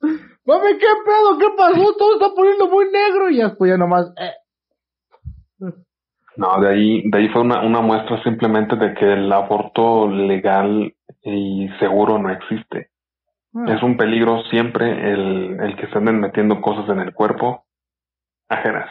Mami, 0.46 0.78
¿qué 0.78 0.86
pedo? 1.04 1.38
¿Qué 1.38 1.46
pasó? 1.56 1.96
Todo 1.98 2.14
está 2.14 2.34
poniendo 2.34 2.68
muy 2.68 2.84
negro. 2.92 3.28
Y 3.30 3.38
después 3.38 3.70
ya 3.70 3.76
nomás. 3.76 4.06
Eh. 4.18 4.34
No, 6.36 6.60
de 6.60 6.68
ahí, 6.68 7.10
de 7.10 7.18
ahí 7.18 7.28
fue 7.28 7.42
una, 7.42 7.62
una 7.62 7.80
muestra 7.80 8.22
simplemente 8.22 8.76
de 8.76 8.94
que 8.94 9.12
el 9.12 9.32
aborto 9.32 10.08
legal 10.08 10.94
y 11.22 11.68
seguro 11.78 12.18
no 12.18 12.30
existe. 12.30 12.90
Ah. 13.54 13.66
Es 13.68 13.82
un 13.82 13.96
peligro 13.96 14.42
siempre 14.50 15.12
el, 15.12 15.60
el 15.60 15.76
que 15.76 15.86
se 15.88 15.98
anden 15.98 16.20
metiendo 16.20 16.60
cosas 16.60 16.88
en 16.90 17.00
el 17.00 17.14
cuerpo 17.14 17.64
ajenas. 18.48 18.90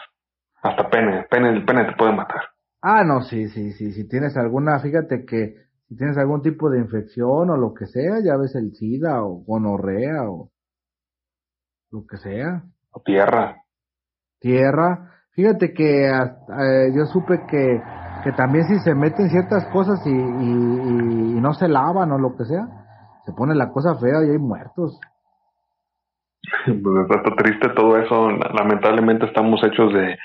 Hasta 0.61 0.89
pene, 0.89 1.23
pene, 1.29 1.49
el 1.49 1.65
pene 1.65 1.85
te 1.85 1.93
puede 1.97 2.13
matar. 2.13 2.41
Ah, 2.81 3.03
no, 3.03 3.21
sí, 3.21 3.49
sí, 3.49 3.71
sí. 3.73 3.91
Si 3.91 4.07
tienes 4.07 4.37
alguna, 4.37 4.79
fíjate 4.79 5.25
que 5.25 5.55
si 5.87 5.97
tienes 5.97 6.17
algún 6.17 6.41
tipo 6.41 6.69
de 6.69 6.79
infección 6.79 7.49
o 7.49 7.57
lo 7.57 7.73
que 7.73 7.85
sea, 7.87 8.19
ya 8.23 8.37
ves 8.37 8.55
el 8.55 8.73
SIDA 8.73 9.23
o 9.23 9.43
gonorrea 9.43 10.29
o 10.29 10.49
lo 11.91 12.05
que 12.07 12.17
sea, 12.17 12.63
O 12.91 13.01
tierra. 13.01 13.57
tierra. 14.39 15.12
Fíjate 15.36 15.73
que 15.73 16.07
hasta, 16.07 16.53
eh, 16.63 16.91
yo 16.95 17.05
supe 17.05 17.41
que, 17.49 17.81
que 18.23 18.31
también 18.34 18.65
si 18.65 18.79
se 18.79 18.93
meten 18.93 19.29
ciertas 19.29 19.65
cosas 19.71 19.99
y, 20.05 20.11
y, 20.11 21.39
no 21.41 21.53
se 21.53 21.67
lavan 21.67 22.11
o 22.11 22.17
lo 22.17 22.36
que 22.38 22.45
sea, 22.45 22.65
se 23.25 23.34
pone 23.34 23.55
la 23.55 23.71
cosa 23.71 23.95
fea 23.95 24.23
y 24.25 24.31
hay 24.31 24.38
muertos. 24.38 24.99
Pues 26.65 27.09
está 27.09 27.36
triste 27.36 27.69
todo 27.75 27.97
eso. 27.97 28.29
Lamentablemente 28.29 29.25
estamos 29.25 29.61
hechos 29.63 29.93
de, 29.93 30.17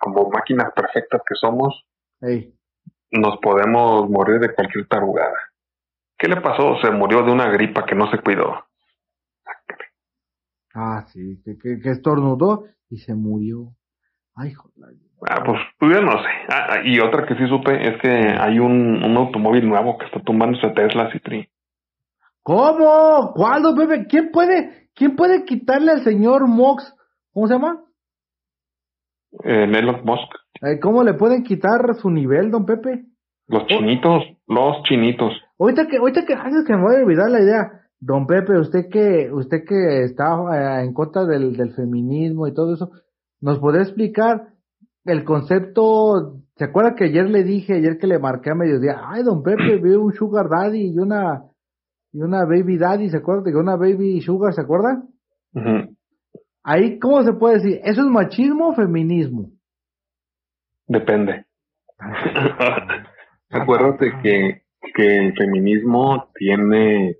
como 0.00 0.30
máquinas 0.30 0.72
perfectas 0.74 1.20
que 1.26 1.34
somos, 1.34 1.84
Ey, 2.20 2.54
nos 3.10 3.38
podemos 3.38 4.08
morir 4.08 4.40
de 4.40 4.54
cualquier 4.54 4.86
tarugada. 4.88 5.36
¿Qué 6.18 6.28
le 6.28 6.40
pasó? 6.40 6.76
Se 6.82 6.90
murió 6.90 7.22
de 7.22 7.32
una 7.32 7.50
gripa 7.50 7.84
que 7.84 7.94
no 7.94 8.10
se 8.10 8.18
cuidó. 8.18 8.64
Ah, 10.74 11.04
sí, 11.12 11.40
que, 11.44 11.56
que, 11.58 11.78
que 11.80 11.90
estornudó 11.90 12.64
y 12.90 12.98
se 12.98 13.14
murió. 13.14 13.72
Ay, 14.34 14.52
joder. 14.52 14.96
Ah, 15.26 15.42
pues, 15.44 15.58
pues 15.78 15.94
yo 15.94 16.02
no 16.02 16.12
sé. 16.12 16.28
Ah, 16.50 16.66
ah, 16.70 16.76
y 16.84 17.00
otra 17.00 17.26
que 17.26 17.34
sí 17.36 17.46
supe 17.48 17.88
es 17.88 18.00
que 18.02 18.08
hay 18.08 18.58
un, 18.58 19.02
un 19.02 19.16
automóvil 19.16 19.66
nuevo 19.66 19.96
que 19.96 20.06
está 20.06 20.20
tumbándose 20.20 20.68
Tesla 20.70 21.10
Citri. 21.12 21.48
¿Cómo? 22.42 23.32
¿Cuál, 23.34 23.62
don 23.62 23.74
Pepe? 23.74 24.06
¿Quién 24.06 24.30
puede, 24.30 24.90
quién 24.94 25.16
puede 25.16 25.44
quitarle 25.44 25.92
al 25.92 26.04
señor 26.04 26.46
Mox? 26.46 26.94
¿Cómo 27.32 27.46
se 27.46 27.54
llama? 27.54 27.80
Eh, 29.44 29.64
Elon 29.64 30.04
Musk. 30.04 30.30
Eh, 30.60 30.78
¿Cómo 30.78 31.02
le 31.02 31.14
pueden 31.14 31.42
quitar 31.42 31.94
su 31.94 32.10
nivel, 32.10 32.50
don 32.50 32.66
Pepe? 32.66 33.06
Los 33.46 33.66
chinitos, 33.66 34.24
los 34.46 34.82
chinitos. 34.84 35.32
Ahorita 35.58 35.86
que, 35.86 35.96
ahorita 35.96 36.26
que 36.26 36.34
haces 36.34 36.64
que 36.66 36.74
me 36.74 36.82
voy 36.82 36.96
a 36.96 36.98
olvidar 36.98 37.30
la 37.30 37.40
idea. 37.40 37.83
Don 38.06 38.26
Pepe, 38.26 38.58
usted 38.58 38.90
que, 38.90 39.30
usted 39.32 39.64
que 39.66 40.02
está 40.02 40.36
eh, 40.52 40.84
en 40.84 40.92
contra 40.92 41.24
del, 41.24 41.56
del 41.56 41.72
feminismo 41.72 42.46
y 42.46 42.52
todo 42.52 42.74
eso, 42.74 42.90
¿nos 43.40 43.58
podría 43.58 43.82
explicar 43.82 44.48
el 45.06 45.24
concepto? 45.24 46.42
¿Se 46.56 46.64
acuerda 46.64 46.94
que 46.94 47.04
ayer 47.04 47.30
le 47.30 47.44
dije, 47.44 47.76
ayer 47.76 47.96
que 47.96 48.06
le 48.06 48.18
marqué 48.18 48.50
a 48.50 48.54
mediodía, 48.54 49.00
ay, 49.06 49.22
don 49.22 49.42
Pepe, 49.42 49.78
veo 49.82 50.02
un 50.02 50.12
sugar 50.12 50.50
daddy 50.50 50.92
y 50.92 50.98
una, 50.98 51.44
y 52.12 52.20
una 52.20 52.44
baby 52.44 52.76
daddy, 52.76 53.08
¿se 53.08 53.16
acuerda? 53.16 53.44
De 53.44 53.56
una 53.56 53.76
baby 53.76 54.20
sugar, 54.20 54.52
¿se 54.52 54.60
acuerda? 54.60 55.02
Ahí, 56.62 56.98
¿cómo 56.98 57.22
se 57.22 57.32
puede 57.32 57.54
decir? 57.54 57.80
¿Eso 57.84 58.02
es 58.02 58.06
machismo 58.08 58.68
o 58.68 58.74
feminismo? 58.74 59.50
Depende. 60.86 61.46
Acuérdate 63.50 64.12
que, 64.22 64.62
que 64.94 65.26
el 65.26 65.34
feminismo 65.34 66.28
tiene, 66.34 67.16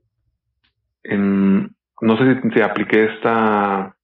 en, 1.04 1.70
no 2.00 2.16
sé 2.18 2.40
si, 2.42 2.50
si 2.50 2.60
apliqué 2.60 3.04
esta, 3.14 3.96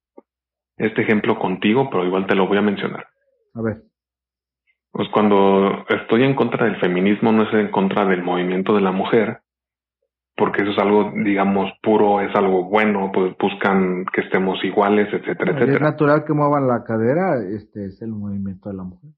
este 0.77 1.01
ejemplo 1.01 1.37
contigo, 1.37 1.89
pero 1.89 2.05
igual 2.05 2.25
te 2.27 2.35
lo 2.35 2.47
voy 2.47 2.57
a 2.57 2.63
mencionar. 2.63 3.07
A 3.53 3.61
ver. 3.61 3.81
Pues 4.91 5.07
cuando 5.09 5.85
estoy 5.89 6.23
en 6.23 6.35
contra 6.35 6.65
del 6.65 6.79
feminismo, 6.79 7.31
no 7.31 7.43
es 7.43 7.53
en 7.53 7.71
contra 7.71 8.05
del 8.05 8.23
movimiento 8.23 8.75
de 8.75 8.81
la 8.81 8.91
mujer, 8.91 9.39
porque 10.35 10.63
eso 10.63 10.71
es 10.71 10.79
algo, 10.79 11.13
digamos, 11.23 11.71
puro, 11.81 12.21
es 12.21 12.35
algo 12.35 12.65
bueno, 12.65 13.11
pues 13.13 13.35
buscan 13.37 14.05
que 14.13 14.21
estemos 14.21 14.63
iguales, 14.63 15.07
etcétera, 15.13 15.51
etcétera. 15.51 15.73
Es 15.73 15.81
natural 15.81 16.25
que 16.25 16.33
muevan 16.33 16.67
la 16.67 16.83
cadera, 16.83 17.37
este 17.55 17.85
es 17.85 18.01
el 18.01 18.09
movimiento 18.09 18.69
de 18.69 18.75
la 18.75 18.83
mujer. 18.83 19.11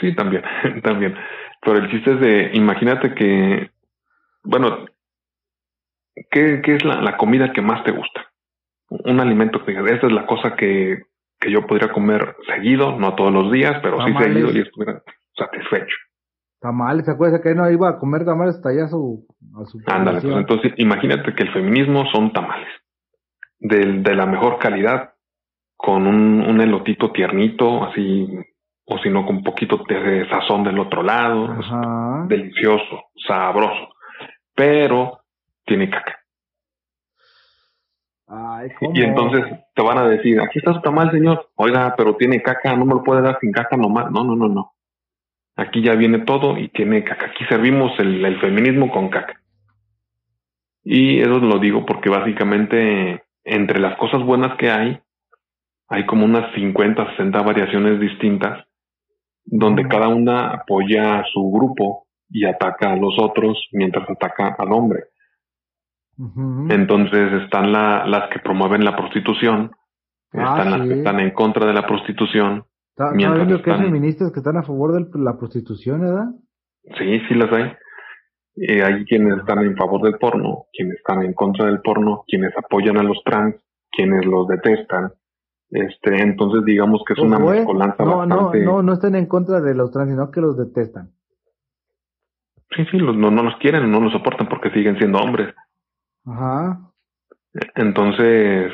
Sí, 0.00 0.14
también, 0.14 0.42
también. 0.82 1.14
Pero 1.60 1.78
el 1.78 1.90
chiste 1.90 2.12
es 2.12 2.20
de, 2.20 2.50
imagínate 2.54 3.14
que, 3.14 3.70
bueno, 4.44 4.84
¿qué, 6.30 6.60
qué 6.62 6.76
es 6.76 6.84
la, 6.84 7.00
la, 7.00 7.16
comida 7.16 7.52
que 7.52 7.62
más 7.62 7.84
te 7.84 7.92
gusta? 7.92 8.26
Un 8.88 9.20
alimento 9.20 9.64
que 9.64 9.72
esta 9.72 10.06
es 10.06 10.12
la 10.12 10.26
cosa 10.26 10.54
que, 10.56 11.02
que 11.40 11.50
yo 11.50 11.66
podría 11.66 11.92
comer 11.92 12.36
seguido, 12.46 12.98
no 12.98 13.14
todos 13.14 13.32
los 13.32 13.50
días, 13.50 13.80
pero 13.82 14.04
sí 14.04 14.12
seguido 14.18 14.50
y 14.52 14.60
estuviera 14.60 15.02
satisfecho. 15.36 15.96
Tamales, 16.60 17.06
¿se 17.06 17.12
acuerda 17.12 17.40
que 17.40 17.54
no 17.54 17.68
iba 17.70 17.88
a 17.88 17.98
comer 17.98 18.24
tamales 18.24 18.56
hasta 18.56 18.68
allá 18.68 18.86
su... 18.86 19.26
A 19.60 19.64
su 19.64 19.80
Ándale, 19.86 20.20
pues 20.20 20.36
entonces 20.36 20.72
imagínate 20.76 21.34
que 21.34 21.42
el 21.42 21.52
feminismo 21.52 22.04
son 22.12 22.32
tamales, 22.32 22.68
de, 23.58 24.00
de 24.00 24.14
la 24.14 24.26
mejor 24.26 24.58
calidad, 24.58 25.14
con 25.76 26.06
un, 26.06 26.42
un 26.42 26.60
elotito 26.60 27.10
tiernito, 27.10 27.84
así 27.84 28.28
o 28.84 28.98
si 28.98 29.10
no 29.10 29.24
con 29.24 29.36
un 29.36 29.44
poquito 29.44 29.80
de 29.88 30.28
sazón 30.28 30.64
del 30.64 30.78
otro 30.78 31.02
lado, 31.02 31.48
delicioso, 32.26 33.04
sabroso, 33.26 33.88
pero 34.54 35.21
tiene 35.64 35.90
caca. 35.90 36.18
Ay, 38.26 38.70
y 38.94 39.02
entonces 39.02 39.44
te 39.74 39.82
van 39.82 39.98
a 39.98 40.08
decir, 40.08 40.40
aquí 40.40 40.58
está 40.58 40.72
su 40.72 40.80
tamal, 40.80 41.10
señor. 41.10 41.50
Oiga, 41.56 41.94
pero 41.96 42.16
tiene 42.16 42.42
caca, 42.42 42.74
no 42.74 42.86
me 42.86 42.94
lo 42.94 43.02
puede 43.02 43.20
dar 43.20 43.38
sin 43.40 43.52
caca 43.52 43.76
nomás. 43.76 44.10
No, 44.10 44.24
no, 44.24 44.36
no, 44.36 44.48
no. 44.48 44.72
Aquí 45.56 45.82
ya 45.82 45.94
viene 45.94 46.20
todo 46.20 46.56
y 46.56 46.68
tiene 46.68 47.04
caca. 47.04 47.26
Aquí 47.26 47.44
servimos 47.44 47.92
el, 47.98 48.24
el 48.24 48.40
feminismo 48.40 48.90
con 48.90 49.10
caca. 49.10 49.42
Y 50.82 51.20
eso 51.20 51.38
lo 51.38 51.58
digo 51.58 51.84
porque 51.84 52.08
básicamente 52.08 53.24
entre 53.44 53.80
las 53.80 53.96
cosas 53.98 54.22
buenas 54.24 54.56
que 54.56 54.70
hay, 54.70 55.00
hay 55.88 56.06
como 56.06 56.24
unas 56.24 56.54
50, 56.54 57.10
60 57.16 57.42
variaciones 57.42 58.00
distintas 58.00 58.66
donde 59.44 59.86
cada 59.88 60.08
una 60.08 60.50
apoya 60.50 61.18
a 61.18 61.24
su 61.32 61.50
grupo 61.50 62.06
y 62.30 62.44
ataca 62.46 62.92
a 62.92 62.96
los 62.96 63.14
otros 63.18 63.68
mientras 63.72 64.08
ataca 64.08 64.56
al 64.58 64.72
hombre. 64.72 65.04
Entonces 66.18 67.32
están 67.42 67.72
la, 67.72 68.06
las 68.06 68.28
que 68.30 68.38
promueven 68.38 68.84
la 68.84 68.96
prostitución, 68.96 69.70
ah, 70.32 70.56
están 70.56 70.70
las 70.70 70.88
que 70.88 70.94
están 70.94 71.20
en 71.20 71.30
contra 71.32 71.66
de 71.66 71.72
la 71.72 71.86
prostitución. 71.86 72.64
¿Está, 72.90 73.12
mientras 73.12 73.48
están... 73.48 73.62
que 73.62 73.70
hay 73.72 73.80
feministas 73.86 74.32
que 74.32 74.40
están 74.40 74.56
a 74.58 74.62
favor 74.62 74.92
de 74.92 75.18
la 75.18 75.38
prostitución, 75.38 76.00
verdad? 76.00 76.26
Sí, 76.98 77.20
sí 77.28 77.34
las 77.34 77.52
hay. 77.52 77.72
Eh, 78.56 78.82
hay 78.82 79.04
quienes 79.06 79.38
están 79.38 79.60
en 79.60 79.76
favor 79.76 80.02
del 80.02 80.18
porno, 80.18 80.66
quienes 80.72 80.98
están 80.98 81.22
en 81.22 81.32
contra 81.32 81.66
del 81.66 81.80
porno, 81.80 82.24
quienes 82.26 82.52
apoyan 82.56 82.98
a 82.98 83.02
los 83.02 83.22
trans, 83.24 83.56
quienes 83.90 84.26
los 84.26 84.46
detestan, 84.46 85.12
este, 85.72 86.20
entonces 86.20 86.66
digamos 86.66 87.02
que 87.06 87.14
es 87.14 87.18
una 87.18 87.38
pues, 87.38 87.60
mezcolanza 87.60 88.04
no, 88.04 88.18
bastante... 88.18 88.60
No, 88.60 88.72
no, 88.72 88.82
no 88.82 88.92
están 88.92 89.14
en 89.14 89.26
contra 89.26 89.62
de 89.62 89.74
los 89.74 89.90
trans, 89.90 90.10
sino 90.10 90.30
que 90.30 90.42
los 90.42 90.58
detestan. 90.58 91.12
Sí, 92.76 92.84
sí, 92.90 92.98
no, 92.98 93.30
no 93.30 93.42
los 93.42 93.56
quieren, 93.56 93.90
no 93.90 94.00
los 94.00 94.12
soportan 94.12 94.48
porque 94.50 94.70
siguen 94.70 94.98
siendo 94.98 95.18
hombres. 95.18 95.54
Ajá. 96.24 96.92
Entonces, 97.74 98.72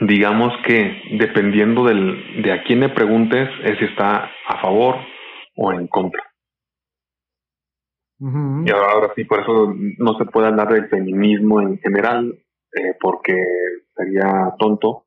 digamos 0.00 0.52
que 0.66 1.02
dependiendo 1.18 1.84
del, 1.84 2.42
de 2.42 2.52
a 2.52 2.62
quién 2.64 2.80
le 2.80 2.90
preguntes, 2.90 3.48
es 3.64 3.78
si 3.78 3.84
está 3.86 4.30
a 4.46 4.60
favor 4.60 4.96
o 5.56 5.72
en 5.72 5.86
contra. 5.88 6.22
Y 8.22 8.70
ahora, 8.70 9.12
sí, 9.16 9.24
por 9.24 9.40
eso 9.40 9.74
no 9.98 10.18
se 10.18 10.26
puede 10.26 10.48
hablar 10.48 10.68
del 10.68 10.88
feminismo 10.88 11.62
en 11.62 11.78
general, 11.78 12.38
eh, 12.74 12.94
porque 13.00 13.34
sería 13.96 14.54
tonto 14.58 15.06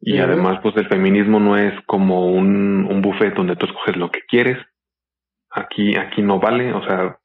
y 0.00 0.18
además, 0.18 0.60
pues 0.62 0.76
el 0.76 0.88
feminismo 0.88 1.40
no 1.40 1.56
es 1.56 1.72
como 1.86 2.30
un, 2.30 2.86
un 2.88 3.02
buffet 3.02 3.34
donde 3.34 3.56
tú 3.56 3.66
escoges 3.66 3.96
lo 3.96 4.10
que 4.10 4.20
quieres. 4.28 4.58
Aquí, 5.50 5.96
aquí 5.96 6.22
no 6.22 6.38
vale, 6.38 6.72
o 6.72 6.82
sea, 6.84 7.18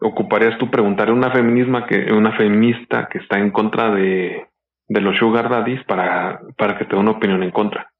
ocuparías 0.00 0.58
tú 0.58 0.70
preguntar 0.70 1.08
a 1.08 1.12
una 1.12 1.30
feminisma 1.32 1.86
que, 1.86 2.12
una 2.12 2.36
feminista 2.36 3.08
que 3.10 3.18
está 3.18 3.38
en 3.38 3.50
contra 3.50 3.94
de, 3.94 4.46
de 4.88 5.00
los 5.00 5.16
sugar 5.16 5.48
daddies 5.48 5.84
para, 5.84 6.40
para 6.56 6.78
que 6.78 6.84
te 6.84 6.94
dé 6.94 7.00
una 7.00 7.12
opinión 7.12 7.42
en 7.42 7.50
contra. 7.50 7.90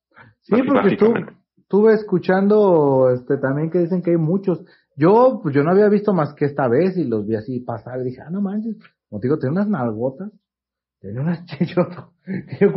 Sí, 0.42 0.62
porque 0.62 0.96
tú, 0.96 1.14
estuve 1.56 1.94
escuchando 1.94 3.10
este 3.12 3.38
también 3.38 3.70
que 3.70 3.80
dicen 3.80 4.02
que 4.02 4.12
hay 4.12 4.16
muchos. 4.16 4.64
Yo, 4.96 5.40
pues 5.42 5.54
yo 5.54 5.62
no 5.62 5.72
había 5.72 5.88
visto 5.88 6.14
más 6.14 6.34
que 6.34 6.44
esta 6.44 6.68
vez 6.68 6.96
y 6.96 7.04
los 7.04 7.26
vi 7.26 7.34
así 7.34 7.60
pasar 7.60 8.00
y 8.00 8.04
dije, 8.04 8.22
ah, 8.22 8.30
no 8.30 8.40
manches, 8.40 8.76
como 9.08 9.20
te 9.20 9.26
digo, 9.26 9.38
tiene 9.38 9.52
unas 9.52 9.68
nalgotas. 9.68 10.30
Tiene 11.00 11.20
unas 11.20 11.40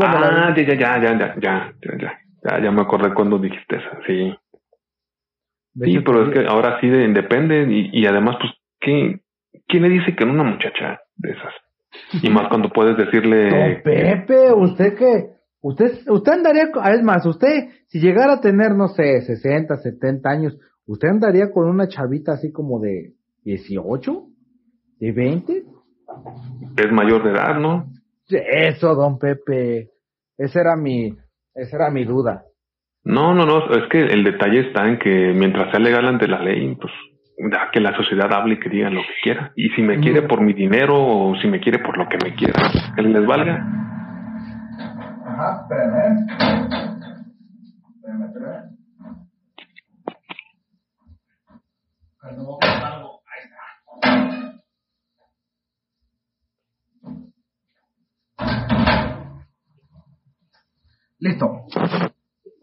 ah, 0.01 0.53
ya, 0.55 0.63
ya, 0.63 0.75
ya, 0.75 1.01
ya, 1.01 1.17
ya, 1.17 1.35
ya, 1.39 1.73
ya, 1.81 2.19
ya, 2.43 2.63
ya 2.63 2.71
me 2.71 2.81
acordé 2.81 3.13
cuando 3.13 3.37
dijiste 3.37 3.77
eso, 3.77 3.89
sí. 4.05 4.35
Sí, 5.81 5.99
pero 5.99 6.25
es 6.25 6.33
que 6.33 6.45
ahora 6.45 6.81
sí 6.81 6.89
depende 6.89 7.65
y, 7.69 8.01
y 8.01 8.05
además, 8.05 8.35
pues, 8.41 8.51
¿qué, 8.79 9.21
¿quién 9.67 9.83
le 9.83 9.89
dice 9.89 10.15
que 10.15 10.25
no 10.25 10.33
una 10.33 10.43
muchacha 10.43 10.99
de 11.15 11.31
esas? 11.31 11.53
Y 12.23 12.29
más 12.29 12.47
cuando 12.49 12.69
puedes 12.69 12.97
decirle... 12.97 13.81
Pepe, 13.83 14.51
usted 14.53 14.97
que... 14.97 15.39
Usted, 15.61 16.07
usted 16.07 16.31
andaría, 16.31 16.69
es 16.93 17.03
más, 17.03 17.25
usted, 17.25 17.67
si 17.87 17.99
llegara 17.99 18.35
a 18.35 18.41
tener, 18.41 18.75
no 18.75 18.87
sé, 18.87 19.21
60, 19.21 19.75
70 19.75 20.29
años, 20.29 20.57
¿usted 20.85 21.09
andaría 21.09 21.51
con 21.51 21.67
una 21.67 21.89
chavita 21.89 22.31
así 22.31 22.53
como 22.53 22.79
de 22.79 23.11
18? 23.43 24.23
¿De 25.01 25.11
20? 25.11 25.63
Es 26.77 26.91
mayor 26.93 27.23
de 27.23 27.31
edad, 27.31 27.59
¿no? 27.59 27.87
Eso, 28.29 28.95
don 28.95 29.19
Pepe. 29.19 29.89
Esa 30.37 30.61
era 30.61 30.75
mi, 30.77 31.17
esa 31.53 31.75
era 31.75 31.89
mi 31.89 32.05
duda. 32.05 32.45
No, 33.03 33.33
no, 33.33 33.45
no, 33.45 33.71
es 33.73 33.89
que 33.89 33.99
el 33.99 34.23
detalle 34.23 34.67
está 34.67 34.87
en 34.87 34.99
que 34.99 35.33
mientras 35.35 35.71
sea 35.71 35.79
legal 35.79 36.05
ante 36.05 36.27
la 36.27 36.41
ley, 36.41 36.75
pues 36.75 36.91
da 37.47 37.69
que 37.71 37.79
la 37.79 37.95
sociedad 37.95 38.31
hable 38.33 38.55
y 38.55 38.59
que 38.59 38.69
digan 38.69 38.93
lo 38.93 39.01
que 39.01 39.13
quiera. 39.23 39.51
Y 39.55 39.69
si 39.69 39.81
me 39.81 39.99
quiere 39.99 40.23
por 40.23 40.41
mi 40.41 40.53
dinero 40.53 40.95
o 40.95 41.35
si 41.41 41.47
me 41.47 41.59
quiere 41.59 41.79
por 41.79 41.97
lo 41.97 42.07
que 42.09 42.17
me 42.23 42.35
quiera, 42.35 42.61
que 42.95 43.01
les 43.01 43.25
valga. 43.25 43.65
Ajá, 45.25 45.61
espérame. 45.61 46.27
Espérame, 47.95 48.25
espérame. 48.25 48.79
Listo. 61.19 61.65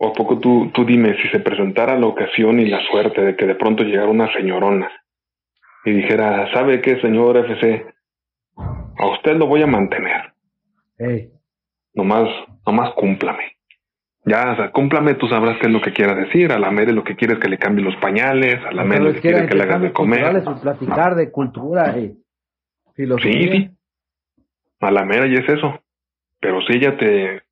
¿O 0.07 0.13
poco 0.13 0.39
tú, 0.39 0.71
tú 0.73 0.85
dime 0.85 1.17
si 1.21 1.29
se 1.29 1.41
presentara 1.41 1.99
la 1.99 2.07
ocasión 2.07 2.61
y 2.61 2.67
la 2.67 2.81
suerte 2.89 3.23
de 3.23 3.35
que 3.35 3.45
de 3.45 3.57
pronto 3.57 3.83
llegara 3.83 4.09
una 4.09 4.33
señorona 4.33 4.89
y 5.85 5.91
dijera, 5.91 6.53
¿sabe 6.53 6.81
qué, 6.81 7.01
señor 7.01 7.37
FC? 7.37 7.87
A 8.57 9.07
usted 9.09 9.37
lo 9.37 9.47
voy 9.47 9.63
a 9.63 9.67
mantener. 9.67 10.33
Hey. 10.97 11.31
Nomás, 11.95 12.29
nomás 12.65 12.93
cúmplame. 12.95 13.57
Ya, 14.25 14.53
o 14.53 14.57
sea, 14.57 14.71
cúmplame, 14.71 15.15
tú 15.15 15.27
sabrás 15.29 15.59
qué 15.61 15.67
es 15.67 15.73
lo 15.73 15.81
que 15.81 15.93
quiera 15.93 16.15
decir. 16.15 16.53
A 16.53 16.59
la 16.59 16.71
Mere 16.71 16.93
lo 16.93 17.05
que 17.05 17.17
quiere 17.17 17.35
es 17.35 17.41
que 17.41 17.49
le 17.49 17.59
cambie 17.59 17.85
los 17.85 17.97
pañales, 17.97 18.65
a 18.65 18.73
la 18.73 18.85
Mere 18.85 19.05
lo 19.05 19.13
que 19.13 19.21
quiere 19.21 19.49
que, 19.49 19.55
le 19.55 19.63
haga 19.65 19.79
de 19.79 19.93
comer. 19.93 20.43
platicar 20.63 21.17
de 21.17 21.31
cultura, 21.31 21.95
Sí, 22.97 23.49
sí. 23.51 23.71
A 24.81 24.91
la 24.91 25.05
mera 25.05 25.27
y 25.27 25.35
es 25.35 25.49
eso. 25.49 25.81
Pero 26.41 26.61
si 26.63 26.77
ella 26.77 26.97
te, 26.97 27.43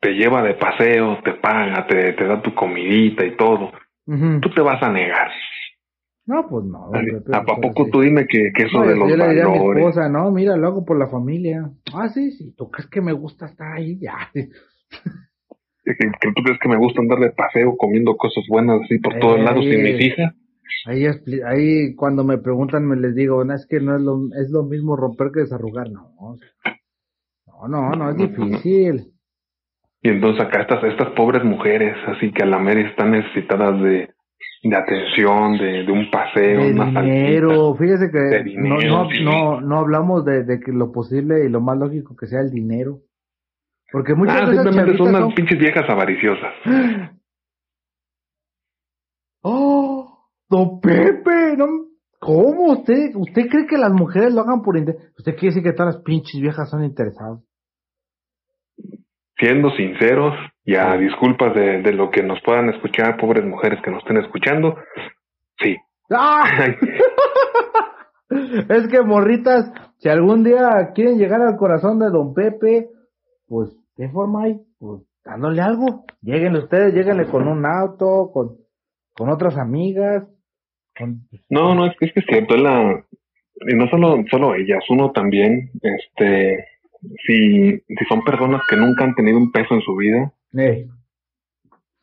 te 0.00 0.12
lleva 0.12 0.42
de 0.42 0.54
paseo, 0.54 1.18
te 1.24 1.34
paga, 1.34 1.86
te, 1.86 2.12
te 2.12 2.24
da 2.24 2.40
tu 2.42 2.54
comidita 2.54 3.24
y 3.24 3.36
todo, 3.36 3.72
tú 4.40 4.50
te 4.54 4.60
vas 4.60 4.82
a 4.82 4.90
negar. 4.90 5.30
No, 6.26 6.46
pues 6.46 6.64
no. 6.66 6.90
¿A, 7.32 7.42
poco 7.42 7.88
tú 7.90 8.02
dime 8.02 8.26
que, 8.26 8.52
que 8.54 8.64
eso 8.64 8.82
de 8.82 8.94
los 8.94 9.08
yo 9.08 9.16
le 9.16 9.28
diría 9.28 9.44
a 9.44 9.48
mi 9.48 9.56
esposa, 9.56 10.10
no, 10.10 10.30
mira, 10.30 10.58
lo 10.58 10.66
hago 10.66 10.84
por 10.84 10.98
la 10.98 11.08
familia. 11.08 11.70
Ah, 11.94 12.10
sí, 12.10 12.32
sí, 12.32 12.54
tú 12.54 12.70
crees 12.70 12.90
que 12.90 13.00
me 13.00 13.12
gusta 13.12 13.46
estar 13.46 13.72
ahí, 13.72 13.98
ya. 14.00 14.30
¿Que, 14.34 15.94
tú 15.94 16.42
crees 16.42 16.58
que 16.60 16.68
me 16.68 16.76
gusta 16.76 17.00
andar 17.00 17.18
de 17.18 17.30
paseo 17.30 17.76
comiendo 17.78 18.14
cosas 18.18 18.44
buenas 18.46 18.82
así 18.82 18.98
por 18.98 19.18
todos 19.18 19.40
lados 19.40 19.64
sin 19.64 19.82
mis 19.82 20.00
hijas? 20.00 20.34
Ahí, 20.84 21.06
ahí 21.46 21.94
cuando 21.94 22.24
me 22.24 22.36
preguntan 22.36 22.86
me 22.86 22.96
les 22.96 23.14
digo, 23.14 23.42
no, 23.42 23.54
es 23.54 23.66
que 23.66 23.80
no 23.80 23.96
es 23.96 24.02
lo, 24.02 24.20
es 24.38 24.50
lo 24.50 24.64
mismo 24.64 24.96
romper 24.96 25.30
que 25.32 25.40
desarrugar, 25.40 25.90
no. 25.90 26.14
No, 27.46 27.68
no, 27.68 27.90
no 27.92 28.10
es 28.10 28.16
difícil. 28.18 29.14
Y 30.02 30.10
entonces 30.10 30.44
acá 30.44 30.62
estas, 30.62 30.84
estas 30.84 31.08
pobres 31.10 31.44
mujeres, 31.44 31.96
así 32.06 32.30
que 32.32 32.44
a 32.44 32.46
la 32.46 32.58
mera 32.58 32.88
están 32.88 33.10
necesitadas 33.10 33.80
de, 33.82 34.10
de 34.62 34.76
atención, 34.76 35.58
de, 35.58 35.84
de 35.84 35.92
un 35.92 36.10
paseo, 36.10 36.60
de 36.60 36.72
dinero. 36.72 37.74
Fíjese 37.74 38.10
que 38.10 38.44
no, 38.56 38.78
no, 38.78 39.08
no, 39.22 39.60
no, 39.60 39.78
hablamos 39.78 40.24
de, 40.24 40.44
de 40.44 40.60
que 40.60 40.72
lo 40.72 40.92
posible 40.92 41.44
y 41.44 41.48
lo 41.48 41.60
más 41.60 41.76
lógico 41.78 42.14
que 42.16 42.26
sea 42.26 42.40
el 42.40 42.50
dinero. 42.50 43.00
Porque 43.90 44.14
muchas 44.14 44.42
ah, 44.42 44.46
veces 44.46 44.62
simplemente 44.62 44.98
son 44.98 45.08
unas 45.14 45.34
pinches 45.34 45.58
viejas 45.58 45.88
avariciosas. 45.88 46.54
¡Oh! 49.42 50.28
¡Don 50.48 50.80
Pepe! 50.80 51.56
No, 51.56 51.66
¿Cómo? 52.20 52.72
¿Usted, 52.72 53.14
¿Usted 53.14 53.48
cree 53.48 53.66
que 53.66 53.78
las 53.78 53.92
mujeres 53.92 54.34
lo 54.34 54.40
hagan 54.40 54.62
por 54.62 54.76
interés? 54.76 55.00
¿Usted 55.16 55.32
quiere 55.32 55.54
decir 55.54 55.62
que 55.62 55.72
todas 55.72 55.94
las 55.94 56.04
pinches 56.04 56.40
viejas 56.40 56.68
son 56.68 56.84
interesadas? 56.84 57.40
Siendo 59.38 59.70
sinceros, 59.70 60.34
ya 60.64 60.96
disculpas 60.96 61.54
de, 61.54 61.82
de 61.82 61.92
lo 61.92 62.10
que 62.10 62.22
nos 62.22 62.40
puedan 62.42 62.68
escuchar, 62.70 63.16
pobres 63.16 63.44
mujeres 63.44 63.80
que 63.82 63.90
nos 63.90 64.00
estén 64.02 64.18
escuchando, 64.18 64.76
sí. 65.58 65.76
¡Ah! 66.10 66.44
es 68.68 68.88
que 68.88 69.02
morritas, 69.02 69.72
si 69.98 70.08
algún 70.08 70.44
día 70.44 70.90
quieren 70.94 71.18
llegar 71.18 71.40
al 71.40 71.56
corazón 71.56 71.98
de 71.98 72.10
Don 72.10 72.34
Pepe, 72.34 72.88
pues, 73.46 73.76
¿qué 73.96 74.08
forma 74.08 74.44
hay? 74.44 74.60
Pues, 74.78 75.02
dándole 75.24 75.62
algo. 75.62 76.04
Lleguen 76.22 76.56
ustedes, 76.56 76.94
lleguenle 76.94 77.26
con 77.26 77.46
un 77.46 77.64
auto, 77.64 78.30
con, 78.32 78.56
con 79.14 79.28
otras 79.28 79.56
amigas. 79.56 80.26
No, 81.48 81.74
no, 81.74 81.86
es 81.86 81.96
que 81.98 82.06
es, 82.06 82.12
que 82.12 82.20
es 82.20 82.26
cierto, 82.26 82.56
la, 82.56 83.04
y 83.66 83.74
no 83.74 83.88
solo, 83.88 84.22
solo 84.30 84.54
ellas, 84.54 84.84
uno 84.88 85.10
también, 85.12 85.70
este, 85.82 86.64
si, 87.26 87.78
si 87.78 88.04
son 88.08 88.22
personas 88.22 88.62
que 88.68 88.76
nunca 88.76 89.04
han 89.04 89.14
tenido 89.14 89.38
un 89.38 89.52
peso 89.52 89.74
en 89.74 89.82
su 89.82 89.96
vida, 89.96 90.32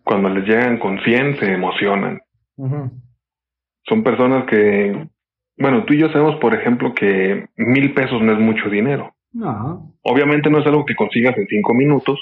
cuando 0.04 0.30
les 0.30 0.48
llegan 0.48 0.78
con 0.78 1.00
100 1.00 1.40
se 1.40 1.54
emocionan. 1.54 2.22
Son 3.88 4.04
personas 4.04 4.46
que, 4.46 5.08
bueno, 5.58 5.84
tú 5.86 5.94
y 5.94 6.00
yo 6.00 6.10
sabemos, 6.10 6.36
por 6.38 6.54
ejemplo, 6.54 6.94
que 6.94 7.48
mil 7.58 7.94
pesos 7.94 8.22
no 8.22 8.34
es 8.34 8.40
mucho 8.40 8.70
dinero. 8.70 9.14
Obviamente 10.04 10.50
no 10.50 10.60
es 10.60 10.66
algo 10.66 10.86
que 10.86 10.96
consigas 10.96 11.38
en 11.38 11.48
cinco 11.48 11.74
minutos, 11.74 12.20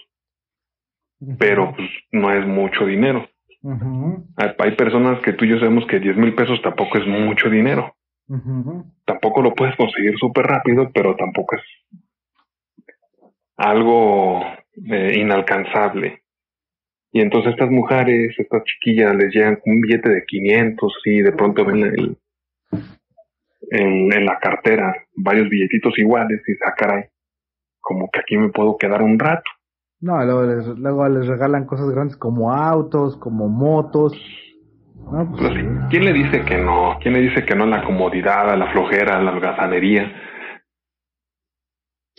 pero 1.37 1.73
pues 1.75 1.89
no 2.11 2.31
es 2.31 2.45
mucho 2.47 2.85
dinero. 2.85 3.27
hay, 4.35 4.75
personas 4.75 5.21
que 5.21 5.33
tú 5.33 5.45
y 5.45 5.49
yo 5.49 5.59
sabemos 5.59 5.85
que 5.85 5.99
diez 5.99 6.17
mil 6.17 6.33
pesos 6.33 6.61
tampoco 6.61 6.97
es 6.97 7.07
mucho 7.07 7.49
dinero. 7.49 7.95
Tampoco 9.05 9.41
lo 9.41 9.53
puedes 9.53 9.75
conseguir 9.75 10.17
súper 10.17 10.45
rápido, 10.45 10.89
pero 10.93 11.15
tampoco 11.15 11.57
es 11.57 11.61
algo 13.57 14.41
eh, 14.89 15.13
inalcanzable. 15.17 16.23
Y 17.11 17.21
entonces 17.21 17.51
estas 17.51 17.69
mujeres, 17.69 18.33
estas 18.37 18.63
chiquillas, 18.63 19.15
les 19.15 19.33
llegan 19.33 19.59
un 19.65 19.81
billete 19.81 20.09
de 20.09 20.25
500 20.25 20.93
y 21.05 21.21
de 21.21 21.31
pronto 21.31 21.63
ven 21.63 21.83
el, 21.83 22.17
en, 23.69 24.25
la 24.25 24.39
cartera 24.39 24.95
varios 25.15 25.47
billetitos 25.49 25.97
iguales 25.97 26.41
y 26.47 26.53
ah, 26.65 26.73
caray, 26.75 27.05
como 27.79 28.09
que 28.11 28.19
aquí 28.19 28.37
me 28.37 28.49
puedo 28.49 28.77
quedar 28.77 29.03
un 29.03 29.19
rato. 29.19 29.43
No, 30.01 30.23
luego 30.25 30.43
les, 30.43 30.67
luego 30.79 31.07
les 31.07 31.27
regalan 31.27 31.65
cosas 31.65 31.89
grandes 31.91 32.17
como 32.17 32.51
autos, 32.51 33.15
como 33.17 33.47
motos. 33.47 34.13
Pues 35.09 35.27
pues 35.37 35.53
¿Quién 35.89 36.05
le 36.05 36.13
dice 36.13 36.43
que 36.45 36.57
no? 36.57 36.97
¿Quién 37.01 37.13
le 37.13 37.21
dice 37.21 37.45
que 37.45 37.55
no 37.55 37.65
la 37.65 37.83
comodidad, 37.83 38.57
la 38.57 38.71
flojera, 38.71 39.21
la 39.21 39.31
holgazanería? 39.31 40.11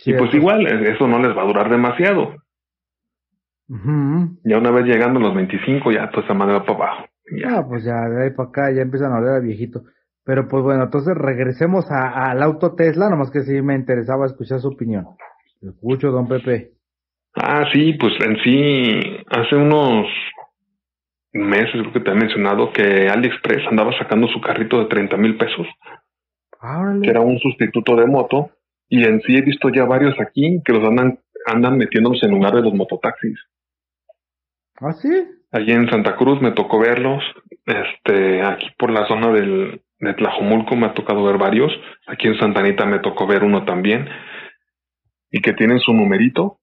Y 0.03 0.13
pues 0.13 0.33
igual, 0.33 0.65
eso 0.65 1.07
no 1.07 1.19
les 1.19 1.35
va 1.35 1.43
a 1.43 1.47
durar 1.47 1.69
demasiado. 1.69 2.35
Ya 4.43 4.57
una 4.57 4.71
vez 4.71 4.85
llegando 4.85 5.19
a 5.19 5.23
los 5.23 5.35
25, 5.35 5.91
ya 5.91 6.09
toda 6.09 6.23
esa 6.23 6.33
madre 6.33 6.53
va 6.53 6.65
para 6.65 6.75
abajo. 6.75 7.05
Ya. 7.31 7.57
Ah, 7.57 7.65
pues 7.67 7.83
ya 7.83 7.95
de 8.09 8.23
ahí 8.23 8.29
para 8.31 8.49
acá 8.49 8.71
ya 8.71 8.81
empiezan 8.81 9.11
a 9.11 9.17
oler 9.17 9.35
a 9.35 9.39
viejito. 9.39 9.83
Pero 10.23 10.47
pues 10.47 10.63
bueno, 10.63 10.83
entonces 10.83 11.15
regresemos 11.15 11.85
al 11.89 12.41
auto 12.41 12.75
Tesla, 12.75 13.09
nomás 13.09 13.31
que 13.31 13.41
sí 13.41 13.61
me 13.61 13.75
interesaba 13.75 14.25
escuchar 14.25 14.59
su 14.59 14.69
opinión. 14.69 15.05
Escucho, 15.61 16.11
don 16.11 16.27
Pepe. 16.27 16.73
Ah, 17.35 17.65
sí, 17.73 17.93
pues 17.93 18.13
en 18.25 18.37
sí, 18.43 19.23
hace 19.29 19.55
unos 19.55 20.07
meses 21.33 21.71
creo 21.71 21.91
que 21.91 21.99
te 21.99 22.11
he 22.11 22.15
mencionado 22.15 22.71
que 22.71 23.07
AliExpress 23.09 23.67
andaba 23.69 23.91
sacando 23.97 24.27
su 24.27 24.39
carrito 24.39 24.79
de 24.79 24.85
30 24.85 25.17
mil 25.17 25.37
pesos. 25.37 25.67
Que 27.01 27.09
era 27.09 27.21
un 27.21 27.37
sustituto 27.39 27.95
de 27.95 28.07
moto. 28.07 28.51
Y 28.87 29.03
en 29.03 29.21
sí 29.21 29.35
he 29.35 29.41
visto 29.41 29.69
ya 29.69 29.85
varios 29.85 30.15
aquí 30.19 30.61
que 30.63 30.73
los 30.73 30.83
andan, 30.87 31.19
andan 31.45 31.77
metiéndose 31.77 32.25
en 32.25 32.33
lugar 32.33 32.53
de 32.53 32.61
los 32.61 32.73
mototaxis. 32.73 33.39
¿Ah, 34.79 34.93
sí? 34.93 35.09
Allí 35.51 35.71
en 35.71 35.89
Santa 35.89 36.15
Cruz 36.15 36.41
me 36.41 36.51
tocó 36.51 36.79
verlos. 36.79 37.23
Este, 37.65 38.41
aquí 38.43 38.67
por 38.77 38.91
la 38.91 39.07
zona 39.07 39.31
del, 39.31 39.81
de 39.99 40.13
Tlajomulco 40.13 40.75
me 40.75 40.87
ha 40.87 40.93
tocado 40.93 41.23
ver 41.23 41.37
varios. 41.37 41.71
Aquí 42.07 42.27
en 42.27 42.37
Santanita 42.37 42.85
me 42.85 42.99
tocó 42.99 43.25
ver 43.25 43.43
uno 43.43 43.63
también. 43.65 44.07
Y 45.31 45.41
que 45.41 45.53
tienen 45.53 45.79
su 45.79 45.93
numerito. 45.93 46.59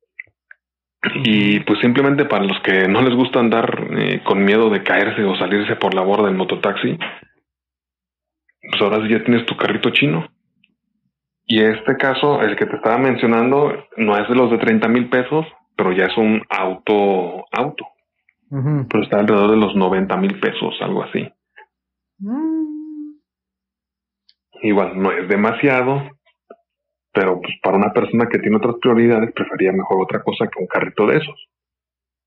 Y 1.24 1.60
pues 1.60 1.80
simplemente 1.80 2.26
para 2.26 2.44
los 2.44 2.60
que 2.62 2.86
no 2.86 3.02
les 3.02 3.14
gusta 3.14 3.40
andar 3.40 3.88
eh, 3.98 4.22
con 4.24 4.44
miedo 4.44 4.70
de 4.70 4.84
caerse 4.84 5.24
o 5.24 5.36
salirse 5.36 5.74
por 5.76 5.94
la 5.94 6.02
borda 6.02 6.26
del 6.26 6.36
mototaxi, 6.36 6.96
pues 8.70 8.80
ahora 8.80 9.02
sí 9.02 9.12
ya 9.12 9.24
tienes 9.24 9.44
tu 9.44 9.56
carrito 9.56 9.90
chino. 9.90 10.28
Y 11.52 11.62
este 11.62 11.98
caso, 11.98 12.40
el 12.40 12.56
que 12.56 12.64
te 12.64 12.76
estaba 12.76 12.96
mencionando, 12.96 13.74
no 13.98 14.16
es 14.16 14.26
de 14.26 14.34
los 14.34 14.50
de 14.50 14.56
30 14.56 14.88
mil 14.88 15.10
pesos, 15.10 15.44
pero 15.76 15.92
ya 15.92 16.06
es 16.06 16.16
un 16.16 16.40
auto, 16.48 17.44
auto. 17.52 17.84
Pero 18.48 19.04
está 19.04 19.18
alrededor 19.18 19.50
de 19.50 19.58
los 19.58 19.76
90 19.76 20.16
mil 20.16 20.40
pesos, 20.40 20.74
algo 20.80 21.02
así. 21.02 21.30
Mm. 22.20 23.16
Igual, 24.62 24.98
no 24.98 25.12
es 25.12 25.28
demasiado, 25.28 26.00
pero 27.12 27.38
pues 27.38 27.52
para 27.62 27.76
una 27.76 27.92
persona 27.92 28.30
que 28.30 28.38
tiene 28.38 28.56
otras 28.56 28.76
prioridades, 28.80 29.34
prefería 29.34 29.72
mejor 29.72 30.00
otra 30.00 30.22
cosa 30.22 30.46
que 30.46 30.58
un 30.58 30.66
carrito 30.66 31.06
de 31.06 31.18
esos. 31.18 31.48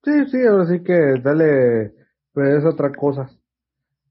Sí, 0.03 0.25
sí, 0.27 0.37
ahora 0.45 0.65
sí 0.65 0.83
que 0.83 1.19
dale, 1.23 1.93
pues 2.31 2.59
es 2.59 2.65
otra 2.65 2.91
cosa. 2.91 3.27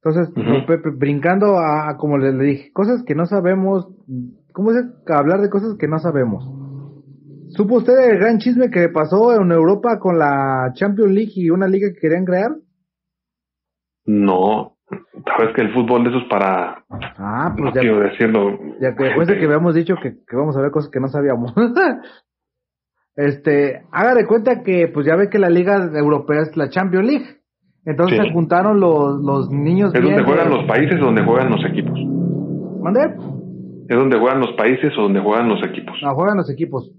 Entonces, 0.02 0.34
Pepe, 0.66 0.90
brincando 0.90 1.56
a, 1.56 1.96
como 1.98 2.18
le, 2.18 2.32
dije, 2.32 2.72
cosas 2.72 3.04
que 3.04 3.14
no 3.14 3.26
sabemos, 3.26 3.88
¿cómo 4.54 4.70
es 4.70 4.78
hablar 5.08 5.42
de 5.42 5.50
cosas 5.50 5.76
que 5.78 5.88
no 5.88 5.98
sabemos? 5.98 6.48
¿Supo 7.48 7.76
usted 7.76 7.92
el 8.10 8.18
gran 8.18 8.38
chisme 8.38 8.70
que 8.70 8.88
pasó 8.88 9.34
en 9.34 9.52
Europa 9.52 9.98
con 9.98 10.18
la 10.18 10.72
Champions 10.74 11.12
League 11.12 11.32
y 11.34 11.50
una 11.50 11.68
liga 11.68 11.88
que 11.92 12.00
querían 12.00 12.24
crear? 12.24 12.52
No, 14.06 14.74
Sabes 15.24 15.54
que 15.54 15.62
el 15.62 15.72
fútbol 15.72 16.04
de 16.04 16.10
eso 16.10 16.18
es 16.18 16.28
para. 16.28 16.84
Ah, 16.90 17.54
pues 17.56 17.72
ya. 17.74 17.80
decirlo. 17.80 18.58
Ya 18.80 18.94
que 18.94 19.04
después 19.04 19.26
de 19.26 19.38
que 19.38 19.46
habíamos 19.46 19.74
dicho 19.74 19.94
que, 20.02 20.16
que 20.26 20.36
vamos 20.36 20.56
a 20.56 20.60
ver 20.60 20.70
cosas 20.70 20.90
que 20.90 21.00
no 21.00 21.08
sabíamos. 21.08 21.54
este, 23.16 23.82
haga 23.90 24.14
de 24.14 24.26
cuenta 24.26 24.62
que, 24.62 24.88
pues 24.88 25.06
ya 25.06 25.16
ve 25.16 25.30
que 25.30 25.38
la 25.38 25.48
Liga 25.48 25.90
Europea 25.94 26.42
es 26.42 26.56
la 26.56 26.68
Champions 26.68 27.06
League. 27.06 27.26
Entonces 27.86 28.18
se 28.18 28.32
juntaron 28.32 28.80
los, 28.80 29.20
los 29.22 29.50
niños. 29.50 29.94
¿Es 29.94 30.02
donde 30.02 30.24
juegan 30.24 30.50
los 30.50 30.64
países 30.64 30.98
donde 31.00 31.22
juegan 31.22 31.50
los 31.50 31.64
equipos? 31.64 31.98
¿Mande? 32.82 33.16
¿Es 33.88 33.96
donde 33.96 34.18
juegan 34.18 34.40
los 34.40 34.52
países 34.56 34.92
o 34.98 35.02
donde 35.02 35.20
juegan 35.20 35.48
los 35.48 35.62
equipos? 35.62 35.94
Ah, 36.02 36.14
juegan 36.14 36.38
los 36.38 36.50
equipos. 36.50 36.90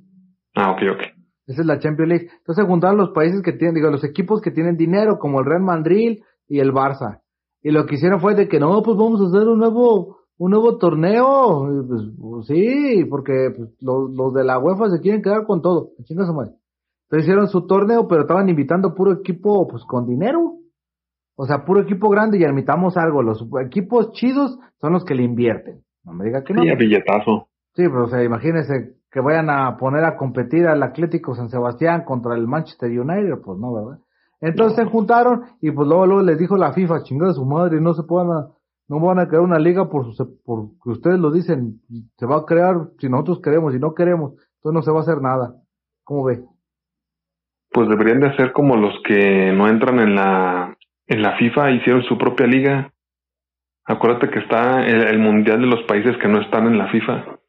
Ah, 0.55 0.71
ok, 0.71 0.81
ok. 0.93 1.01
Esa 1.47 1.61
es 1.61 1.67
la 1.67 1.79
Champions 1.79 2.09
League. 2.09 2.27
Entonces 2.37 2.65
juntaron 2.65 2.97
los 2.97 3.09
países 3.09 3.41
que 3.41 3.53
tienen, 3.53 3.75
digo, 3.75 3.89
los 3.89 4.03
equipos 4.03 4.41
que 4.41 4.51
tienen 4.51 4.77
dinero, 4.77 5.19
como 5.19 5.39
el 5.39 5.45
Real 5.45 5.61
Madrid 5.61 6.19
y 6.47 6.59
el 6.59 6.71
Barça. 6.71 7.21
Y 7.61 7.71
lo 7.71 7.85
que 7.85 7.95
hicieron 7.95 8.19
fue 8.19 8.35
de 8.35 8.47
que 8.47 8.59
no, 8.59 8.81
pues 8.83 8.97
vamos 8.97 9.21
a 9.21 9.25
hacer 9.25 9.47
un 9.47 9.59
nuevo, 9.59 10.17
un 10.37 10.51
nuevo 10.51 10.77
torneo. 10.77 11.67
Pues, 11.87 12.01
pues, 12.19 12.45
sí, 12.47 13.05
porque 13.09 13.51
pues, 13.55 13.69
los, 13.81 14.11
los, 14.11 14.33
de 14.33 14.43
la 14.43 14.59
UEFA 14.59 14.89
se 14.89 15.01
quieren 15.01 15.21
quedar 15.21 15.45
con 15.45 15.61
todo. 15.61 15.91
Chinga 16.03 16.25
su 16.25 16.33
madre. 16.33 16.53
Entonces 17.05 17.27
hicieron 17.27 17.47
su 17.47 17.67
torneo, 17.67 18.07
pero 18.07 18.21
estaban 18.21 18.49
invitando 18.49 18.95
puro 18.95 19.11
equipo, 19.13 19.67
pues 19.67 19.83
con 19.85 20.07
dinero. 20.07 20.59
O 21.35 21.45
sea, 21.45 21.65
puro 21.65 21.81
equipo 21.81 22.09
grande 22.09 22.39
y 22.39 22.43
admitamos 22.43 22.97
algo. 22.97 23.21
Los 23.21 23.45
equipos 23.65 24.11
chidos 24.13 24.57
son 24.79 24.93
los 24.93 25.03
que 25.03 25.15
le 25.15 25.23
invierten. 25.23 25.84
No 26.05 26.13
me 26.13 26.25
diga 26.25 26.43
que 26.43 26.53
no. 26.53 26.61
Sí, 26.61 26.71
billetazo. 26.75 27.47
Sí, 27.75 27.83
pero 27.83 28.05
o 28.05 28.07
sea, 28.07 28.23
imagínese 28.23 28.95
que 29.11 29.19
vayan 29.19 29.49
a 29.49 29.77
poner 29.77 30.03
a 30.03 30.17
competir 30.17 30.67
al 30.67 30.83
Atlético 30.83 31.35
San 31.35 31.49
Sebastián 31.49 32.03
contra 32.03 32.35
el 32.35 32.47
Manchester 32.47 32.89
United, 32.89 33.39
pues 33.43 33.57
no, 33.59 33.73
¿verdad? 33.73 33.99
Entonces 34.41 34.75
se 34.75 34.85
juntaron 34.85 35.43
y 35.61 35.71
pues 35.71 35.87
luego, 35.87 36.05
luego 36.05 36.21
les 36.21 36.37
dijo 36.37 36.57
la 36.57 36.73
FIFA, 36.73 37.03
chingada 37.03 37.33
su 37.33 37.45
madre, 37.45 37.79
no 37.81 37.93
se 37.93 38.03
puedan, 38.03 38.27
no 38.87 38.99
van 38.99 39.19
a 39.19 39.27
crear 39.27 39.41
una 39.41 39.57
liga 39.57 39.89
por, 39.89 40.13
su, 40.13 40.41
por 40.43 40.69
que 40.83 40.89
ustedes 40.89 41.19
lo 41.19 41.31
dicen, 41.31 41.81
se 42.17 42.25
va 42.25 42.37
a 42.37 42.45
crear 42.45 42.75
si 42.99 43.09
nosotros 43.09 43.41
queremos, 43.41 43.73
y 43.73 43.79
no 43.79 43.93
queremos, 43.93 44.33
entonces 44.57 44.73
no 44.73 44.81
se 44.81 44.91
va 44.91 44.99
a 44.99 45.01
hacer 45.01 45.21
nada. 45.21 45.55
¿Cómo 46.03 46.25
ve? 46.25 46.43
Pues 47.71 47.89
deberían 47.89 48.19
de 48.19 48.35
ser 48.35 48.51
como 48.51 48.75
los 48.77 48.93
que 49.05 49.51
no 49.53 49.67
entran 49.67 49.99
en 49.99 50.15
la, 50.15 50.77
en 51.07 51.21
la 51.21 51.37
FIFA, 51.37 51.71
hicieron 51.71 52.03
su 52.03 52.17
propia 52.17 52.47
liga. 52.47 52.93
Acuérdate 53.85 54.29
que 54.29 54.39
está 54.39 54.85
el 54.85 55.19
mundial 55.19 55.61
de 55.61 55.67
los 55.67 55.83
países 55.83 56.17
que 56.17 56.27
no 56.27 56.41
están 56.41 56.65
en 56.67 56.77
la 56.77 56.87
FIFA. 56.89 57.39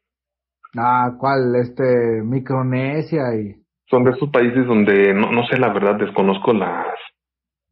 Ah, 0.77 1.15
¿cuál? 1.19 1.55
Este, 1.55 2.21
Micronesia 2.23 3.33
y... 3.35 3.55
Son 3.89 4.03
de 4.03 4.11
esos 4.11 4.29
países 4.29 4.65
donde, 4.67 5.13
no, 5.13 5.31
no 5.31 5.47
sé 5.47 5.57
la 5.57 5.71
verdad, 5.71 5.95
desconozco 5.95 6.53
las, 6.53 6.87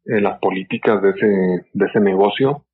eh, 0.06 0.20
las 0.20 0.38
políticas 0.38 1.02
de 1.02 1.10
ese, 1.10 1.66
de 1.72 1.86
ese 1.86 2.00
negocio. 2.00 2.64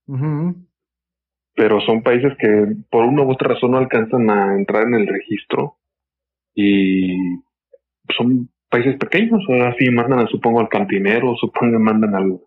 Pero 1.55 1.81
son 1.81 2.03
países 2.03 2.33
que 2.39 2.75
por 2.91 3.05
una 3.05 3.23
u 3.23 3.33
otra 3.33 3.55
razón 3.55 3.73
no 3.73 3.79
alcanzan 3.79 4.31
a 4.31 4.55
entrar 4.55 4.87
en 4.87 4.95
el 4.95 5.07
registro. 5.07 5.77
Y 6.55 7.17
son 8.17 8.49
países 8.69 8.97
pequeños, 8.97 9.43
ahora 9.49 9.75
sí 9.79 9.91
mandan, 9.91 10.27
supongo, 10.29 10.61
al 10.61 10.69
cantinero, 10.69 11.35
supongo 11.41 11.79
mandan 11.79 12.15
al, 12.15 12.41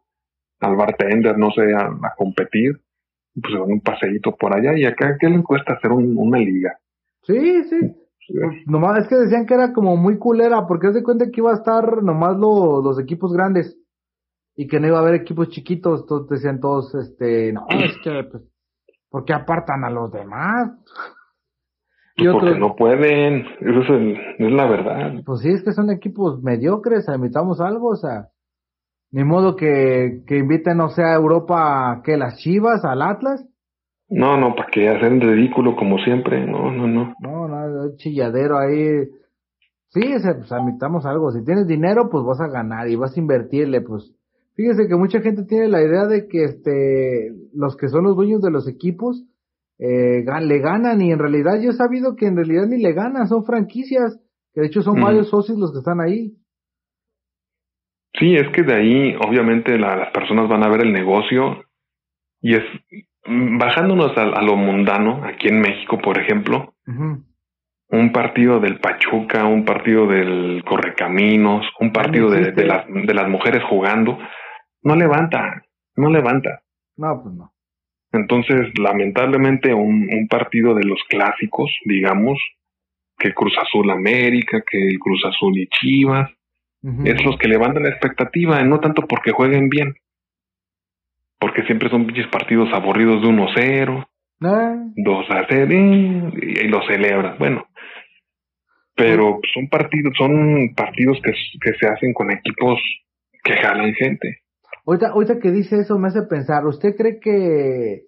al 0.59 0.75
bartender, 0.75 1.37
no 1.37 1.51
sé, 1.51 1.73
a, 1.73 2.13
competir. 2.17 2.79
Pues 3.41 3.53
un 3.55 3.81
paseíto 3.81 4.35
por 4.35 4.53
allá. 4.55 4.77
Y 4.77 4.85
acá, 4.85 5.17
¿qué 5.19 5.29
les 5.29 5.43
cuesta 5.43 5.73
hacer 5.73 5.91
una 5.91 6.37
liga? 6.37 6.77
Sí, 7.23 7.63
sí. 7.65 7.95
Pues, 8.27 8.67
nomás 8.67 8.99
es 8.99 9.07
que 9.07 9.15
decían 9.15 9.45
que 9.45 9.53
era 9.53 9.73
como 9.73 9.97
muy 9.97 10.17
culera, 10.17 10.65
porque 10.67 10.91
se 10.93 11.03
cuenta 11.03 11.29
que 11.29 11.41
iba 11.41 11.51
a 11.51 11.55
estar 11.55 12.01
nomás 12.01 12.37
los 12.37 12.99
equipos 12.99 13.33
grandes 13.33 13.77
y 14.55 14.67
que 14.67 14.79
no 14.79 14.87
iba 14.87 14.97
a 14.97 15.01
haber 15.01 15.15
equipos 15.15 15.49
chiquitos. 15.49 16.01
Entonces 16.01 16.29
decían 16.29 16.59
todos, 16.59 16.95
este, 16.95 17.53
no, 17.53 17.67
es 17.69 17.97
que, 18.03 18.23
pues, 18.31 18.43
¿por 19.09 19.25
qué 19.25 19.33
apartan 19.33 19.83
a 19.83 19.89
los 19.89 20.11
demás? 20.11 20.71
Y 22.17 22.23
pues 22.23 22.33
porque 22.33 22.59
no 22.59 22.75
pueden, 22.75 23.45
eso 23.59 23.95
es, 23.95 24.17
es, 24.39 24.51
la 24.51 24.67
verdad. 24.67 25.13
Pues 25.25 25.41
sí, 25.41 25.49
es 25.49 25.63
que 25.63 25.73
son 25.73 25.91
equipos 25.91 26.41
mediocres, 26.41 27.07
invitamos 27.13 27.59
algo, 27.59 27.89
o 27.89 27.95
sea, 27.97 28.29
ni 29.15 29.23
modo 29.23 29.55
que, 29.55 30.23
que 30.27 30.39
inviten, 30.39 30.81
o 30.81 30.89
sea, 30.89 31.13
a 31.13 31.15
Europa, 31.15 32.01
que 32.03 32.17
las 32.17 32.35
Chivas, 32.35 32.83
al 32.83 33.01
Atlas. 33.01 33.47
No, 34.09 34.35
no, 34.35 34.53
para 34.55 34.67
que 34.69 34.89
hacen 34.89 35.21
ridículo 35.21 35.77
como 35.77 35.97
siempre, 35.99 36.45
no, 36.45 36.69
no, 36.69 36.85
no. 36.85 37.13
No, 37.21 37.47
no, 37.47 37.95
chilladero 37.95 38.57
ahí. 38.57 39.05
Sí, 39.87 40.01
pues 40.01 40.51
admitamos 40.51 41.05
algo, 41.05 41.31
si 41.31 41.45
tienes 41.45 41.65
dinero, 41.65 42.09
pues 42.11 42.25
vas 42.25 42.41
a 42.41 42.51
ganar 42.51 42.89
y 42.89 42.97
vas 42.97 43.15
a 43.15 43.19
invertirle, 43.21 43.79
pues. 43.79 44.13
Fíjese 44.55 44.85
que 44.89 44.97
mucha 44.97 45.21
gente 45.21 45.45
tiene 45.45 45.69
la 45.69 45.81
idea 45.81 46.07
de 46.07 46.27
que 46.27 46.43
este, 46.43 47.31
los 47.53 47.77
que 47.77 47.87
son 47.87 48.03
los 48.03 48.17
dueños 48.17 48.41
de 48.41 48.51
los 48.51 48.67
equipos, 48.67 49.23
eh, 49.79 50.25
le 50.41 50.59
ganan 50.59 50.99
y 50.99 51.13
en 51.13 51.19
realidad 51.19 51.61
yo 51.61 51.69
he 51.69 51.75
sabido 51.75 52.17
que 52.17 52.27
en 52.27 52.35
realidad 52.35 52.67
ni 52.67 52.81
le 52.81 52.91
ganan, 52.91 53.29
son 53.29 53.45
franquicias, 53.45 54.19
que 54.53 54.59
de 54.59 54.67
hecho 54.67 54.81
son 54.81 54.99
varios 54.99 55.29
socios 55.29 55.57
los 55.57 55.71
que 55.71 55.79
están 55.79 56.01
ahí. 56.01 56.35
Sí, 58.19 58.35
es 58.35 58.49
que 58.49 58.63
de 58.63 58.73
ahí 58.73 59.15
obviamente 59.19 59.77
las 59.77 60.09
personas 60.11 60.47
van 60.47 60.63
a 60.63 60.69
ver 60.69 60.81
el 60.81 60.93
negocio 60.93 61.65
y 62.41 62.55
es 62.55 62.63
Mm, 63.25 63.57
bajándonos 63.57 64.15
a, 64.17 64.41
lo 64.41 64.55
mundano, 64.55 65.23
aquí 65.25 65.47
en 65.47 65.59
México, 65.59 65.97
por 65.97 66.19
ejemplo, 66.19 66.75
un 67.89 68.11
partido 68.11 68.59
del 68.59 68.79
Pachuca, 68.79 69.45
un 69.45 69.65
partido 69.65 70.05
del 70.05 70.63
Correcaminos, 70.63 71.65
un 71.79 71.91
partido 71.91 72.29
de, 72.29 72.51
las, 72.65 72.85
de 72.87 73.13
las 73.13 73.27
mujeres 73.27 73.63
jugando, 73.63 74.19
no 74.83 74.95
levanta, 74.95 75.63
no 75.95 76.09
levanta. 76.09 76.61
No, 76.97 77.21
pues 77.21 77.33
no. 77.33 77.51
Entonces, 78.11 78.77
lamentablemente, 78.79 79.73
un, 79.73 80.07
un 80.13 80.27
partido 80.27 80.75
de 80.75 80.83
los 80.83 80.99
clásicos, 81.09 81.71
digamos, 81.85 82.39
que 83.17 83.33
Cruz 83.33 83.57
Azul 83.59 83.89
América, 83.89 84.61
que 84.69 84.87
el 84.87 84.99
Cruz 84.99 85.25
Azul 85.25 85.57
y 85.57 85.67
Chivas, 85.67 86.29
es 87.03 87.25
los 87.25 87.37
que 87.37 87.47
levantan 87.47 87.83
la 87.83 87.89
expectativa, 87.89 88.61
no 88.63 88.79
tanto 88.79 89.07
porque 89.07 89.31
jueguen 89.31 89.69
bien, 89.69 89.95
porque 91.39 91.63
siempre 91.63 91.89
son 91.89 92.05
pinches 92.05 92.27
partidos 92.27 92.69
aburridos 92.73 93.23
de 93.23 93.27
1-0, 93.27 94.07
2 94.39 95.25
a 95.31 95.45
0 95.49 95.73
y, 95.73 96.67
lo 96.67 96.85
celebran. 96.87 97.37
Bueno, 97.39 97.65
pero 98.95 99.39
son 99.53 99.67
partidos, 99.67 100.13
son 100.15 100.75
partidos 100.75 101.19
que, 101.23 101.31
que 101.31 101.77
se 101.79 101.87
hacen 101.87 102.13
con 102.13 102.31
equipos 102.31 102.79
que 103.43 103.53
jalan 103.53 103.93
gente. 103.93 104.41
Ahorita, 104.85 105.09
ahorita 105.09 105.39
que 105.39 105.51
dice 105.51 105.79
eso 105.79 105.97
me 105.97 106.09
hace 106.09 106.21
pensar, 106.23 106.65
¿usted 106.67 106.95
cree 106.95 107.19
que, 107.19 108.03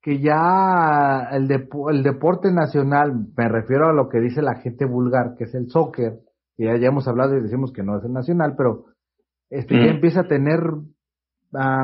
que 0.00 0.18
ya 0.20 1.28
el, 1.32 1.50
el 1.90 2.02
deporte 2.02 2.50
nacional, 2.52 3.12
me 3.36 3.48
refiero 3.48 3.88
a 3.88 3.92
lo 3.92 4.08
que 4.08 4.20
dice 4.20 4.40
la 4.40 4.56
gente 4.56 4.86
vulgar, 4.86 5.34
que 5.36 5.44
es 5.44 5.54
el 5.54 5.68
soccer, 5.68 6.23
que 6.56 6.64
ya, 6.64 6.76
ya 6.76 6.88
hemos 6.88 7.06
hablado 7.08 7.36
y 7.36 7.42
decimos 7.42 7.72
que 7.72 7.82
no 7.82 7.98
es 7.98 8.04
el 8.04 8.12
nacional, 8.12 8.54
pero 8.56 8.86
este 9.50 9.74
ya 9.74 9.90
empieza 9.90 10.20
a 10.20 10.28
tener 10.28 10.60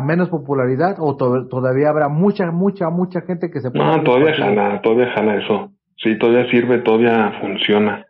menos 0.05 0.29
popularidad 0.29 0.97
o 0.99 1.17
todavía 1.17 1.91
habrá 1.91 2.09
mucha, 2.09 2.51
mucha, 2.51 2.91
mucha 2.91 3.21
gente 3.23 3.51
que 3.51 3.61
se 3.61 3.71
pueda... 3.71 3.99
No, 3.99 4.03
todavía 4.03 4.35
jala, 4.35 4.81
todavía 4.83 5.13
jala 5.15 5.37
eso. 5.37 5.73
Sí, 5.97 6.19
todavía 6.19 6.51
sirve, 6.51 6.79
todavía 6.79 7.39
funciona. 7.41 8.07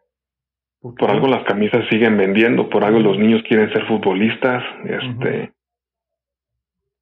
Por, 0.80 1.11
algo 1.11 1.26
las 1.26 1.44
camisas 1.44 1.84
siguen 1.90 2.16
vendiendo, 2.16 2.70
por 2.70 2.84
algo 2.84 3.00
los 3.00 3.18
niños 3.18 3.42
quieren 3.46 3.70
ser 3.72 3.86
futbolistas, 3.86 4.62
este... 4.84 5.52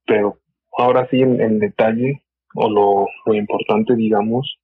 Pero 0.07 0.39
ahora 0.77 1.07
sí, 1.11 1.21
en, 1.21 1.59
detalle, 1.59 2.23
o 2.55 2.69
lo, 2.69 3.07
lo 3.27 3.35
importante, 3.35 3.95
digamos, 3.95 4.59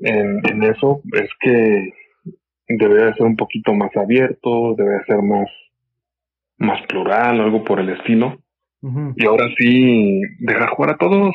en, 0.00 0.40
en 0.48 0.62
eso 0.62 1.02
es 1.12 1.30
que 1.40 1.92
debería 2.68 3.14
ser 3.14 3.26
un 3.26 3.36
poquito 3.36 3.74
más 3.74 3.96
abierto, 3.96 4.74
debería 4.76 5.04
ser 5.06 5.22
más, 5.22 5.48
más 6.58 6.80
plural, 6.86 7.40
algo 7.40 7.64
por 7.64 7.80
el 7.80 7.90
estilo 7.90 8.38
y 9.16 9.26
ahora 9.26 9.46
sí, 9.58 10.20
dejar 10.40 10.68
jugar 10.70 10.90
a 10.94 10.98
todos. 10.98 11.34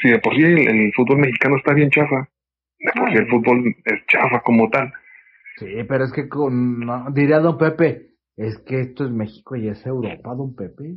Si 0.00 0.08
de 0.08 0.18
por 0.18 0.34
sí 0.34 0.42
el, 0.42 0.92
fútbol 0.94 1.18
mexicano 1.18 1.56
está 1.56 1.72
bien 1.72 1.90
chafa, 1.90 2.28
de 2.78 2.92
por 2.94 3.10
sí 3.10 3.16
el 3.16 3.28
fútbol 3.28 3.74
es 3.84 4.06
chafa 4.06 4.40
como 4.40 4.68
tal. 4.68 4.92
Sí, 5.56 5.66
pero 5.88 6.04
es 6.04 6.12
que 6.12 6.28
con, 6.28 7.14
diría 7.14 7.38
don 7.38 7.58
Pepe, 7.58 8.10
es 8.36 8.58
que 8.58 8.80
esto 8.80 9.04
es 9.04 9.10
México 9.10 9.56
y 9.56 9.68
es 9.68 9.84
Europa, 9.86 10.34
don 10.34 10.54
Pepe. 10.54 10.96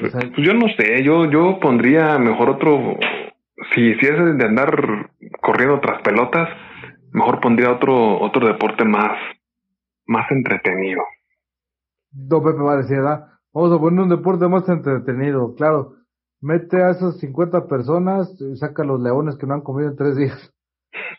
Pues, 0.00 0.14
yo 0.38 0.54
no 0.54 0.66
sé, 0.76 1.02
yo, 1.02 1.30
yo 1.30 1.60
pondría 1.60 2.18
mejor 2.18 2.50
otro, 2.50 2.96
si, 3.74 3.94
si 3.94 4.06
es 4.06 4.38
de 4.38 4.44
andar 4.44 5.10
corriendo 5.40 5.78
tras 5.80 6.00
pelotas, 6.02 6.48
mejor 7.16 7.40
pondría 7.40 7.72
otro, 7.72 8.20
otro 8.20 8.46
deporte 8.46 8.84
más, 8.84 9.18
más 10.06 10.30
entretenido. 10.30 11.02
Don 12.10 12.44
Pepe 12.44 12.58
va 12.58 12.74
a 12.74 12.76
decir, 12.76 12.98
vamos 13.00 13.72
a 13.72 13.80
poner 13.80 14.00
un 14.00 14.10
deporte 14.10 14.46
más 14.46 14.68
entretenido. 14.68 15.54
Claro, 15.54 15.94
mete 16.42 16.82
a 16.82 16.90
esas 16.90 17.18
50 17.18 17.68
personas, 17.68 18.36
saca 18.56 18.82
a 18.82 18.86
los 18.86 19.00
leones 19.00 19.36
que 19.36 19.46
no 19.46 19.54
han 19.54 19.62
comido 19.62 19.90
en 19.90 19.96
tres 19.96 20.16
días. 20.16 20.52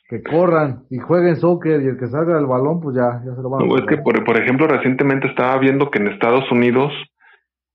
Que 0.10 0.24
corran 0.24 0.86
y 0.90 1.00
jueguen 1.00 1.36
soccer 1.36 1.82
y 1.82 1.88
el 1.88 2.00
que 2.00 2.08
salga 2.08 2.36
del 2.36 2.46
balón, 2.46 2.80
pues 2.80 2.96
ya, 2.96 3.22
ya 3.26 3.36
se 3.36 3.42
lo 3.42 3.50
van 3.50 3.64
a 3.64 3.66
no, 3.66 3.78
Es 3.78 3.86
que, 3.86 3.98
por, 3.98 4.24
por 4.24 4.42
ejemplo, 4.42 4.66
recientemente 4.66 5.28
estaba 5.28 5.60
viendo 5.60 5.92
que 5.92 6.00
en 6.00 6.08
Estados 6.08 6.50
Unidos 6.50 6.94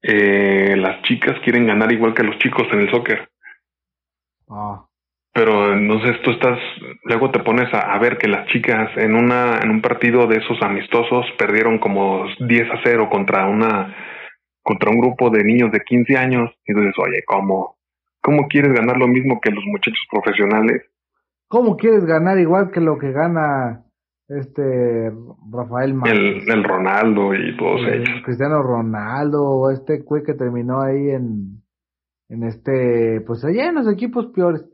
eh, 0.00 0.74
las 0.78 1.02
chicas 1.02 1.38
quieren 1.44 1.66
ganar 1.66 1.92
igual 1.92 2.14
que 2.14 2.22
los 2.22 2.38
chicos 2.38 2.66
en 2.72 2.80
el 2.80 2.90
soccer. 2.90 3.28
Ah. 4.48 4.86
Pero 5.34 5.72
entonces 5.72 6.20
tú 6.22 6.30
estás, 6.30 6.58
luego 7.04 7.30
te 7.30 7.40
pones 7.40 7.72
a, 7.72 7.98
ver 7.98 8.18
que 8.18 8.28
las 8.28 8.46
chicas 8.48 8.90
en 8.96 9.14
una, 9.14 9.60
en 9.62 9.70
un 9.70 9.80
partido 9.80 10.26
de 10.26 10.36
esos 10.36 10.60
amistosos 10.60 11.24
perdieron 11.38 11.78
como 11.78 12.26
10 12.38 12.70
a 12.70 12.80
0 12.84 13.08
contra 13.10 13.46
una, 13.46 13.96
contra 14.62 14.90
un 14.90 15.00
grupo 15.00 15.30
de 15.30 15.42
niños 15.42 15.72
de 15.72 15.80
15 15.80 16.16
años. 16.18 16.50
Y 16.66 16.72
entonces, 16.72 16.94
oye, 16.98 17.22
¿cómo, 17.26 17.76
cómo 18.20 18.46
quieres 18.46 18.74
ganar 18.74 18.98
lo 18.98 19.08
mismo 19.08 19.40
que 19.40 19.50
los 19.50 19.64
muchachos 19.64 20.06
profesionales? 20.10 20.82
¿Cómo 21.48 21.76
quieres 21.78 22.04
ganar 22.04 22.38
igual 22.38 22.70
que 22.70 22.80
lo 22.80 22.98
que 22.98 23.12
gana 23.12 23.84
este 24.28 25.12
Rafael 25.50 25.94
El, 26.06 26.50
el 26.50 26.64
Ronaldo 26.64 27.34
y 27.34 27.56
todos 27.56 27.80
ellos. 27.86 28.22
Cristiano 28.24 28.62
Ronaldo, 28.62 29.70
este 29.70 29.98
güey 30.00 30.22
que 30.22 30.34
terminó 30.34 30.80
ahí 30.80 31.10
en, 31.10 31.62
en 32.28 32.42
este, 32.44 33.20
pues 33.26 33.44
allá 33.44 33.68
en 33.68 33.74
los 33.74 33.92
equipos 33.92 34.26
peores 34.26 34.64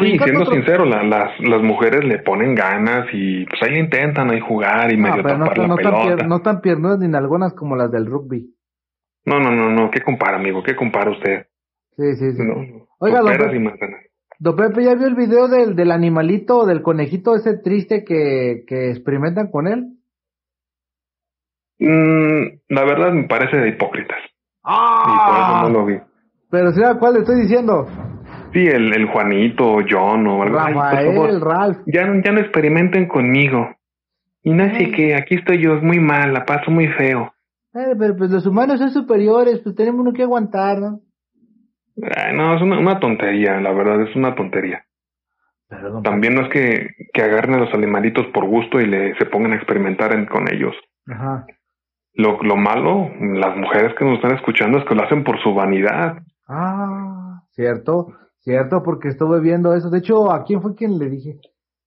sí, 0.00 0.18
siendo 0.18 0.46
sincero, 0.46 0.84
las, 0.84 1.38
las 1.40 1.62
mujeres 1.62 2.04
le 2.04 2.18
ponen 2.18 2.54
ganas 2.54 3.06
y 3.12 3.44
pues 3.46 3.62
ahí 3.62 3.78
intentan 3.78 4.30
ahí 4.30 4.40
jugar 4.40 4.92
y 4.92 4.96
medio 4.96 5.16
no, 5.16 5.22
tapar 5.22 5.38
no, 5.38 5.62
la 5.62 5.68
no 5.68 5.76
pelota. 5.76 6.16
Tan 6.16 6.28
no 6.28 6.40
tan 6.40 6.60
piernudas 6.60 6.98
ni 6.98 7.16
algunas 7.16 7.54
como 7.54 7.76
las 7.76 7.90
del 7.90 8.06
rugby. 8.06 8.54
No, 9.24 9.38
no, 9.38 9.50
no, 9.50 9.70
no, 9.70 9.90
¿qué 9.90 10.00
compara, 10.00 10.36
amigo? 10.36 10.62
¿Qué 10.62 10.74
compara 10.74 11.10
usted? 11.10 11.46
Sí, 11.96 12.16
sí, 12.16 12.32
sí. 12.32 12.42
Oiga, 12.98 13.20
don 13.20 13.74
Don 14.38 14.56
Pepe, 14.56 14.82
¿ya 14.82 14.94
vio 14.94 15.06
el 15.06 15.14
video 15.14 15.46
del, 15.46 15.76
del 15.76 15.92
animalito, 15.92 16.66
del 16.66 16.82
conejito 16.82 17.36
ese 17.36 17.58
triste 17.58 18.04
que, 18.04 18.64
que 18.66 18.90
experimentan 18.90 19.52
con 19.52 19.68
él? 19.68 19.98
Mm, 21.78 22.58
la 22.68 22.84
verdad 22.84 23.12
me 23.12 23.24
parece 23.24 23.56
de 23.56 23.68
hipócritas. 23.68 24.18
¡Ah! 24.64 25.04
Y 25.06 25.30
por 25.30 25.40
eso 25.40 25.62
no 25.62 25.78
lo 25.78 25.86
vi. 25.86 26.12
Pero 26.50 26.72
¿sí 26.72 26.80
cuál 26.98 27.14
le 27.14 27.20
estoy 27.20 27.40
diciendo? 27.40 27.86
Sí, 28.52 28.66
el, 28.66 28.94
el 28.94 29.06
Juanito, 29.06 29.78
John 29.88 30.26
o 30.26 30.42
algo 30.42 30.58
Rafael, 30.58 31.40
Ralph. 31.40 31.78
Ya, 31.86 32.02
ya 32.22 32.32
no 32.32 32.40
experimenten 32.40 33.08
conmigo. 33.08 33.76
Y 34.42 34.52
no 34.52 34.64
sé 34.76 34.90
qué, 34.90 35.14
aquí 35.14 35.36
estoy 35.36 35.62
yo 35.62 35.80
muy 35.80 36.00
mal, 36.00 36.32
la 36.32 36.44
paso 36.44 36.70
muy 36.70 36.88
feo. 36.88 37.32
Eh, 37.74 37.94
pero 37.98 38.16
pues 38.16 38.30
los 38.30 38.44
humanos 38.44 38.78
son 38.78 38.90
superiores, 38.90 39.60
pues 39.60 39.74
tenemos 39.74 40.00
uno 40.00 40.12
que 40.12 40.24
aguantar, 40.24 40.78
¿no? 40.78 41.00
no, 42.34 42.56
es 42.56 42.62
una, 42.62 42.98
tontería, 42.98 43.60
la 43.60 43.72
verdad, 43.72 44.02
es 44.02 44.14
una 44.16 44.34
tontería. 44.34 44.84
También 46.02 46.34
no 46.34 46.42
es 46.42 46.48
que, 46.50 46.90
que 47.14 47.22
agarren 47.22 47.54
a 47.54 47.60
los 47.60 47.72
animalitos 47.72 48.26
por 48.34 48.44
gusto 48.46 48.78
y 48.78 48.86
le, 48.86 49.14
se 49.16 49.24
pongan 49.26 49.52
a 49.52 49.56
experimentar 49.56 50.28
con 50.28 50.52
ellos. 50.52 50.74
Ajá. 51.06 51.46
Lo, 52.14 52.42
lo 52.42 52.56
malo, 52.56 53.10
las 53.18 53.56
mujeres 53.56 53.94
que 53.94 54.04
nos 54.04 54.16
están 54.16 54.34
escuchando 54.34 54.78
es 54.78 54.84
que 54.84 54.94
lo 54.94 55.04
hacen 55.04 55.24
por 55.24 55.40
su 55.42 55.54
vanidad. 55.54 56.18
Ah, 56.46 57.42
cierto, 57.52 58.08
cierto, 58.42 58.82
porque 58.82 59.08
estuve 59.08 59.40
viendo 59.40 59.74
eso. 59.74 59.90
De 59.90 59.98
hecho, 59.98 60.30
¿a 60.30 60.44
quién 60.44 60.62
fue 60.62 60.74
quien 60.74 60.98
le 60.98 61.08
dije? 61.08 61.40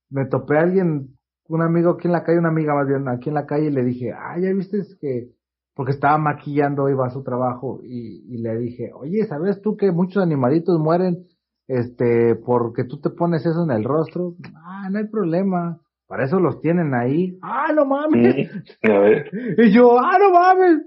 Me 0.10 0.26
topé 0.26 0.58
a 0.58 0.62
alguien, 0.62 1.16
un 1.47 1.62
amigo 1.62 1.91
aquí 1.91 2.08
en 2.08 2.14
la 2.14 2.24
calle, 2.24 2.39
una 2.39 2.49
amiga 2.49 2.74
más 2.74 2.88
bien, 2.88 3.08
aquí 3.08 3.30
en 3.30 3.36
la 3.36 3.45
calle, 3.45 3.68
y 3.68 3.72
le 3.72 3.84
dije, 3.84 4.12
ah, 4.14 4.38
ya 4.39 4.51
viste 4.53 4.80
que, 4.99 5.30
porque 5.74 5.91
estaba 5.91 6.18
maquillando, 6.18 6.89
iba 6.89 7.06
a 7.06 7.12
su 7.12 7.24
trabajo, 7.24 7.82
y, 7.84 8.24
y 8.34 8.38
le 8.41 8.58
dije, 8.58 8.91
oye, 8.93 9.26
¿sabes 9.26 9.62
tú 9.62 9.78
que 9.78 9.91
muchos 9.91 10.24
animalitos 10.24 10.80
mueren, 10.80 11.26
este, 11.68 12.36
porque 12.36 12.84
tú 12.84 12.99
te 12.99 13.10
pones 13.10 13.45
eso 13.45 13.64
en 13.64 13.72
el 13.72 13.84
rostro? 13.84 14.36
Ah, 14.56 14.89
no 14.91 14.99
hay 14.99 15.08
problema. 15.08 15.80
Para 16.08 16.26
eso 16.26 16.39
los 16.39 16.62
tienen 16.62 16.93
ahí. 16.93 17.38
¡Ah, 17.41 17.74
no 17.74 17.86
mames! 17.86 18.49
A 18.84 18.99
ver. 18.99 19.30
Y 19.58 19.72
yo, 19.72 19.97
¡ah, 19.97 20.18
no 20.20 20.32
mames! 20.32 20.82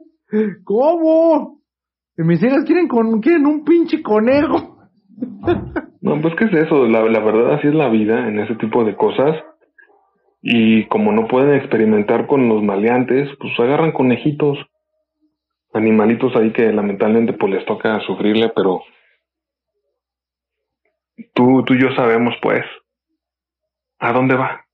¿Cómo? 0.64 1.60
Y 2.16 2.22
mis 2.22 2.42
hijas 2.42 2.64
quieren, 2.64 2.86
con, 2.86 3.20
quieren 3.20 3.46
un 3.46 3.64
pinche 3.64 4.02
conejo. 4.02 4.77
No, 6.00 6.20
pues, 6.20 6.34
¿qué 6.36 6.44
es 6.44 6.52
eso? 6.54 6.86
La, 6.86 7.02
verdad, 7.02 7.54
así 7.54 7.66
es 7.66 7.74
la 7.74 7.88
vida 7.88 8.28
en 8.28 8.38
ese 8.38 8.54
tipo 8.54 8.84
de 8.84 8.94
cosas. 8.94 9.36
Y 10.40 10.86
como 10.86 11.12
no 11.12 11.26
pueden 11.26 11.54
experimentar 11.54 12.26
con 12.26 12.48
los 12.48 12.62
maleantes, 12.62 13.28
pues 13.40 13.58
agarran 13.58 13.90
conejitos, 13.90 14.58
animalitos 15.74 16.34
ahí 16.36 16.52
que 16.52 16.72
lamentablemente 16.72 17.32
pues 17.32 17.52
les 17.52 17.66
toca 17.66 17.98
sufrirle, 18.00 18.50
pero 18.54 18.82
tú, 21.34 21.64
tú 21.64 21.74
y 21.74 21.82
yo 21.82 21.92
sabemos 21.96 22.34
pues 22.40 22.64
a 23.98 24.12
dónde 24.12 24.36
va. 24.36 24.64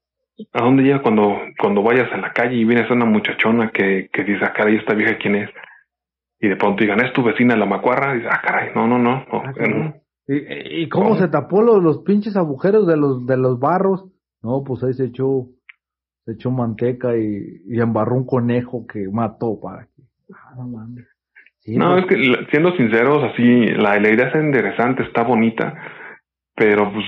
¿A 0.52 0.62
dónde 0.62 0.82
llega 0.82 1.00
cuando, 1.00 1.40
cuando 1.58 1.82
vayas 1.82 2.12
en 2.12 2.20
la 2.20 2.32
calle 2.32 2.56
y 2.56 2.64
vienes 2.64 2.90
a 2.90 2.94
una 2.94 3.06
muchachona 3.06 3.70
que, 3.70 4.10
que 4.12 4.24
dice, 4.24 4.44
ah, 4.44 4.52
caray, 4.52 4.76
esta 4.76 4.94
vieja 4.94 5.16
quién 5.16 5.36
es? 5.36 5.50
Y 6.40 6.48
de 6.48 6.56
pronto 6.56 6.82
digan, 6.82 7.00
es 7.00 7.12
tu 7.12 7.22
vecina 7.22 7.56
la 7.56 7.66
macuarra. 7.66 8.14
Y 8.14 8.18
dice, 8.18 8.28
ah, 8.30 8.42
caray, 8.44 8.70
no, 8.74 8.86
no, 8.86 8.98
no. 8.98 9.24
Ah, 9.32 9.52
¿Y, 10.26 10.88
cómo 10.88 11.16
se 11.16 11.28
tapó 11.28 11.60
los, 11.60 11.82
los 11.82 11.98
pinches 11.98 12.36
agujeros 12.36 12.86
de 12.86 12.96
los, 12.96 13.26
de 13.26 13.36
los 13.36 13.58
barros? 13.58 14.06
No, 14.42 14.62
pues 14.64 14.82
ahí 14.82 14.94
se 14.94 15.06
echó, 15.06 15.48
se 16.24 16.32
echó 16.32 16.50
manteca 16.50 17.16
y, 17.16 17.62
y 17.66 17.80
embarró 17.80 18.16
un 18.16 18.26
conejo 18.26 18.86
que 18.86 19.06
mató 19.08 19.60
para 19.60 19.84
que. 19.84 20.02
Ah, 20.32 20.54
no 20.56 20.68
mames. 20.68 21.06
no, 21.66 21.92
pues 21.92 22.18
es 22.18 22.38
que 22.38 22.46
siendo 22.50 22.72
sinceros, 22.76 23.22
así, 23.24 23.66
la, 23.66 24.00
la 24.00 24.10
idea 24.10 24.28
es 24.28 24.34
interesante, 24.42 25.02
está 25.02 25.22
bonita, 25.22 25.74
pero 26.54 26.90
pues 26.90 27.04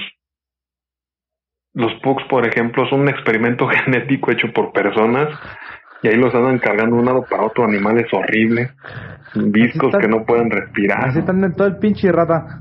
los 1.73 1.93
pugs, 2.03 2.25
por 2.29 2.47
ejemplo, 2.47 2.87
son 2.89 3.01
un 3.01 3.09
experimento 3.09 3.67
genético 3.85 4.33
hecho 4.33 4.53
por 4.53 4.73
personas 4.73 5.29
y 6.03 6.09
ahí 6.09 6.17
los 6.17 6.35
andan 6.35 6.59
cargando 6.59 6.97
de 6.97 7.01
un 7.01 7.07
lado 7.07 7.25
para 7.29 7.45
otro, 7.45 7.65
animales 7.65 8.07
horribles, 8.13 8.71
viscos 9.35 9.95
que 9.99 10.09
no 10.09 10.25
pueden 10.25 10.51
respirar. 10.51 11.09
Así 11.09 11.19
están 11.21 11.43
en 11.43 11.55
todo 11.55 11.67
el 11.67 11.79
pinche 11.79 12.13
rata. 12.13 12.61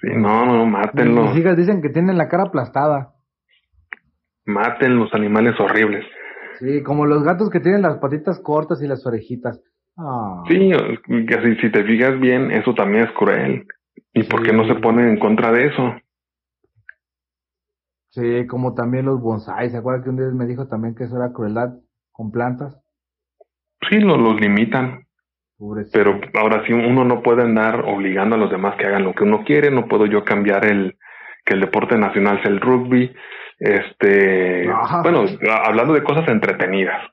Sí, 0.00 0.08
no, 0.14 0.46
no, 0.46 0.66
mátenlos. 0.66 1.30
Mis 1.30 1.40
hijas 1.40 1.56
dicen 1.56 1.82
que 1.82 1.88
tienen 1.88 2.18
la 2.18 2.28
cara 2.28 2.44
aplastada. 2.44 3.14
Maten 4.44 4.98
los 4.98 5.12
animales 5.14 5.58
horribles. 5.58 6.04
Sí, 6.58 6.82
como 6.82 7.06
los 7.06 7.22
gatos 7.22 7.50
que 7.50 7.60
tienen 7.60 7.82
las 7.82 7.98
patitas 7.98 8.40
cortas 8.40 8.82
y 8.82 8.86
las 8.86 9.04
orejitas. 9.06 9.60
Ah. 9.96 10.44
Sí, 10.48 10.70
si, 11.06 11.56
si 11.56 11.72
te 11.72 11.84
fijas 11.84 12.18
bien, 12.20 12.50
eso 12.50 12.74
también 12.74 13.04
es 13.04 13.12
cruel. 13.12 13.66
¿Y 14.12 14.22
por 14.24 14.42
qué 14.42 14.52
no 14.52 14.66
se 14.66 14.74
ponen 14.76 15.08
en 15.08 15.18
contra 15.18 15.52
de 15.52 15.66
eso? 15.66 15.94
Sí, 18.10 18.46
como 18.46 18.74
también 18.74 19.06
los 19.06 19.20
bonsai. 19.20 19.70
¿Se 19.70 19.76
acuerda 19.76 20.02
que 20.02 20.10
un 20.10 20.16
día 20.16 20.26
me 20.32 20.46
dijo 20.46 20.68
también 20.68 20.94
que 20.94 21.04
eso 21.04 21.16
era 21.16 21.32
crueldad 21.32 21.74
con 22.12 22.30
plantas? 22.30 22.80
Sí, 23.90 24.00
lo, 24.00 24.16
los 24.16 24.40
limitan. 24.40 25.05
Pero 25.92 26.20
ahora 26.34 26.64
sí, 26.66 26.72
uno 26.72 27.04
no 27.04 27.22
puede 27.22 27.42
andar 27.42 27.82
obligando 27.86 28.36
a 28.36 28.38
los 28.38 28.50
demás 28.50 28.76
que 28.76 28.86
hagan 28.86 29.04
lo 29.04 29.14
que 29.14 29.24
uno 29.24 29.42
quiere. 29.44 29.70
No 29.70 29.86
puedo 29.86 30.06
yo 30.06 30.24
cambiar 30.24 30.66
el 30.66 30.98
que 31.44 31.54
el 31.54 31.60
deporte 31.60 31.96
nacional 31.96 32.42
sea 32.42 32.50
el 32.50 32.60
rugby. 32.60 33.14
Este, 33.58 34.68
bueno, 35.02 35.24
hablando 35.64 35.94
de 35.94 36.02
cosas 36.02 36.28
entretenidas. 36.28 37.10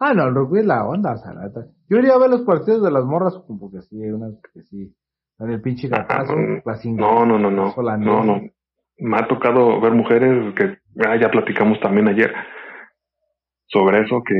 Ah, 0.00 0.12
no, 0.12 0.26
el 0.26 0.34
rugby 0.34 0.60
es 0.60 0.66
la 0.66 0.84
onda, 0.84 1.16
sea, 1.18 1.32
Yo 1.88 1.98
iría 1.98 2.14
a 2.14 2.18
ver 2.18 2.30
los 2.30 2.42
partidos 2.42 2.82
de 2.82 2.90
las 2.90 3.04
morras, 3.04 3.34
porque 3.46 3.80
sí, 3.82 3.96
unas 3.96 4.34
que 4.52 4.62
sí. 4.62 4.92
En 5.38 5.50
el 5.50 5.60
pinche 5.60 5.88
gatazo, 5.88 6.32
ah, 6.32 6.78
no, 6.84 7.26
no, 7.26 7.38
no, 7.38 7.50
no, 7.50 7.74
no, 7.98 8.24
no, 8.24 8.40
me 8.98 9.16
ha 9.16 9.26
tocado 9.26 9.80
ver 9.80 9.92
mujeres 9.92 10.54
que 10.54 10.78
ah, 11.04 11.16
ya 11.16 11.28
platicamos 11.28 11.80
también 11.80 12.06
ayer 12.08 12.32
sobre 13.66 14.02
eso, 14.02 14.22
que, 14.24 14.34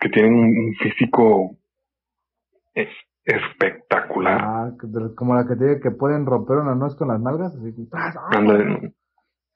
que 0.00 0.08
tienen 0.10 0.34
un 0.34 0.74
físico 0.80 1.56
espectacular. 3.24 4.40
Ah, 4.42 4.72
como 5.16 5.34
la 5.34 5.46
que 5.46 5.56
te 5.56 5.66
digo 5.66 5.80
que 5.80 5.90
pueden 5.90 6.26
romper 6.26 6.58
una 6.58 6.74
nuez 6.74 6.94
con 6.96 7.08
las 7.08 7.20
nalgas. 7.20 7.54
Así, 7.54 7.74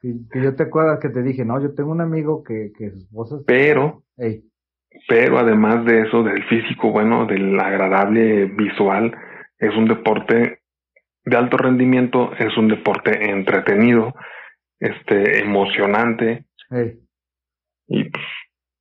que, 0.01 0.43
yo 0.43 0.55
te 0.55 0.65
acuerdas 0.65 1.01
que 1.01 1.09
te 1.09 1.23
dije, 1.23 1.45
no, 1.45 1.61
yo 1.61 1.75
tengo 1.75 1.91
un 1.91 2.01
amigo 2.01 2.43
que, 2.45 2.73
que 2.77 2.91
sus 2.91 3.05
esposa... 3.05 3.37
Pero, 3.47 4.03
pero 5.09 5.39
además 5.39 5.85
de 5.87 6.03
eso, 6.03 6.23
del 6.23 6.45
físico, 6.45 6.91
bueno, 6.91 7.27
del 7.27 7.59
agradable 7.59 8.47
visual, 8.47 9.17
es 9.59 9.75
un 9.77 9.87
deporte 9.87 10.61
de 11.25 11.37
alto 11.37 11.57
rendimiento, 11.57 12.33
es 12.35 12.57
un 12.57 12.69
deporte 12.69 13.31
entretenido, 13.31 14.15
este, 14.79 15.41
emocionante. 15.41 16.45
Y 17.89 18.11
pues, 18.11 18.25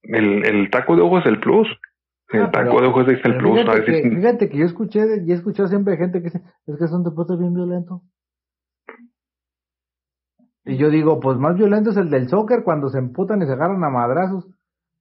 el, 0.03 0.45
el 0.45 0.69
taco 0.69 0.95
de 0.95 1.01
ojo 1.01 1.19
es 1.19 1.25
el 1.25 1.39
plus. 1.39 1.67
El 2.33 2.51
taco 2.51 2.81
de 2.81 2.87
ojo 2.87 3.01
es 3.01 3.25
el 3.25 3.37
plus. 3.37 3.59
Fíjate 3.59 3.85
que, 3.85 4.09
fíjate 4.09 4.49
que 4.49 4.57
yo 4.57 4.65
escuché 4.65 5.23
y 5.25 5.31
he 5.31 5.35
escuchado 5.35 5.69
siempre 5.69 5.97
gente 5.97 6.19
que 6.19 6.25
dice, 6.25 6.41
es 6.67 6.77
que 6.77 6.85
es 6.85 6.91
un 6.91 7.03
deporte 7.03 7.35
bien 7.37 7.53
violento. 7.53 8.01
Y 10.65 10.77
yo 10.77 10.89
digo, 10.89 11.19
pues 11.19 11.37
más 11.37 11.55
violento 11.55 11.91
es 11.91 11.97
el 11.97 12.09
del 12.09 12.29
soccer 12.29 12.63
cuando 12.63 12.89
se 12.89 12.97
emputan 12.97 13.41
y 13.41 13.45
se 13.45 13.51
agarran 13.51 13.83
a 13.83 13.89
madrazos. 13.89 14.47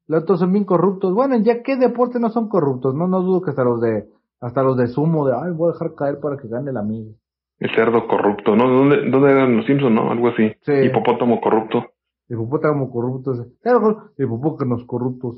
Los 0.09 0.25
otros 0.25 0.41
son 0.41 0.53
bien 0.53 0.65
corruptos. 0.65 1.15
Bueno, 1.15 1.37
ya 1.37 1.63
qué 1.63 1.77
deporte 1.77 2.19
no 2.19 2.31
son 2.31 2.49
corruptos, 2.49 2.95
no, 2.95 3.07
no 3.07 3.23
dudo 3.23 3.43
que 3.43 3.51
hasta 3.51 3.65
los 3.65 3.81
de, 3.81 4.09
hasta 4.41 4.63
los 4.63 4.77
de 4.77 4.89
sumo, 4.89 5.27
de, 5.27 5.35
ay, 5.35 5.53
voy 5.53 5.71
a 5.71 5.73
dejar 5.73 5.95
caer 5.95 6.19
para 6.21 6.37
que 6.37 6.49
gane 6.49 6.71
el 6.71 6.77
amigo. 6.77 7.13
El 7.59 7.71
cerdo 7.77 8.09
corrupto, 8.09 8.57
¿no? 8.57 8.69
¿Dónde, 8.69 9.09
dónde 9.09 9.31
eran 9.31 9.57
los 9.57 9.67
Simpsons, 9.67 9.95
no? 9.95 10.11
Algo 10.11 10.29
así. 10.29 10.53
Sí. 10.63 10.73
Hipopótamo 10.73 11.41
corrupto. 11.41 11.87
Hipopótamo 12.29 12.91
corrupto. 12.91 13.33
Claro, 13.63 14.11
hipopótamos 14.19 14.85
corruptos. 14.85 15.37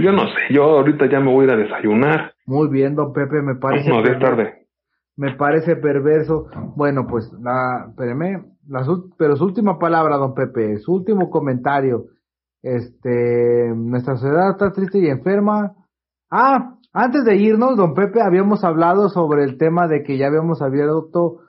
Yo 0.00 0.12
no 0.12 0.26
sé, 0.28 0.40
yo 0.50 0.62
ahorita 0.64 1.06
ya 1.10 1.20
me 1.20 1.32
voy 1.32 1.44
a 1.44 1.48
ir 1.48 1.54
a 1.54 1.56
desayunar. 1.56 2.32
Muy 2.46 2.68
bien, 2.68 2.94
don 2.94 3.12
Pepe, 3.12 3.42
me 3.42 3.54
parece. 3.56 3.88
No, 3.88 4.02
de 4.02 4.16
tarde. 4.16 4.66
Me 5.16 5.34
parece 5.34 5.76
perverso. 5.76 6.46
Bueno, 6.76 7.06
pues, 7.06 7.30
la, 7.40 7.86
espéreme, 7.90 8.42
la, 8.68 8.86
pero 9.18 9.36
su 9.36 9.44
última 9.44 9.78
palabra, 9.78 10.16
don 10.16 10.34
Pepe, 10.34 10.78
su 10.78 10.94
último 10.94 11.30
comentario. 11.30 12.06
Este, 12.62 13.72
nuestra 13.74 14.16
sociedad 14.16 14.50
está 14.50 14.72
triste 14.72 14.98
y 14.98 15.08
enferma. 15.08 15.74
Ah, 16.30 16.76
antes 16.92 17.24
de 17.24 17.36
irnos, 17.36 17.76
don 17.76 17.94
Pepe, 17.94 18.20
habíamos 18.20 18.64
hablado 18.64 19.08
sobre 19.08 19.44
el 19.44 19.58
tema 19.58 19.86
de 19.88 20.02
que 20.02 20.18
ya 20.18 20.26
habíamos 20.26 20.62
abierto 20.62 21.40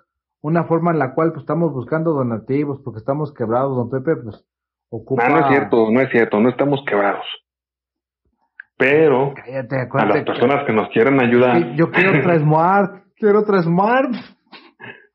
una 0.42 0.66
forma 0.66 0.92
en 0.92 1.00
la 1.00 1.14
cual 1.14 1.32
pues, 1.32 1.42
estamos 1.42 1.72
buscando 1.74 2.14
donativos 2.14 2.82
porque 2.84 3.00
estamos 3.00 3.34
quebrados, 3.34 3.76
don 3.76 3.90
Pepe, 3.90 4.16
pues 4.22 4.46
ocupa... 4.90 5.28
No, 5.28 5.36
no 5.36 5.42
es 5.42 5.48
cierto, 5.48 5.92
no 5.92 6.02
es 6.02 6.10
cierto, 6.12 6.40
no 6.40 6.50
estamos 6.50 6.82
quebrados. 6.86 7.26
Pero 8.82 9.36
a 9.94 10.06
las 10.06 10.24
personas 10.24 10.66
que, 10.66 10.74
nos 10.74 10.90
quieren 10.90 11.22
ayudar... 11.22 11.76
Yo 11.76 11.92
quiero 11.92 12.18
otra 12.18 12.40
Smart, 12.40 13.04
quiero 13.16 13.42
otra 13.42 13.62
Smart. 13.62 14.10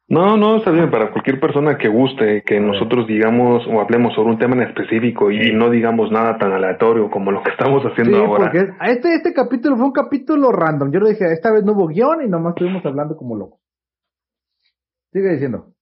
No, 0.08 0.36
no, 0.36 0.58
está 0.58 0.70
bien, 0.70 0.88
para 0.88 1.10
cualquier 1.10 1.40
persona 1.40 1.76
que 1.76 1.88
guste 1.88 2.44
que 2.46 2.60
nosotros 2.60 3.08
digamos 3.08 3.66
o 3.66 3.80
hablemos 3.80 4.14
sobre 4.14 4.30
un 4.30 4.38
tema 4.38 4.54
en 4.54 4.68
específico 4.68 5.32
y 5.32 5.52
no 5.52 5.68
digamos 5.68 6.12
nada 6.12 6.38
tan 6.38 6.52
aleatorio 6.52 7.10
como 7.10 7.32
lo 7.32 7.42
que 7.42 7.50
estamos 7.50 7.82
haciendo 7.82 8.18
ahora. 8.18 8.52
Porque 8.52 8.68
este, 8.88 9.14
este 9.16 9.32
capítulo 9.34 9.74
fue 9.76 9.86
un 9.86 9.92
capítulo 9.92 10.52
random. 10.52 10.92
Yo 10.92 11.00
le 11.00 11.10
dije, 11.10 11.24
esta 11.32 11.50
vez 11.50 11.64
no 11.64 11.72
hubo 11.72 11.88
guion 11.88 12.24
y 12.24 12.28
nomás 12.28 12.54
estuvimos 12.54 12.86
hablando 12.86 13.16
como 13.16 13.34
locos. 13.34 13.58
Sigue 15.12 15.32
diciendo. 15.32 15.72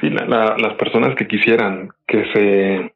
Sí, 0.00 0.08
las 0.08 0.74
personas 0.78 1.14
que 1.16 1.26
quisieran 1.26 1.90
que 2.06 2.24
se 2.32 2.94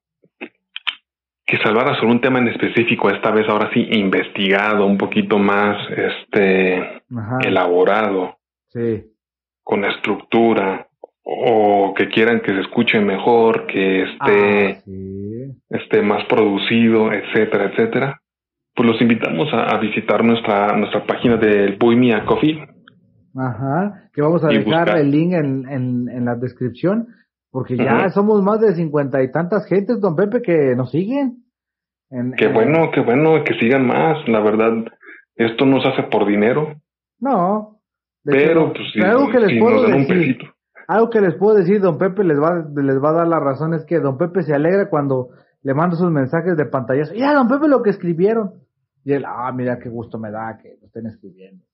que 1.46 1.58
salvara 1.58 1.94
sobre 1.94 2.12
un 2.12 2.20
tema 2.20 2.40
en 2.40 2.48
específico, 2.48 3.08
esta 3.08 3.30
vez 3.30 3.48
ahora 3.48 3.70
sí 3.72 3.86
investigado, 3.92 4.84
un 4.84 4.98
poquito 4.98 5.38
más 5.38 5.76
este 5.90 7.02
elaborado, 7.42 8.38
sí. 8.68 9.04
con 9.62 9.84
estructura, 9.84 10.88
o 11.22 11.92
que 11.96 12.08
quieran 12.08 12.40
que 12.40 12.52
se 12.52 12.60
escuche 12.60 13.00
mejor, 13.00 13.66
que 13.66 14.02
esté, 14.02 14.76
ah, 14.76 15.52
esté 15.70 16.02
más 16.02 16.24
producido, 16.26 17.12
etcétera, 17.12 17.70
etcétera, 17.72 18.20
pues 18.74 18.88
los 18.88 19.00
invitamos 19.00 19.48
a, 19.52 19.76
visitar 19.78 20.22
nuestra, 20.22 20.76
nuestra 20.76 21.04
página 21.04 21.36
del 21.36 21.76
Buy 21.78 22.12
Coffee. 22.26 22.64
Ajá, 23.34 24.08
que 24.12 24.22
vamos 24.22 24.44
a 24.44 24.48
dejar 24.48 24.98
el 24.98 25.10
link 25.10 25.32
en, 25.32 25.68
en, 25.68 26.08
en, 26.08 26.24
la 26.24 26.36
descripción, 26.36 27.08
porque 27.56 27.74
ya 27.74 28.10
somos 28.10 28.42
más 28.42 28.60
de 28.60 28.74
cincuenta 28.74 29.22
y 29.22 29.32
tantas 29.32 29.66
gentes, 29.66 29.98
don 29.98 30.14
Pepe, 30.14 30.42
que 30.42 30.76
nos 30.76 30.90
siguen. 30.90 31.38
qué 32.36 32.48
bueno, 32.48 32.90
qué 32.92 33.00
bueno 33.00 33.42
que 33.44 33.54
sigan 33.58 33.86
más, 33.86 34.28
la 34.28 34.40
verdad, 34.40 34.84
esto 35.36 35.64
no 35.64 35.80
se 35.80 35.88
hace 35.88 36.02
por 36.02 36.26
dinero. 36.26 36.74
No. 37.18 37.80
Pero, 38.22 38.74
pues, 38.74 38.92
si, 38.92 39.00
algo 39.00 39.30
que 39.30 39.38
les 39.40 39.58
puedo 39.58 39.84
decir, 39.84 40.36
algo 40.86 41.08
que 41.08 41.22
les 41.22 41.34
puedo 41.36 41.56
decir, 41.56 41.80
don 41.80 41.96
Pepe 41.96 42.24
les 42.24 42.38
va, 42.38 42.62
les 42.74 43.02
va 43.02 43.08
a 43.08 43.14
dar 43.14 43.26
la 43.26 43.40
razón, 43.40 43.72
es 43.72 43.86
que 43.86 44.00
don 44.00 44.18
Pepe 44.18 44.42
se 44.42 44.52
alegra 44.52 44.90
cuando 44.90 45.30
le 45.62 45.72
mando 45.72 45.96
sus 45.96 46.10
mensajes 46.10 46.58
de 46.58 46.66
pantallas. 46.66 47.10
Ya, 47.14 47.32
don 47.32 47.48
Pepe, 47.48 47.68
lo 47.68 47.82
que 47.82 47.88
escribieron. 47.88 48.52
Y 49.02 49.14
él, 49.14 49.24
ah, 49.26 49.50
mira 49.52 49.78
qué 49.78 49.88
gusto 49.88 50.18
me 50.18 50.30
da 50.30 50.58
que 50.62 50.76
lo 50.78 50.88
estén 50.88 51.06
escribiendo. 51.06 51.64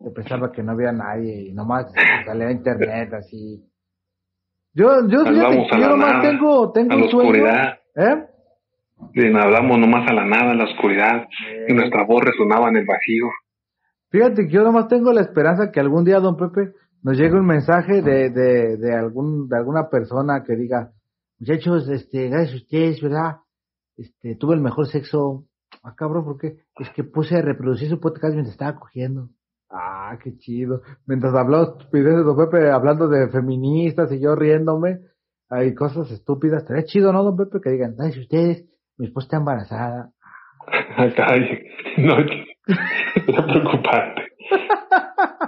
Yo 0.00 0.12
pensaba 0.12 0.52
que 0.52 0.62
no 0.62 0.72
había 0.72 0.92
nadie 0.92 1.48
y 1.48 1.54
nomás 1.54 1.90
salía 2.26 2.48
a 2.48 2.52
internet 2.52 3.14
así. 3.14 3.64
Yo, 4.74 5.06
yo, 5.08 5.24
yo 5.24 5.88
nomás 5.88 6.20
tengo, 6.20 6.72
tengo 6.72 6.96
un 6.96 7.08
sueño. 7.08 7.46
¿Eh? 7.94 8.26
hablamos 9.40 9.78
nomás 9.78 10.10
a 10.10 10.14
la 10.14 10.24
nada, 10.26 10.52
en 10.52 10.58
la 10.58 10.64
oscuridad, 10.64 11.28
y 11.68 11.72
nuestra 11.72 12.04
voz 12.04 12.24
resonaba 12.24 12.68
en 12.70 12.76
el 12.76 12.84
vacío. 12.84 13.26
Fíjate 14.10 14.46
que 14.46 14.52
yo 14.52 14.62
nomás 14.62 14.88
tengo 14.88 15.12
la 15.12 15.20
esperanza 15.20 15.70
que 15.70 15.78
algún 15.78 16.04
día, 16.04 16.18
don 16.18 16.36
Pepe, 16.36 16.72
nos 17.02 17.16
llegue 17.16 17.34
un 17.34 17.46
mensaje 17.46 18.02
de, 18.02 18.30
de, 18.30 18.76
de, 18.76 18.94
algún, 18.96 19.48
de 19.48 19.58
alguna 19.58 19.88
persona 19.88 20.42
que 20.44 20.56
diga, 20.56 20.90
muchachos, 21.38 21.88
este, 21.88 22.28
gracias 22.28 22.54
a 22.54 22.56
ustedes, 22.56 23.00
¿verdad? 23.00 23.36
Este, 23.96 24.34
tuve 24.34 24.54
el 24.54 24.60
mejor 24.60 24.86
sexo. 24.88 25.44
Ah, 25.84 25.94
cabrón, 25.96 26.24
¿por 26.24 26.38
qué? 26.38 26.56
Es 26.78 26.90
que 26.90 27.04
puse 27.04 27.36
a 27.36 27.42
reproducir 27.42 27.88
su 27.88 28.00
podcast 28.00 28.32
mientras 28.32 28.54
estaba 28.54 28.78
cogiendo. 28.78 29.28
Ah, 29.76 30.16
qué 30.22 30.36
chido. 30.38 30.82
Mientras 31.06 31.34
habló 31.34 31.76
de 31.92 32.02
don 32.02 32.36
Pepe, 32.36 32.70
hablando 32.70 33.08
de 33.08 33.28
feministas 33.28 34.12
y 34.12 34.20
yo 34.20 34.36
riéndome, 34.36 35.00
hay 35.50 35.74
cosas 35.74 36.10
estúpidas. 36.12 36.62
Estaría 36.62 36.84
chido, 36.84 37.12
¿no, 37.12 37.24
don 37.24 37.36
Pepe? 37.36 37.58
Que 37.60 37.70
digan, 37.70 37.96
gracias 37.96 38.18
a 38.18 38.20
ustedes, 38.20 38.64
mi 38.98 39.06
esposa 39.06 39.26
está 39.26 39.36
embarazada. 39.38 40.10
Ay, 40.96 41.12
no, 41.98 42.18
es 42.20 42.26
preocupante. 43.26 44.22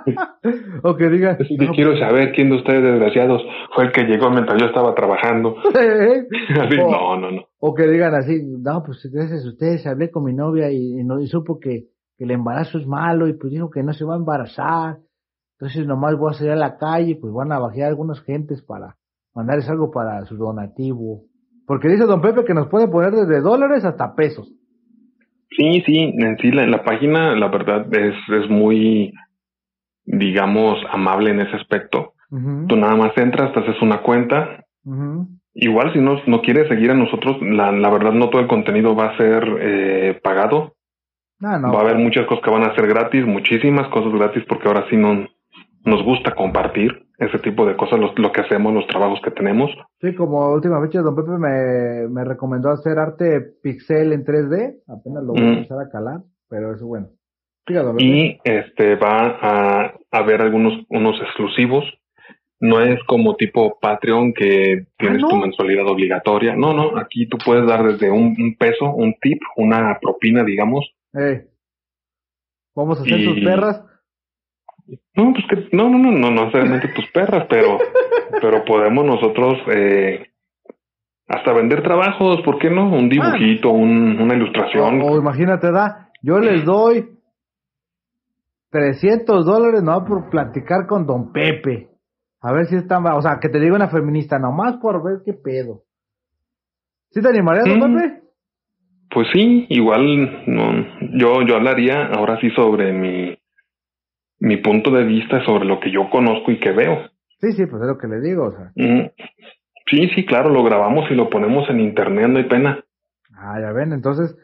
o 0.83 0.97
que 0.97 1.09
diga. 1.09 1.37
quiero 1.75 1.97
saber 1.99 2.33
quién 2.33 2.51
de 2.51 2.57
ustedes, 2.57 2.83
desgraciados, 2.83 3.43
fue 3.75 3.85
el 3.85 3.93
que 3.93 4.05
llegó 4.05 4.31
mientras 4.31 4.61
yo 4.61 4.67
estaba 4.67 4.95
trabajando. 4.95 5.55
o, 5.55 6.91
no, 6.91 7.21
no, 7.21 7.31
no. 7.31 7.43
O 7.59 7.75
que 7.75 7.87
digan 7.87 8.15
así, 8.15 8.43
no, 8.43 8.83
pues 8.85 9.09
gracias 9.13 9.45
a 9.45 9.49
ustedes 9.49 9.87
hablé 9.87 10.11
con 10.11 10.25
mi 10.25 10.35
novia 10.35 10.71
y, 10.71 11.05
no, 11.05 11.21
y 11.21 11.27
supo 11.27 11.59
que, 11.59 11.87
el 12.19 12.31
embarazo 12.31 12.79
es 12.79 12.87
malo 12.87 13.29
y 13.29 13.35
pues 13.35 13.53
dijo 13.53 13.71
que 13.71 13.83
no 13.83 13.93
se 13.93 14.05
va 14.05 14.15
a 14.15 14.19
embarazar. 14.19 14.99
Entonces 15.59 15.87
nomás 15.87 16.17
voy 16.17 16.31
a 16.31 16.35
salir 16.35 16.53
a 16.53 16.57
la 16.57 16.77
calle, 16.77 17.17
pues 17.21 17.33
van 17.33 17.53
a 17.53 17.59
bajar 17.59 17.85
algunas 17.85 18.21
gentes 18.23 18.63
para 18.63 18.97
mandarles 19.35 19.69
algo 19.69 19.91
para 19.91 20.25
su 20.27 20.37
donativo. 20.37 21.23
Porque 21.67 21.89
dice 21.89 22.05
don 22.05 22.21
Pepe 22.21 22.45
que 22.45 22.55
nos 22.55 22.69
puede 22.69 22.89
poner 22.89 23.13
desde 23.13 23.41
dólares 23.41 23.85
hasta 23.85 24.15
pesos. 24.15 24.53
Sí, 25.51 25.83
sí, 25.87 26.15
en 26.19 26.37
sí 26.39 26.51
la, 26.51 26.67
la 26.67 26.85
página, 26.85 27.35
la 27.35 27.49
verdad, 27.49 27.87
es, 27.95 28.15
es 28.29 28.51
muy 28.51 29.13
digamos, 30.07 30.79
amable 30.91 31.31
en 31.31 31.41
ese 31.41 31.57
aspecto. 31.57 32.13
Tú 32.69 32.77
nada 32.77 32.97
más 32.97 33.17
entras, 33.17 33.53
te 33.53 33.61
haces 33.61 33.81
una 33.83 34.03
cuenta. 34.03 34.65
Igual 35.55 35.93
si 35.93 36.01
no, 36.01 36.21
no 36.27 36.41
quieres 36.43 36.69
seguir 36.69 36.91
a 36.91 36.95
nosotros, 36.95 37.39
la, 37.41 37.73
la 37.73 37.91
verdad 37.91 38.13
no 38.13 38.31
todo 38.31 38.41
el 38.41 38.49
contenido 38.49 38.95
va 38.95 39.07
a 39.07 39.17
ser 39.17 39.45
eh, 39.61 40.21
pagado. 40.23 40.75
Ah, 41.43 41.61
va 41.63 41.79
a 41.79 41.83
haber 41.83 41.97
muchas 41.97 42.27
cosas 42.27 42.45
que 42.45 42.51
van 42.51 42.65
a 42.65 42.75
ser 42.75 42.87
gratis, 42.87 43.27
muchísimas 43.27 43.89
cosas 43.89 44.13
gratis, 44.13 44.45
porque 44.49 44.69
ahora 44.69 44.87
sí 44.89 44.97
no, 44.97 45.27
nos 45.85 46.03
gusta 46.03 46.35
compartir 46.35 47.07
ese 47.19 47.39
tipo 47.39 47.67
de 47.67 47.77
cosas, 47.77 47.99
lo 47.99 48.33
que 48.33 48.41
hacemos, 48.41 48.75
los 48.75 48.87
trabajos 48.87 49.21
que 49.23 49.31
tenemos. 49.31 49.71
Sí, 50.01 50.15
como 50.15 50.53
última 50.53 50.81
fecha, 50.83 51.01
don 51.01 51.17
Pepe 51.17 51.39
me, 51.39 52.09
me 52.09 52.25
recomendó 52.25 52.71
hacer 52.71 52.99
arte 52.99 53.41
pixel 53.63 54.13
en 54.13 54.25
3D, 54.25 54.83
apenas 54.89 55.25
lo 55.25 55.33
voy 55.33 55.43
a 55.43 55.53
empezar 55.55 55.79
a 55.81 55.89
calar, 55.89 56.21
pero 56.49 56.75
eso 56.75 56.87
bueno 56.87 57.09
y 57.99 58.39
este 58.45 58.95
va 58.95 59.39
a 59.41 59.95
haber 60.13 60.41
algunos 60.41 60.85
unos 60.89 61.21
exclusivos. 61.21 61.85
No 62.59 62.81
es 62.81 62.99
como 63.05 63.37
tipo 63.37 63.79
Patreon 63.81 64.33
que 64.33 64.87
tienes 64.97 65.21
tu 65.21 65.37
mensualidad 65.37 65.87
obligatoria. 65.87 66.57
No, 66.57 66.73
no, 66.73 66.97
aquí 66.97 67.27
tú 67.27 67.37
puedes 67.45 67.67
dar 67.67 67.85
desde 67.85 68.11
un, 68.11 68.57
peso, 68.59 68.95
un 68.95 69.15
tip, 69.21 69.43
una 69.57 69.99
propina, 70.01 70.43
digamos. 70.43 70.91
Vamos 72.75 72.99
a 72.99 73.03
hacer 73.03 73.25
tus 73.25 73.45
perras. 73.45 73.83
No, 75.15 75.33
pues 75.33 75.45
que 75.49 75.77
no, 75.77 75.89
no, 75.89 75.99
no, 75.99 76.13
no, 76.13 76.31
no 76.31 76.45
necesariamente 76.45 76.89
tus 76.95 77.11
perras, 77.11 77.47
pero, 77.49 77.79
pero 78.41 78.65
podemos 78.65 79.05
nosotros 79.05 79.55
eh, 79.75 80.27
hasta 81.27 81.53
vender 81.53 81.83
trabajos, 81.83 82.43
¿por 82.45 82.59
qué 82.59 82.71
no? 82.71 82.89
Un 82.89 83.09
dibujito, 83.09 83.71
un, 83.71 84.21
una 84.21 84.35
ilustración. 84.35 85.01
o 85.03 85.17
imagínate, 85.17 85.73
da, 85.73 86.11
yo 86.23 86.39
les 86.39 86.65
doy 86.65 87.17
300 88.71 89.45
dólares 89.45 89.83
no 89.83 90.05
por 90.05 90.29
platicar 90.29 90.87
con 90.87 91.07
don 91.07 91.33
Pepe. 91.33 91.89
A 92.43 92.53
ver 92.53 92.67
si 92.67 92.77
está, 92.77 92.99
o 92.99 93.23
sea, 93.23 93.39
que 93.41 93.49
te 93.49 93.59
diga 93.59 93.75
una 93.75 93.89
feminista, 93.89 94.39
nomás 94.39 94.77
por 94.77 95.03
ver 95.03 95.23
qué 95.25 95.33
pedo. 95.33 95.83
¿Sí 97.11 97.21
te 97.21 97.29
animarías, 97.29 97.67
don 97.67 97.93
mm. 97.93 97.97
Pepe? 97.97 98.26
Pues 99.17 99.29
sí, 99.33 99.65
igual 99.71 100.45
no, 100.47 100.73
yo, 101.15 101.41
yo 101.49 101.57
hablaría 101.57 102.09
ahora 102.09 102.39
sí 102.39 102.51
sobre 102.51 102.93
mi, 102.93 103.35
mi 104.41 104.59
punto 104.59 104.91
de 104.91 105.05
vista, 105.05 105.43
sobre 105.47 105.65
lo 105.65 105.81
que 105.81 105.91
yo 105.91 106.11
conozco 106.11 106.51
y 106.51 106.61
que 106.61 106.71
veo. 106.73 106.99
Sí, 107.41 107.53
sí, 107.53 107.65
pues 107.65 107.81
es 107.81 107.89
lo 107.89 107.97
que 107.97 108.09
le 108.09 108.21
digo, 108.21 108.49
o 108.49 108.51
sea. 108.51 108.73
Mm. 108.77 109.09
Sí, 109.91 110.11
sí, 110.15 110.27
claro, 110.27 110.51
lo 110.51 110.63
grabamos 110.63 111.11
y 111.11 111.15
lo 111.15 111.31
ponemos 111.31 111.67
en 111.71 111.81
internet, 111.81 112.29
no 112.29 112.37
hay 112.37 112.45
pena. 112.45 112.85
Ah, 113.35 113.59
ya 113.59 113.73
ven, 113.73 113.95
entonces, 113.95 114.37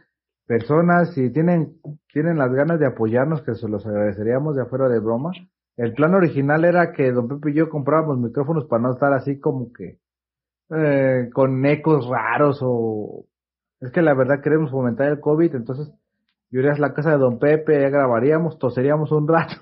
personas, 0.46 1.12
si 1.12 1.30
tienen, 1.30 1.74
tienen 2.10 2.38
las 2.38 2.54
ganas 2.54 2.80
de 2.80 2.86
apoyarnos, 2.86 3.42
que 3.42 3.52
se 3.52 3.68
los 3.68 3.86
agradeceríamos 3.86 4.56
de 4.56 4.62
afuera 4.62 4.88
de 4.88 5.00
broma. 5.00 5.32
El 5.76 5.92
plan 5.92 6.14
original 6.14 6.64
era 6.64 6.92
que 6.92 7.12
don 7.12 7.28
Pepe 7.28 7.50
y 7.50 7.56
yo 7.56 7.68
comprábamos 7.68 8.18
micrófonos 8.20 8.64
para 8.64 8.84
no 8.84 8.92
estar 8.92 9.12
así 9.12 9.38
como 9.38 9.70
que 9.70 9.98
eh, 10.74 11.28
con 11.34 11.62
ecos 11.66 12.08
raros 12.08 12.60
o... 12.62 13.26
Es 13.82 13.90
que 13.90 14.00
la 14.00 14.14
verdad 14.14 14.40
queremos 14.42 14.70
fomentar 14.70 15.08
el 15.08 15.20
COVID, 15.20 15.54
entonces 15.56 15.92
yo 16.50 16.60
iría 16.60 16.72
a 16.72 16.78
la 16.78 16.94
casa 16.94 17.10
de 17.10 17.18
don 17.18 17.38
Pepe, 17.38 17.80
ya 17.80 17.88
grabaríamos, 17.88 18.58
toseríamos 18.58 19.10
un 19.12 19.26
rato. 19.28 19.54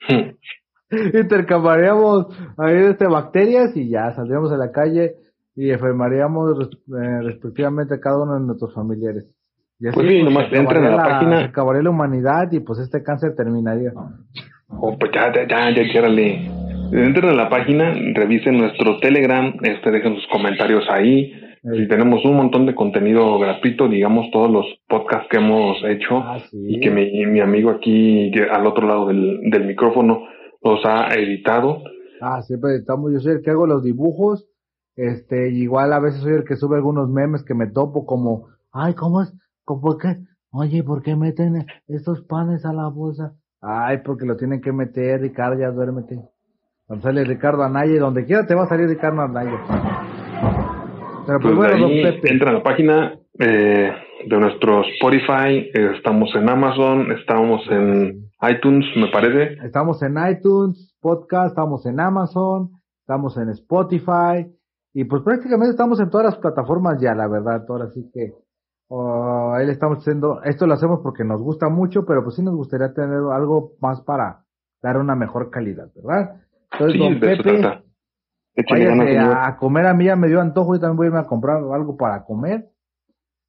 intercambiaríamos 0.90 2.26
ahí 2.58 2.76
este, 2.90 3.06
bacterias 3.06 3.76
y 3.76 3.88
ya 3.88 4.12
saldríamos 4.12 4.52
a 4.52 4.56
la 4.56 4.72
calle 4.72 5.14
y 5.56 5.70
enfermaríamos 5.70 6.68
eh, 6.68 7.22
respectivamente 7.22 7.94
a 7.94 8.00
cada 8.00 8.22
uno 8.22 8.34
de 8.34 8.46
nuestros 8.46 8.74
familiares. 8.74 9.24
pues 9.78 10.08
sí, 10.08 10.22
nomás 10.22 10.52
entren 10.52 10.84
a 10.84 10.90
la, 10.90 11.02
página. 11.02 11.44
Acabaría 11.44 11.82
la 11.82 11.90
humanidad 11.90 12.50
y 12.52 12.60
pues 12.60 12.78
este 12.80 13.02
cáncer 13.02 13.34
terminaría. 13.34 13.92
Oh, 14.68 14.96
pues 14.98 15.12
ya, 15.12 15.32
ya, 15.32 15.46
ya, 15.48 15.70
ya, 15.70 16.06
Entren 16.92 17.30
a 17.30 17.34
la 17.34 17.48
página, 17.48 17.94
revisen 18.14 18.58
nuestro 18.58 18.98
Telegram, 18.98 19.54
este, 19.62 19.90
dejen 19.92 20.16
sus 20.16 20.26
comentarios 20.26 20.84
ahí. 20.90 21.32
Y 21.62 21.88
tenemos 21.88 22.24
un 22.24 22.36
montón 22.36 22.64
de 22.64 22.74
contenido 22.74 23.38
gratuito, 23.38 23.88
digamos, 23.88 24.30
todos 24.32 24.50
los 24.50 24.64
podcasts 24.88 25.28
que 25.30 25.36
hemos 25.36 25.76
hecho 25.84 26.16
ah, 26.18 26.38
y 26.52 26.80
que 26.80 26.90
mi, 26.90 27.26
mi 27.26 27.40
amigo 27.40 27.70
aquí 27.70 28.32
al 28.50 28.66
otro 28.66 28.86
lado 28.86 29.08
del, 29.08 29.50
del 29.50 29.66
micrófono 29.66 30.22
los 30.62 30.80
ha 30.84 31.08
editado. 31.14 31.82
Ah, 32.20 32.40
siempre 32.42 32.76
editamos. 32.76 33.12
Yo 33.12 33.20
soy 33.20 33.32
el 33.32 33.42
que 33.42 33.50
hago 33.50 33.66
los 33.66 33.82
dibujos. 33.82 34.46
Este, 34.96 35.50
igual 35.50 35.92
a 35.92 36.00
veces 36.00 36.20
soy 36.20 36.32
el 36.32 36.44
que 36.44 36.56
sube 36.56 36.76
algunos 36.76 37.08
memes 37.08 37.42
que 37.44 37.54
me 37.54 37.66
topo 37.66 38.04
como, 38.06 38.48
ay, 38.72 38.94
¿cómo 38.94 39.22
es? 39.22 39.32
¿Por 39.64 39.98
qué? 39.98 40.18
Oye, 40.52 40.82
¿por 40.82 41.02
qué 41.02 41.14
meten 41.14 41.66
estos 41.86 42.22
panes 42.22 42.64
a 42.64 42.72
la 42.72 42.88
bolsa? 42.88 43.34
Ay, 43.60 43.98
porque 44.04 44.26
lo 44.26 44.36
tienen 44.36 44.60
que 44.60 44.72
meter, 44.72 45.20
Ricardo, 45.20 45.58
ya 45.60 45.70
duérmete. 45.70 46.18
Cuando 46.86 47.04
sale 47.04 47.24
Ricardo 47.24 47.62
Anaya, 47.62 48.00
donde 48.00 48.24
quiera 48.24 48.46
te 48.46 48.54
va 48.54 48.64
a 48.64 48.68
salir 48.68 48.88
Ricardo 48.88 49.22
Anaya. 49.22 50.19
Pero 51.26 51.40
pues, 51.40 51.54
pues 51.54 51.70
bueno, 51.70 51.88
entra 51.88 52.50
a 52.50 52.54
la 52.54 52.62
página 52.62 53.18
eh, 53.38 53.92
de 54.26 54.38
nuestro 54.38 54.82
Spotify, 54.94 55.70
estamos 55.96 56.34
en 56.34 56.48
Amazon, 56.48 57.12
estamos 57.12 57.62
en 57.70 58.30
iTunes, 58.42 58.86
me 58.96 59.08
parece. 59.08 59.58
Estamos 59.64 60.02
en 60.02 60.16
iTunes, 60.30 60.96
podcast, 61.00 61.48
estamos 61.48 61.86
en 61.86 62.00
Amazon, 62.00 62.70
estamos 63.00 63.36
en 63.36 63.50
Spotify 63.50 64.46
y 64.92 65.04
pues 65.04 65.22
prácticamente 65.22 65.70
estamos 65.70 66.00
en 66.00 66.10
todas 66.10 66.26
las 66.26 66.36
plataformas 66.36 67.00
ya, 67.00 67.14
la 67.14 67.28
verdad, 67.28 67.64
ahora 67.68 67.90
sí 67.90 68.10
que 68.12 68.32
ahí 68.90 69.66
le 69.66 69.72
estamos 69.72 69.98
haciendo, 69.98 70.42
esto 70.42 70.66
lo 70.66 70.74
hacemos 70.74 71.00
porque 71.02 71.24
nos 71.24 71.40
gusta 71.40 71.68
mucho, 71.68 72.04
pero 72.04 72.24
pues 72.24 72.36
sí 72.36 72.42
nos 72.42 72.56
gustaría 72.56 72.92
tener 72.92 73.20
algo 73.32 73.72
más 73.80 74.00
para 74.02 74.44
dar 74.82 74.98
una 74.98 75.14
mejor 75.14 75.50
calidad, 75.50 75.90
¿verdad? 75.94 76.40
Entonces, 76.72 76.98
don 76.98 77.20
Pepe, 77.20 77.82
váyase 78.56 79.18
a 79.18 79.56
comer 79.56 79.86
a 79.86 79.94
mí 79.94 80.06
ya 80.06 80.16
me 80.16 80.28
dio 80.28 80.40
antojo 80.40 80.74
y 80.74 80.80
también 80.80 80.96
voy 80.96 81.06
a 81.06 81.08
irme 81.08 81.20
a 81.20 81.26
comprar 81.26 81.56
algo 81.56 81.96
para 81.96 82.24
comer. 82.24 82.70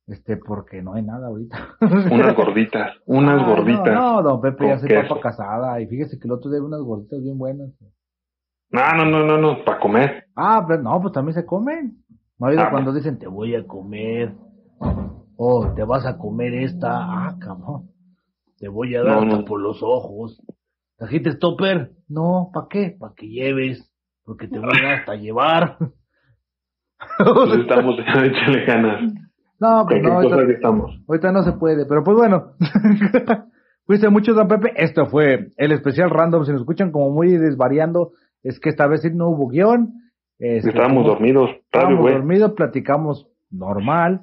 Este, 0.08 0.36
porque 0.36 0.82
no 0.82 0.94
hay 0.94 1.04
nada 1.04 1.28
ahorita. 1.28 1.58
Unas 2.12 2.36
gorditas, 2.36 2.98
unas 3.06 3.46
gorditas. 3.46 3.94
No, 3.94 4.22
don 4.22 4.42
Pepe 4.42 4.68
ya 4.68 4.78
se 4.78 4.88
papa 4.88 5.22
casada 5.22 5.80
y 5.80 5.88
fíjese 5.88 6.20
que 6.20 6.28
el 6.28 6.34
otro 6.34 6.52
día 6.52 6.62
unas 6.62 6.82
gorditas 6.82 7.22
bien 7.22 7.38
buenas. 7.38 7.70
No, 8.72 8.82
no, 8.96 9.06
no, 9.06 9.26
no, 9.26 9.38
no, 9.38 9.64
para 9.64 9.80
comer. 9.80 10.26
Ah, 10.36 10.66
pero 10.68 10.82
no, 10.82 11.00
pues 11.02 11.14
también 11.14 11.36
se 11.36 11.46
comen. 11.46 12.04
No 12.40 12.48
ha 12.48 12.52
ah, 12.58 12.72
cuando 12.72 12.92
dicen 12.94 13.20
te 13.20 13.28
voy 13.28 13.56
a 13.56 13.66
comer. 13.68 14.34
Oh, 15.38 15.72
te 15.76 15.84
vas 15.84 16.06
a 16.06 16.18
comer 16.18 16.54
esta. 16.56 16.90
Ah, 16.92 17.38
cabrón. 17.40 17.92
Te 18.58 18.68
voy 18.68 18.96
a 18.96 19.04
dar 19.04 19.46
por 19.46 19.62
los 19.62 19.82
ojos. 19.84 20.42
¿Trajiste 20.98 21.32
stopper? 21.34 21.94
No, 22.08 22.50
¿para 22.54 22.68
qué? 22.70 22.96
Para 23.00 23.14
que 23.14 23.28
lleves. 23.28 23.91
Porque 24.32 24.48
te 24.48 24.60
voy 24.60 24.70
a 24.86 24.94
hasta 24.94 25.16
llevar. 25.16 25.78
Pues 27.18 27.60
estamos, 27.60 27.98
échale 27.98 28.66
ganas. 28.68 29.12
No, 29.60 29.86
pues 29.90 30.04
no, 30.04 30.20
ahorita, 31.08 31.32
no 31.32 31.42
se 31.42 31.54
puede, 31.54 31.88
pero 31.88 32.04
pues 32.04 32.16
bueno. 32.16 32.52
Fuiste 33.88 34.08
mucho, 34.10 34.34
don 34.36 34.48
Pepe. 34.48 34.72
Esto 34.76 35.08
fue 35.08 35.52
el 35.58 35.72
especial 35.72 36.12
random. 36.12 36.46
Si 36.46 36.52
nos 36.52 36.62
escuchan 36.62 36.92
como 36.92 37.10
muy 37.10 37.36
desvariando, 37.38 38.12
es 38.44 38.60
que 38.60 38.70
esta 38.70 38.86
vez 38.88 39.02
no 39.16 39.30
hubo 39.30 39.48
guion. 39.48 39.94
Este, 40.38 40.70
estábamos 40.70 41.08
dormidos. 41.08 41.50
Estábamos 41.66 42.12
dormidos, 42.12 42.52
platicamos 42.52 43.28
normal. 43.50 44.22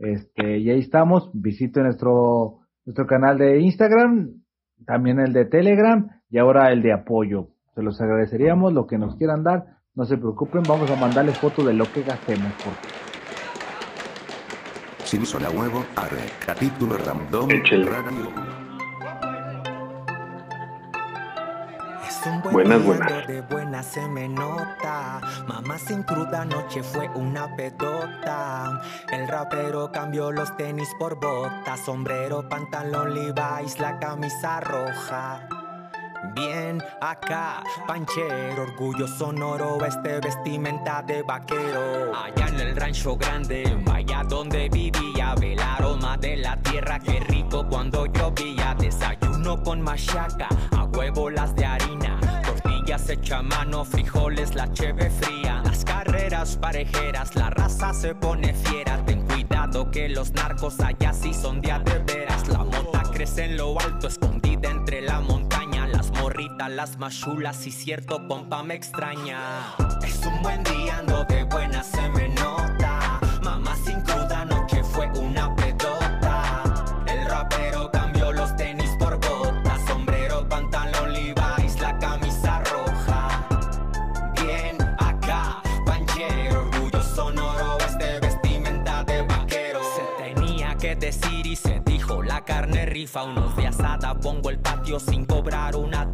Este, 0.00 0.58
y 0.58 0.68
ahí 0.68 0.80
estamos. 0.80 1.30
Visite 1.32 1.80
nuestro, 1.80 2.58
nuestro 2.84 3.06
canal 3.06 3.38
de 3.38 3.60
Instagram, 3.60 4.32
también 4.84 5.20
el 5.20 5.32
de 5.32 5.44
Telegram 5.44 6.10
y 6.28 6.38
ahora 6.38 6.72
el 6.72 6.82
de 6.82 6.92
apoyo. 6.92 7.50
Se 7.76 7.82
los 7.82 8.00
agradeceríamos 8.00 8.72
lo 8.72 8.86
que 8.86 8.96
nos 8.96 9.16
quieran 9.16 9.44
dar. 9.44 9.76
No 9.94 10.06
se 10.06 10.16
preocupen, 10.16 10.62
vamos 10.66 10.90
a 10.90 10.96
mandarles 10.96 11.36
fotos 11.36 11.66
de 11.66 11.74
lo 11.74 11.84
que 11.92 12.02
gastemos. 12.04 12.50
Porque 12.64 12.88
Simpson 15.04 15.44
a 15.44 15.50
huevo, 15.50 15.84
arre, 15.94 16.24
capítulo 16.46 16.96
random, 16.96 17.50
radio. 17.84 18.32
Buenas, 22.50 22.82
buenas. 22.82 23.26
De 23.26 23.42
buena 23.42 23.82
se 23.82 24.08
me 24.08 24.26
nota. 24.26 25.20
Mamá 25.46 25.78
sin 25.78 26.02
cruda 26.02 26.46
noche 26.46 26.82
fue 26.82 27.10
una 27.10 27.54
pedota. 27.56 28.80
El 29.12 29.28
rapero 29.28 29.92
cambió 29.92 30.32
los 30.32 30.56
tenis 30.56 30.88
por 30.98 31.20
botas, 31.20 31.80
sombrero, 31.80 32.48
pantalón 32.48 33.14
Levi's, 33.14 33.78
la 33.78 33.98
camisa 33.98 34.60
roja. 34.60 35.46
Bien 36.34 36.82
acá, 37.00 37.62
panchero, 37.86 38.62
orgullo 38.62 39.06
sonoro, 39.06 39.78
este 39.84 40.20
vestimenta 40.20 41.02
de 41.02 41.22
vaquero. 41.22 42.12
Allá 42.14 42.48
en 42.48 42.60
el 42.60 42.76
rancho 42.76 43.16
grande, 43.16 43.76
vaya 43.84 44.22
donde 44.24 44.68
vivía, 44.68 45.34
ve 45.38 45.52
el 45.52 45.60
aroma 45.60 46.16
de 46.16 46.36
la 46.36 46.56
tierra, 46.56 46.98
qué 46.98 47.20
rico 47.20 47.66
cuando 47.68 48.06
llovía. 48.06 48.74
Desayuno 48.78 49.62
con 49.62 49.80
machaca, 49.80 50.48
a 50.76 50.84
huevo 50.84 51.30
las 51.30 51.54
de 51.54 51.64
harina, 51.64 52.18
tortillas 52.44 53.08
hecha 53.08 53.42
mano, 53.42 53.84
frijoles, 53.84 54.54
la 54.54 54.72
cheve 54.72 55.10
fría. 55.10 55.62
Las 55.64 55.84
carreras 55.84 56.56
parejeras, 56.56 57.34
la 57.36 57.50
raza 57.50 57.92
se 57.94 58.14
pone 58.14 58.54
fiera, 58.54 59.04
ten 59.04 59.22
cuidado 59.26 59.90
que 59.90 60.08
los 60.08 60.32
narcos 60.32 60.80
allá 60.80 61.12
sí 61.12 61.32
son 61.32 61.60
de 61.60 61.72
veras. 62.06 62.48
La 62.48 62.64
mota 62.64 63.02
crece 63.12 63.44
en 63.44 63.56
lo 63.56 63.78
alto, 63.80 64.08
escondida 64.08 64.70
entre 64.70 65.02
la 65.02 65.20
montaña 65.20 65.45
las 66.68 66.98
machulas 66.98 67.66
y 67.66 67.70
cierto 67.70 68.28
pompa 68.28 68.62
me 68.62 68.74
extraña. 68.74 69.74
Es 70.06 70.20
un 70.26 70.42
buen 70.42 70.62
día, 70.64 70.98
ando 70.98 71.24
de 71.24 71.44
buena, 71.44 71.82
se 71.82 72.08
me 72.10 72.28
nota. 72.28 72.65
Unos 93.14 93.56
de 93.56 93.66
asada, 93.66 94.14
pongo 94.14 94.50
el 94.50 94.58
patio 94.58 94.98
sin 95.00 95.24
cobrar 95.24 95.76
una 95.76 96.06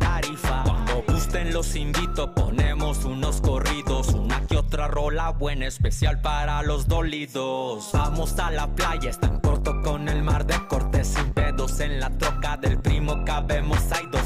los 1.52 1.76
invito, 1.76 2.34
ponemos 2.34 3.04
unos 3.04 3.42
corridos, 3.42 4.08
una 4.14 4.40
que 4.46 4.56
otra 4.56 4.88
rola 4.88 5.30
buena, 5.30 5.66
especial 5.66 6.20
para 6.22 6.62
los 6.62 6.88
dolidos. 6.88 7.90
Vamos 7.92 8.38
a 8.38 8.50
la 8.50 8.68
playa, 8.74 9.10
está 9.10 9.26
en 9.26 9.38
corto 9.40 9.82
con 9.82 10.08
el 10.08 10.22
mar 10.22 10.46
de 10.46 10.54
cortes, 10.66 11.08
sin 11.08 11.32
pedos 11.34 11.80
en 11.80 12.00
la 12.00 12.08
troca 12.10 12.56
del 12.56 12.78
primo, 12.78 13.22
cabemos, 13.24 13.78
hay 13.92 14.06
dos, 14.10 14.21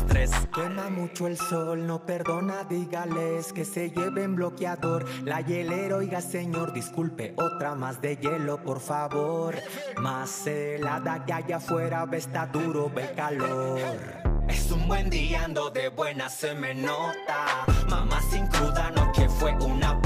Quema 0.57 0.89
mucho 0.89 1.27
el 1.27 1.37
sol, 1.37 1.87
no 1.87 2.07
perdona, 2.07 2.65
dígales 2.65 3.53
que 3.53 3.67
se 3.67 3.91
lleven 3.91 4.37
bloqueador. 4.37 5.05
La 5.23 5.43
hielera, 5.43 5.97
oiga 5.97 6.23
señor, 6.23 6.73
disculpe, 6.73 7.35
otra 7.37 7.75
más 7.75 8.01
de 8.01 8.17
hielo, 8.17 8.63
por 8.63 8.81
favor. 8.81 9.55
Más 9.99 10.47
helada 10.47 11.27
que 11.27 11.35
allá 11.35 11.57
afuera, 11.59 12.07
ve 12.07 12.17
está 12.17 12.47
duro, 12.47 12.89
ve 12.89 13.13
calor. 13.15 13.81
Es 14.49 14.71
un 14.71 14.89
buen 14.89 15.11
día, 15.11 15.45
ando 15.45 15.69
de 15.69 15.91
buena, 15.91 16.31
se 16.31 16.55
me 16.55 16.75
nota. 16.75 17.67
Mamá 17.91 18.19
sin 18.31 18.47
cruda, 18.47 18.91
no 18.93 19.13
que 19.13 19.29
fue 19.29 19.53
una 19.61 20.01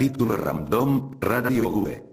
Capítulo 0.00 0.34
Random, 0.34 1.20
Radio 1.20 1.68
V. 1.68 2.09